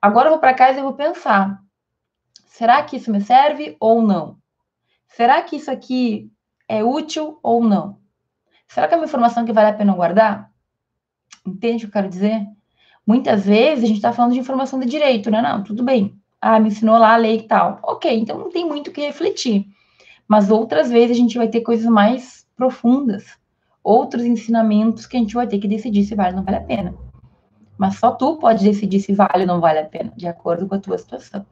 Agora 0.00 0.26
eu 0.28 0.32
vou 0.32 0.40
para 0.40 0.54
casa 0.54 0.78
e 0.78 0.82
vou 0.82 0.94
pensar: 0.94 1.60
será 2.46 2.82
que 2.82 2.96
isso 2.96 3.10
me 3.10 3.20
serve 3.20 3.76
ou 3.80 4.02
não? 4.02 4.38
Será 5.08 5.42
que 5.42 5.56
isso 5.56 5.70
aqui 5.70 6.30
é 6.68 6.84
útil 6.84 7.38
ou 7.42 7.62
não? 7.64 8.03
Será 8.74 8.88
que 8.88 8.94
é 8.94 8.96
uma 8.96 9.04
informação 9.04 9.44
que 9.44 9.52
vale 9.52 9.68
a 9.70 9.72
pena 9.72 9.94
guardar? 9.94 10.50
Entende 11.46 11.76
o 11.76 11.78
que 11.82 11.86
eu 11.86 11.92
quero 11.92 12.08
dizer? 12.08 12.44
Muitas 13.06 13.46
vezes 13.46 13.84
a 13.84 13.86
gente 13.86 13.98
está 13.98 14.12
falando 14.12 14.32
de 14.32 14.40
informação 14.40 14.80
de 14.80 14.86
direito, 14.86 15.30
né? 15.30 15.40
Não, 15.40 15.62
tudo 15.62 15.84
bem. 15.84 16.20
Ah, 16.40 16.58
me 16.58 16.70
ensinou 16.70 16.98
lá 16.98 17.14
a 17.14 17.16
lei 17.16 17.36
e 17.36 17.42
tal. 17.42 17.78
Ok, 17.84 18.12
então 18.12 18.36
não 18.36 18.50
tem 18.50 18.66
muito 18.66 18.88
o 18.88 18.92
que 18.92 19.00
refletir. 19.02 19.68
Mas 20.26 20.50
outras 20.50 20.90
vezes 20.90 21.12
a 21.12 21.20
gente 21.20 21.38
vai 21.38 21.46
ter 21.46 21.60
coisas 21.60 21.86
mais 21.86 22.48
profundas, 22.56 23.38
outros 23.80 24.24
ensinamentos 24.24 25.06
que 25.06 25.16
a 25.16 25.20
gente 25.20 25.36
vai 25.36 25.46
ter 25.46 25.60
que 25.60 25.68
decidir 25.68 26.02
se 26.02 26.16
vale 26.16 26.30
ou 26.30 26.38
não 26.38 26.44
vale 26.44 26.56
a 26.56 26.62
pena. 26.62 26.96
Mas 27.78 28.00
só 28.00 28.10
tu 28.10 28.38
pode 28.38 28.64
decidir 28.64 28.98
se 28.98 29.12
vale 29.12 29.42
ou 29.42 29.46
não 29.46 29.60
vale 29.60 29.78
a 29.78 29.84
pena, 29.84 30.12
de 30.16 30.26
acordo 30.26 30.66
com 30.66 30.74
a 30.74 30.80
tua 30.80 30.98
situação. 30.98 31.46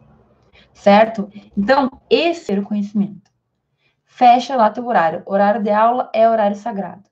Certo? 0.75 1.31
Então, 1.57 1.89
esse 2.11 2.53
é 2.53 2.59
o 2.59 2.65
conhecimento. 2.65 3.31
Fecha 4.05 4.57
lá 4.57 4.71
teu 4.71 4.85
horário. 4.85 5.23
Horário 5.25 5.63
de 5.63 5.71
aula 5.71 6.11
é 6.13 6.29
horário 6.29 6.57
sagrado. 6.57 7.12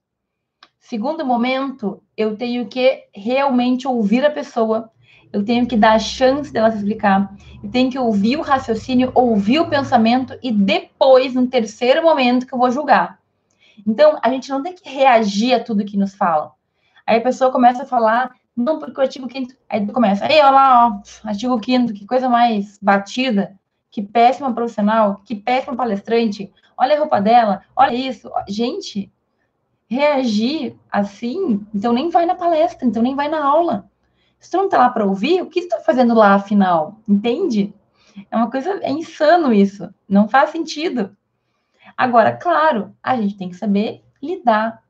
Segundo 0.81 1.25
momento, 1.25 2.03
eu 2.17 2.37
tenho 2.37 2.67
que 2.67 3.05
realmente 3.15 3.87
ouvir 3.87 4.25
a 4.25 4.31
pessoa, 4.31 4.91
eu 5.33 5.45
tenho 5.45 5.67
que 5.67 5.77
dar 5.77 5.93
a 5.93 5.99
chance 5.99 6.53
dela 6.53 6.71
se 6.71 6.79
explicar, 6.79 7.33
eu 7.63 7.71
tenho 7.71 7.91
que 7.91 7.99
ouvir 7.99 8.39
o 8.39 8.43
raciocínio, 8.43 9.13
ouvir 9.15 9.61
o 9.61 9.69
pensamento 9.69 10.37
e 10.43 10.51
depois, 10.51 11.35
no 11.35 11.47
terceiro 11.47 12.03
momento, 12.03 12.47
que 12.47 12.55
eu 12.55 12.59
vou 12.59 12.71
julgar. 12.71 13.21
Então, 13.87 14.19
a 14.23 14.31
gente 14.31 14.49
não 14.51 14.63
tem 14.63 14.75
que 14.75 14.89
reagir 14.89 15.55
a 15.55 15.63
tudo 15.63 15.85
que 15.85 15.97
nos 15.97 16.15
falam. 16.15 16.51
Aí 17.07 17.19
a 17.19 17.23
pessoa 17.23 17.53
começa 17.53 17.83
a 17.83 17.87
falar, 17.87 18.35
não, 18.57 18.79
porque 18.79 18.99
o 18.99 19.03
artigo 19.03 19.31
5 19.31 19.53
aí 19.69 19.87
tu 19.87 19.93
começa, 19.93 20.27
ei, 20.33 20.41
olha 20.41 20.51
lá, 20.51 20.89
ó, 20.89 21.29
artigo 21.29 21.61
5 21.63 21.93
que 21.93 22.07
coisa 22.07 22.29
mais 22.29 22.79
batida, 22.81 23.55
que 23.91 24.03
péssima 24.03 24.53
profissional, 24.53 25.21
que 25.25 25.35
péssima 25.35 25.77
palestrante, 25.77 26.53
olha 26.77 26.97
a 26.97 26.99
roupa 26.99 27.21
dela, 27.21 27.63
olha 27.77 27.95
isso. 27.95 28.31
Gente, 28.49 29.13
reagir 29.91 30.77
assim, 30.91 31.67
então 31.75 31.93
nem 31.93 32.11
vai 32.11 32.25
na 32.25 32.37
palestra, 32.37 32.87
então 32.87 33.03
nem 33.03 33.17
vai 33.17 33.29
na 33.29 33.45
aula. 33.45 33.91
Se 34.39 34.49
tu 34.49 34.57
não 34.57 34.69
tá 34.69 34.79
lá 34.79 34.89
para 34.89 35.05
ouvir, 35.05 35.43
o 35.43 35.47
que 35.47 35.63
tu 35.63 35.69
tá 35.69 35.81
fazendo 35.81 36.15
lá 36.15 36.35
afinal? 36.35 37.01
Entende? 37.09 37.75
É 38.31 38.37
uma 38.37 38.49
coisa, 38.49 38.79
é 38.83 38.91
insano 38.91 39.53
isso. 39.53 39.93
Não 40.09 40.29
faz 40.29 40.51
sentido. 40.51 41.15
Agora, 41.97 42.33
claro, 42.33 42.95
a 43.03 43.17
gente 43.17 43.37
tem 43.37 43.51
que 43.51 43.57
saber 43.57 44.03
lidar, 44.23 44.83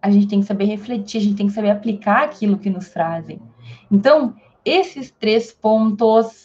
a 0.00 0.10
gente 0.10 0.28
tem 0.28 0.40
que 0.40 0.46
saber 0.46 0.66
refletir, 0.66 1.18
a 1.18 1.20
gente 1.22 1.36
tem 1.36 1.46
que 1.46 1.52
saber 1.52 1.70
aplicar 1.70 2.22
aquilo 2.22 2.58
que 2.58 2.68
nos 2.68 2.90
trazem. 2.90 3.40
Então, 3.90 4.36
esses 4.62 5.10
três 5.10 5.52
pontos, 5.52 6.44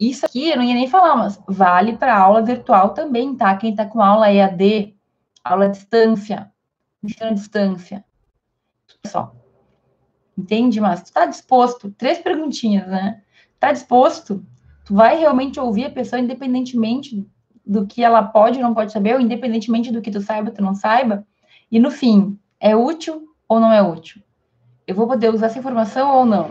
isso 0.00 0.24
aqui 0.24 0.50
eu 0.50 0.56
não 0.56 0.64
ia 0.64 0.74
nem 0.74 0.88
falar, 0.88 1.16
mas 1.16 1.40
vale 1.46 1.96
para 1.98 2.18
aula 2.18 2.42
virtual 2.42 2.90
também, 2.90 3.36
tá? 3.36 3.54
Quem 3.56 3.70
está 3.70 3.84
com 3.84 4.00
aula 4.00 4.32
EAD, 4.32 4.96
aula 5.44 5.66
à 5.66 5.68
distância, 5.68 6.50
à 7.20 7.30
distância. 7.30 8.04
Só. 9.06 9.34
Entende? 10.36 10.80
Mas 10.80 11.02
tu 11.02 11.06
está 11.06 11.26
disposto? 11.26 11.90
Três 11.92 12.18
perguntinhas, 12.18 12.86
né? 12.88 13.22
Está 13.54 13.72
disposto? 13.72 14.44
Tu 14.84 14.94
vai 14.94 15.18
realmente 15.18 15.58
ouvir 15.58 15.86
a 15.86 15.90
pessoa 15.90 16.20
independentemente 16.20 17.26
do 17.64 17.86
que 17.86 18.04
ela 18.04 18.22
pode 18.22 18.58
ou 18.58 18.62
não 18.62 18.74
pode 18.74 18.92
saber, 18.92 19.14
ou 19.14 19.20
independentemente 19.20 19.90
do 19.90 20.00
que 20.00 20.10
tu 20.10 20.20
saiba, 20.20 20.50
tu 20.50 20.62
não 20.62 20.74
saiba. 20.74 21.26
E 21.70 21.80
no 21.80 21.90
fim, 21.90 22.38
é 22.60 22.76
útil 22.76 23.26
ou 23.48 23.58
não 23.58 23.72
é 23.72 23.82
útil? 23.82 24.22
Eu 24.86 24.94
vou 24.94 25.08
poder 25.08 25.34
usar 25.34 25.46
essa 25.46 25.58
informação 25.58 26.16
ou 26.16 26.24
não? 26.24 26.48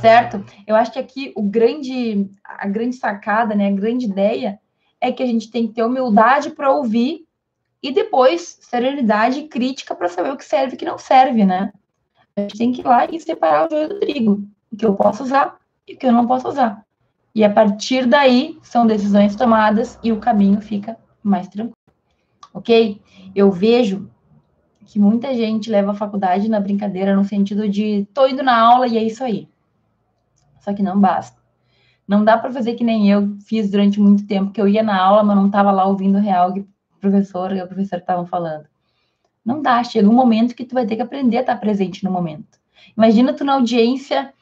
Certo? 0.00 0.44
Eu 0.66 0.74
acho 0.74 0.92
que 0.92 0.98
aqui 0.98 1.32
o 1.36 1.42
grande, 1.42 2.28
a 2.42 2.66
grande 2.66 2.96
sacada, 2.96 3.54
né, 3.54 3.68
a 3.68 3.72
grande 3.72 4.06
ideia 4.06 4.58
é 5.00 5.12
que 5.12 5.22
a 5.22 5.26
gente 5.26 5.48
tem 5.48 5.68
que 5.68 5.74
ter 5.74 5.84
humildade 5.84 6.50
para 6.50 6.72
ouvir 6.72 7.24
e 7.82 7.92
depois 7.92 8.58
serenidade 8.60 9.42
crítica 9.44 9.94
para 9.94 10.08
saber 10.08 10.30
o 10.30 10.36
que 10.36 10.44
serve 10.44 10.72
e 10.72 10.76
o 10.76 10.78
que 10.78 10.84
não 10.84 10.98
serve, 10.98 11.44
né? 11.44 11.72
A 12.36 12.42
gente 12.42 12.56
tem 12.56 12.72
que 12.72 12.80
ir 12.80 12.86
lá 12.86 13.04
e 13.06 13.20
separar 13.20 13.66
o 13.66 13.70
joio 13.70 13.88
do 13.88 14.00
trigo, 14.00 14.44
o 14.72 14.76
que 14.76 14.86
eu 14.86 14.94
posso 14.94 15.24
usar 15.24 15.58
e 15.86 15.94
o 15.94 15.98
que 15.98 16.06
eu 16.06 16.12
não 16.12 16.26
posso 16.26 16.48
usar. 16.48 16.84
E 17.34 17.44
a 17.44 17.50
partir 17.50 18.06
daí 18.06 18.58
são 18.62 18.86
decisões 18.86 19.34
tomadas 19.34 19.98
e 20.02 20.12
o 20.12 20.20
caminho 20.20 20.60
fica 20.60 20.96
mais 21.22 21.48
tranquilo. 21.48 21.76
Ok? 22.54 23.00
Eu 23.34 23.50
vejo 23.50 24.08
que 24.84 24.98
muita 24.98 25.34
gente 25.34 25.70
leva 25.70 25.92
a 25.92 25.94
faculdade 25.94 26.48
na 26.48 26.60
brincadeira 26.60 27.16
no 27.16 27.24
sentido 27.24 27.68
de 27.68 28.06
tô 28.12 28.26
indo 28.26 28.42
na 28.42 28.58
aula 28.58 28.86
e 28.86 28.98
é 28.98 29.02
isso 29.02 29.24
aí. 29.24 29.48
Só 30.60 30.72
que 30.72 30.82
não 30.82 31.00
basta. 31.00 31.40
Não 32.06 32.24
dá 32.24 32.36
para 32.36 32.52
fazer 32.52 32.74
que 32.74 32.84
nem 32.84 33.10
eu 33.10 33.36
fiz 33.40 33.70
durante 33.70 33.98
muito 34.00 34.26
tempo, 34.26 34.52
que 34.52 34.60
eu 34.60 34.68
ia 34.68 34.82
na 34.82 35.00
aula, 35.00 35.24
mas 35.24 35.36
não 35.36 35.46
estava 35.46 35.70
lá 35.70 35.86
ouvindo 35.86 36.18
real 36.18 36.52
professor 37.02 37.54
e 37.54 37.60
o 37.60 37.66
professor 37.66 37.98
estavam 37.98 38.24
falando. 38.24 38.66
Não 39.44 39.60
dá, 39.60 39.82
chega 39.84 40.08
um 40.08 40.14
momento 40.14 40.54
que 40.54 40.64
tu 40.64 40.74
vai 40.74 40.86
ter 40.86 40.96
que 40.96 41.02
aprender 41.02 41.38
a 41.38 41.40
estar 41.40 41.56
presente 41.56 42.04
no 42.04 42.10
momento. 42.10 42.58
Imagina 42.96 43.34
tu 43.34 43.44
na 43.44 43.54
audiência 43.54 44.32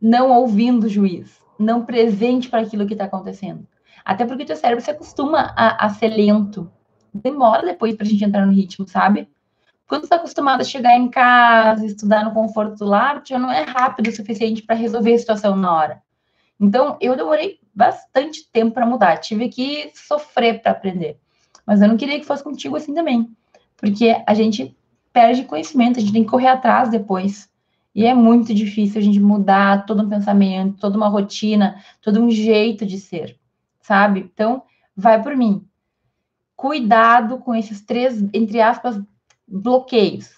não 0.00 0.32
ouvindo 0.32 0.84
o 0.84 0.88
juiz 0.88 1.42
não 1.62 1.84
presente 1.84 2.48
para 2.48 2.60
aquilo 2.60 2.86
que 2.86 2.94
está 2.94 3.04
acontecendo. 3.04 3.66
Até 4.04 4.26
porque 4.26 4.44
teu 4.44 4.56
cérebro 4.56 4.84
se 4.84 4.90
acostuma 4.90 5.54
a, 5.56 5.86
a 5.86 5.88
ser 5.90 6.08
lento. 6.08 6.70
Demora 7.14 7.64
depois 7.64 7.94
para 7.94 8.04
a 8.04 8.08
gente 8.08 8.24
entrar 8.24 8.44
no 8.44 8.52
ritmo, 8.52 8.86
sabe? 8.88 9.28
Quando 9.86 10.04
está 10.04 10.16
acostumado 10.16 10.62
a 10.62 10.64
chegar 10.64 10.96
em 10.96 11.08
casa, 11.08 11.86
estudar 11.86 12.24
no 12.24 12.32
conforto 12.32 12.76
do 12.76 12.84
lar, 12.86 13.22
já 13.24 13.38
não 13.38 13.50
é 13.50 13.62
rápido 13.62 14.08
o 14.08 14.12
suficiente 14.12 14.62
para 14.62 14.74
resolver 14.74 15.14
a 15.14 15.18
situação 15.18 15.54
na 15.54 15.72
hora. 15.72 16.02
Então, 16.58 16.96
eu 17.00 17.14
demorei 17.14 17.60
bastante 17.74 18.50
tempo 18.50 18.72
para 18.72 18.86
mudar. 18.86 19.18
Tive 19.18 19.48
que 19.48 19.92
sofrer 19.94 20.62
para 20.62 20.72
aprender. 20.72 21.18
Mas 21.72 21.80
eu 21.80 21.88
não 21.88 21.96
queria 21.96 22.20
que 22.20 22.26
fosse 22.26 22.44
contigo 22.44 22.76
assim 22.76 22.92
também. 22.92 23.34
Porque 23.78 24.14
a 24.26 24.34
gente 24.34 24.76
perde 25.10 25.44
conhecimento, 25.44 25.98
a 25.98 26.02
gente 26.02 26.12
tem 26.12 26.22
que 26.22 26.28
correr 26.28 26.48
atrás 26.48 26.90
depois. 26.90 27.50
E 27.94 28.04
é 28.04 28.12
muito 28.12 28.52
difícil 28.52 29.00
a 29.00 29.02
gente 29.02 29.18
mudar 29.18 29.86
todo 29.86 30.02
um 30.02 30.08
pensamento, 30.10 30.78
toda 30.78 30.98
uma 30.98 31.08
rotina, 31.08 31.82
todo 32.02 32.20
um 32.20 32.30
jeito 32.30 32.84
de 32.84 33.00
ser, 33.00 33.38
sabe? 33.80 34.30
Então, 34.34 34.64
vai 34.94 35.22
por 35.22 35.34
mim. 35.34 35.66
Cuidado 36.54 37.38
com 37.38 37.54
esses 37.54 37.80
três, 37.80 38.22
entre 38.34 38.60
aspas, 38.60 39.00
bloqueios, 39.48 40.30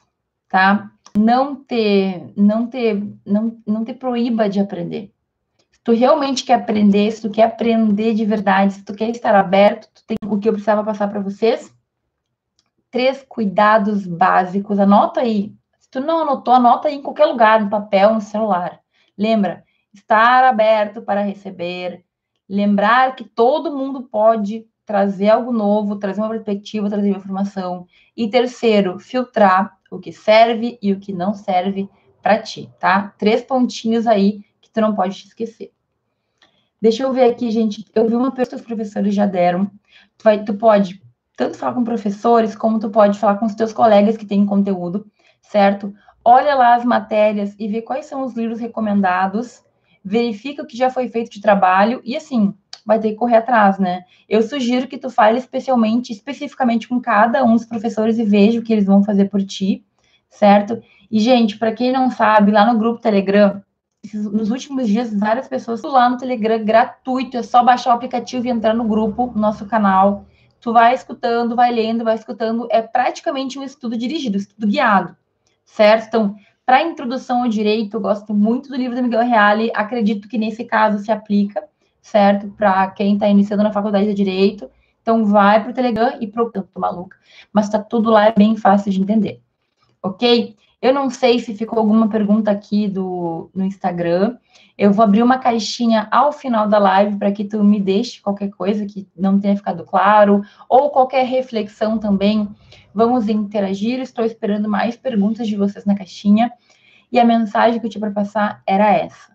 tá? 0.49 0.89
Não 1.19 1.57
ter, 1.57 2.33
não 2.37 2.69
ter, 2.69 3.03
não, 3.27 3.61
não 3.67 3.85
ter 3.85 3.95
proíba 3.95 4.49
de 4.49 4.61
aprender. 4.61 5.13
Se 5.85 5.93
tu 5.93 5.93
realmente 5.93 6.45
quer 6.45 6.55
aprender, 6.55 7.11
se 7.11 7.21
tu 7.21 7.31
quer 7.31 7.43
aprender 7.43 8.15
de 8.15 8.25
verdade, 8.25 8.73
se 8.73 8.83
tu 8.83 8.95
quer 8.95 9.11
estar 9.11 9.35
aberto, 9.35 9.87
tu 9.93 10.03
tem 10.07 10.17
o 10.25 10.39
que 10.39 10.49
eu 10.49 10.55
precisava 10.55 10.83
passar 10.83 11.09
para 11.09 11.21
vocês. 11.21 11.71
Três 12.91 13.23
cuidados 13.29 14.07
básicos, 14.07 14.79
anota 14.79 15.21
aí, 15.21 15.53
tu 15.91 16.01
não 16.01 16.23
anotou, 16.23 16.55
anota 16.55 16.89
aí 16.89 16.95
em 16.95 17.03
qualquer 17.03 17.27
lugar, 17.27 17.61
no 17.61 17.69
papel, 17.69 18.15
no 18.15 18.21
celular. 18.23 18.81
Lembra, 19.17 19.63
estar 19.93 20.45
aberto 20.45 21.03
para 21.03 21.21
receber, 21.21 22.03
lembrar 22.49 23.15
que 23.15 23.25
todo 23.25 23.77
mundo 23.77 24.05
pode 24.05 24.67
trazer 24.87 25.29
algo 25.29 25.53
novo, 25.53 25.99
trazer 25.99 26.23
uma 26.23 26.31
perspectiva, 26.31 26.89
trazer 26.89 27.11
uma 27.11 27.19
informação. 27.19 27.87
E 28.17 28.27
terceiro, 28.31 28.99
filtrar 28.99 29.77
o 29.91 29.99
que 29.99 30.15
serve 30.15 30.79
e 30.81 30.95
o 30.95 30.99
que 30.99 31.13
não 31.13 31.35
serve 31.35 31.91
para 32.23 32.41
ti, 32.41 32.73
tá? 32.81 33.15
Três 33.19 33.43
pontinhos 33.43 34.07
aí 34.07 34.41
que 34.63 34.71
tu 34.71 34.81
não 34.81 34.95
pode 34.95 35.15
te 35.15 35.27
esquecer. 35.27 35.74
Deixa 36.85 37.03
eu 37.03 37.13
ver 37.13 37.31
aqui, 37.31 37.51
gente. 37.51 37.85
Eu 37.95 38.07
vi 38.07 38.15
uma 38.15 38.31
pergunta 38.31 38.57
que 38.57 38.63
os 38.63 38.67
professores 38.67 39.15
já 39.15 39.27
deram. 39.27 39.67
Tu, 40.19 40.23
vai, 40.23 40.45
tu 40.45 40.55
pode 40.55 41.03
tanto 41.37 41.57
falar 41.57 41.75
com 41.75 41.83
professores, 41.83 42.55
como 42.55 42.79
tu 42.79 42.91
pode 42.91 43.19
falar 43.19 43.37
com 43.39 43.47
os 43.47 43.55
teus 43.55 43.73
colegas 43.73 44.17
que 44.17 44.27
têm 44.27 44.47
conteúdo 44.47 45.11
certo? 45.55 45.95
Olha 46.25 46.55
lá 46.55 46.75
as 46.75 46.85
matérias 46.85 47.55
e 47.59 47.69
vê 47.69 47.83
quais 47.83 48.07
são 48.07 48.25
os 48.25 48.35
livros 48.35 48.59
recomendados, 48.59 49.63
verifica 50.05 50.63
o 50.63 50.67
que 50.67 50.77
já 50.77 50.91
foi 50.91 51.09
feito 51.09 51.31
de 51.31 51.41
trabalho 51.41 52.01
e 52.05 52.17
assim, 52.17 52.55
vai 52.85 52.99
ter 52.99 53.11
que 53.11 53.17
correr 53.17 53.37
atrás, 53.37 53.79
né? 53.79 54.03
Eu 54.29 54.43
sugiro 54.43 54.89
que 54.89 54.99
tu 54.99 55.11
fale 55.11 55.39
especialmente, 55.39 56.13
especificamente 56.13 56.89
com 56.89 57.01
cada 57.01 57.45
um 57.45 57.53
dos 57.53 57.65
professores 57.65 58.19
e 58.19 58.25
veja 58.25 58.59
o 58.59 58.63
que 58.63 58.73
eles 58.73 58.85
vão 58.85 59.03
fazer 59.03 59.27
por 59.27 59.43
ti, 59.43 59.85
certo? 60.29 60.83
E 61.11 61.21
gente, 61.21 61.59
para 61.59 61.73
quem 61.73 61.93
não 61.93 62.11
sabe, 62.11 62.51
lá 62.51 62.71
no 62.71 62.79
grupo 62.79 63.01
Telegram 63.01 63.63
nos 64.13 64.51
últimos 64.51 64.87
dias, 64.87 65.15
várias 65.15 65.49
pessoas 65.49 65.83
lá 65.83 66.09
no 66.11 66.19
Telegram 66.19 66.63
gratuito. 66.63 67.37
É 67.37 67.43
só 67.43 67.65
baixar 67.65 67.91
o 67.91 67.95
aplicativo 67.95 68.47
e 68.47 68.51
entrar 68.51 68.75
no 68.75 68.85
grupo, 68.85 69.33
nosso 69.35 69.65
canal. 69.67 70.27
Tu 70.61 70.73
vai 70.73 70.95
escutando, 70.95 71.57
vai 71.57 71.73
lendo, 71.73 72.05
vai 72.05 72.15
escutando. 72.15 72.69
É 72.71 72.83
praticamente 72.83 73.59
um 73.59 73.63
estudo 73.63 73.97
dirigido, 73.97 74.37
estudo 74.37 74.67
guiado, 74.67 75.17
certo? 75.65 76.07
Então, 76.09 76.37
para 76.67 76.83
introdução 76.83 77.43
ao 77.43 77.49
direito, 77.49 77.97
eu 77.97 78.01
gosto 78.01 78.35
muito 78.35 78.69
do 78.69 78.77
livro 78.77 78.97
do 78.97 79.03
Miguel 79.03 79.25
Reale. 79.25 79.71
Acredito 79.75 80.29
que 80.29 80.39
nesse 80.39 80.65
caso 80.65 80.99
se 80.99 81.13
aplica, 81.13 81.63
certo? 82.01 82.49
Para 82.49 82.91
quem 82.91 83.15
está 83.15 83.29
iniciando 83.29 83.63
na 83.63 83.73
faculdade 83.73 84.07
de 84.07 84.15
direito. 84.15 84.71
Então, 85.03 85.25
vai 85.25 85.63
para 85.63 85.71
o 85.71 85.75
Telegram 85.75 86.17
e 86.21 86.27
procura, 86.27 86.67
tô 86.73 86.81
maluca. 86.81 87.17
Mas 87.53 87.67
está 87.67 87.79
tudo 87.79 88.11
lá, 88.11 88.27
é 88.27 88.33
bem 88.33 88.57
fácil 88.57 88.91
de 88.91 89.01
entender. 89.01 89.43
Ok? 90.03 90.57
Eu 90.85 90.93
não 90.93 91.09
sei 91.09 91.39
se 91.39 91.55
ficou 91.55 91.79
alguma 91.79 92.11
pergunta 92.11 92.51
aqui 92.51 92.87
do, 92.89 93.49
no 93.55 93.65
Instagram. 93.65 94.37
Eu 94.77 94.93
vou 94.93 95.03
abrir 95.03 95.23
uma 95.23 95.39
caixinha 95.39 96.07
ao 96.11 96.31
final 96.31 96.69
da 96.69 96.79
live 96.79 97.17
para 97.17 97.33
que 97.33 97.43
tu 97.43 97.65
me 97.65 97.81
deixe 97.81 98.21
qualquer 98.21 98.51
coisa 98.51 98.85
que 98.85 99.09
não 99.17 99.41
tenha 99.41 99.57
ficado 99.57 99.83
claro, 99.83 100.43
ou 100.69 100.91
qualquer 100.91 101.25
reflexão 101.25 101.99
também. 101.99 102.47
Vamos 102.93 103.31
interagir. 103.31 103.99
Estou 103.99 104.27
esperando 104.27 104.69
mais 104.69 104.95
perguntas 104.95 105.49
de 105.49 105.57
vocês 105.57 105.87
na 105.87 105.95
caixinha. 105.95 106.53
E 107.11 107.19
a 107.19 107.25
mensagem 107.25 107.81
que 107.81 107.87
eu 107.87 107.91
tinha 107.91 108.01
para 108.01 108.11
passar 108.11 108.63
era 108.67 108.93
essa. 108.93 109.33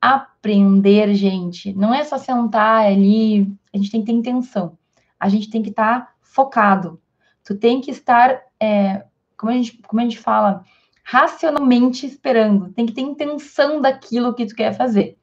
Aprender, 0.00 1.12
gente, 1.16 1.72
não 1.72 1.92
é 1.92 2.04
só 2.04 2.18
sentar 2.18 2.86
ali, 2.86 3.52
a 3.74 3.78
gente 3.78 3.90
tem 3.90 4.00
que 4.00 4.06
ter 4.06 4.12
intenção. 4.12 4.78
A 5.18 5.28
gente 5.28 5.50
tem 5.50 5.60
que 5.60 5.70
estar 5.70 6.00
tá 6.02 6.12
focado. 6.22 7.00
Tu 7.42 7.56
tem 7.56 7.80
que 7.80 7.90
estar, 7.90 8.42
é, 8.60 9.04
como, 9.36 9.50
a 9.50 9.56
gente, 9.56 9.76
como 9.88 10.00
a 10.00 10.04
gente 10.04 10.20
fala, 10.20 10.62
racionalmente 11.04 12.06
esperando. 12.06 12.72
Tem 12.72 12.86
que 12.86 12.92
ter 12.92 13.02
intenção 13.02 13.80
daquilo 13.80 14.34
que 14.34 14.46
tu 14.46 14.54
quer 14.54 14.72
fazer. 14.74 15.18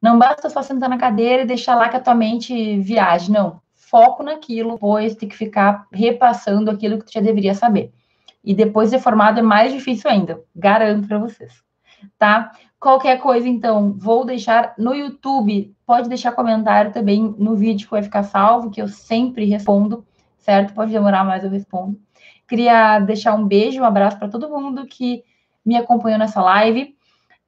Não 0.00 0.18
basta 0.18 0.48
só 0.48 0.62
sentar 0.62 0.88
na 0.88 0.98
cadeira 0.98 1.42
e 1.42 1.46
deixar 1.46 1.74
lá 1.74 1.88
que 1.88 1.96
a 1.96 2.00
tua 2.00 2.14
mente 2.14 2.78
viaje. 2.80 3.30
Não. 3.30 3.60
Foco 3.74 4.22
naquilo, 4.22 4.78
pois 4.78 5.14
tem 5.14 5.28
que 5.28 5.36
ficar 5.36 5.86
repassando 5.92 6.70
aquilo 6.70 6.98
que 6.98 7.04
tu 7.04 7.12
já 7.12 7.20
deveria 7.20 7.54
saber. 7.54 7.92
E 8.42 8.54
depois 8.54 8.90
de 8.90 8.98
formado 8.98 9.38
é 9.38 9.42
mais 9.42 9.72
difícil 9.72 10.10
ainda. 10.10 10.42
Garanto 10.54 11.06
para 11.06 11.18
vocês. 11.18 11.62
Tá? 12.18 12.52
Qualquer 12.80 13.18
coisa, 13.20 13.48
então, 13.48 13.94
vou 13.98 14.24
deixar 14.24 14.74
no 14.78 14.94
YouTube. 14.94 15.74
Pode 15.86 16.08
deixar 16.08 16.32
comentário 16.32 16.92
também 16.92 17.34
no 17.38 17.56
vídeo 17.56 17.86
que 17.86 17.90
vai 17.90 18.02
ficar 18.02 18.22
salvo, 18.22 18.70
que 18.70 18.80
eu 18.80 18.88
sempre 18.88 19.44
respondo, 19.44 20.04
certo? 20.38 20.74
Pode 20.74 20.92
demorar, 20.92 21.24
mas 21.24 21.44
eu 21.44 21.50
respondo. 21.50 21.98
Queria 22.48 23.00
deixar 23.00 23.34
um 23.34 23.46
beijo, 23.46 23.80
um 23.80 23.84
abraço 23.84 24.18
para 24.18 24.28
todo 24.28 24.48
mundo 24.48 24.86
que 24.86 25.22
me 25.64 25.76
acompanhou 25.76 26.18
nessa 26.18 26.40
live. 26.40 26.94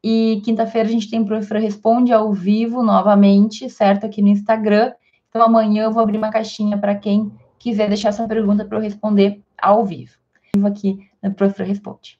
E 0.02 0.40
quinta-feira 0.44 0.88
a 0.88 0.90
gente 0.92 1.10
tem 1.10 1.24
Professora 1.24 1.60
Responde 1.60 2.12
ao 2.12 2.32
vivo 2.32 2.82
novamente, 2.82 3.68
certo? 3.68 4.06
Aqui 4.06 4.22
no 4.22 4.28
Instagram. 4.28 4.92
Então 5.28 5.42
amanhã 5.42 5.84
eu 5.84 5.92
vou 5.92 6.02
abrir 6.02 6.18
uma 6.18 6.30
caixinha 6.30 6.78
para 6.78 6.94
quem 6.94 7.32
quiser 7.58 7.88
deixar 7.88 8.10
essa 8.10 8.26
pergunta 8.26 8.64
para 8.64 8.78
eu 8.78 8.82
responder 8.82 9.42
ao 9.60 9.84
vivo. 9.84 10.16
Aqui 10.64 10.98
no 11.22 11.34
Professora 11.34 11.68
Responde. 11.68 12.17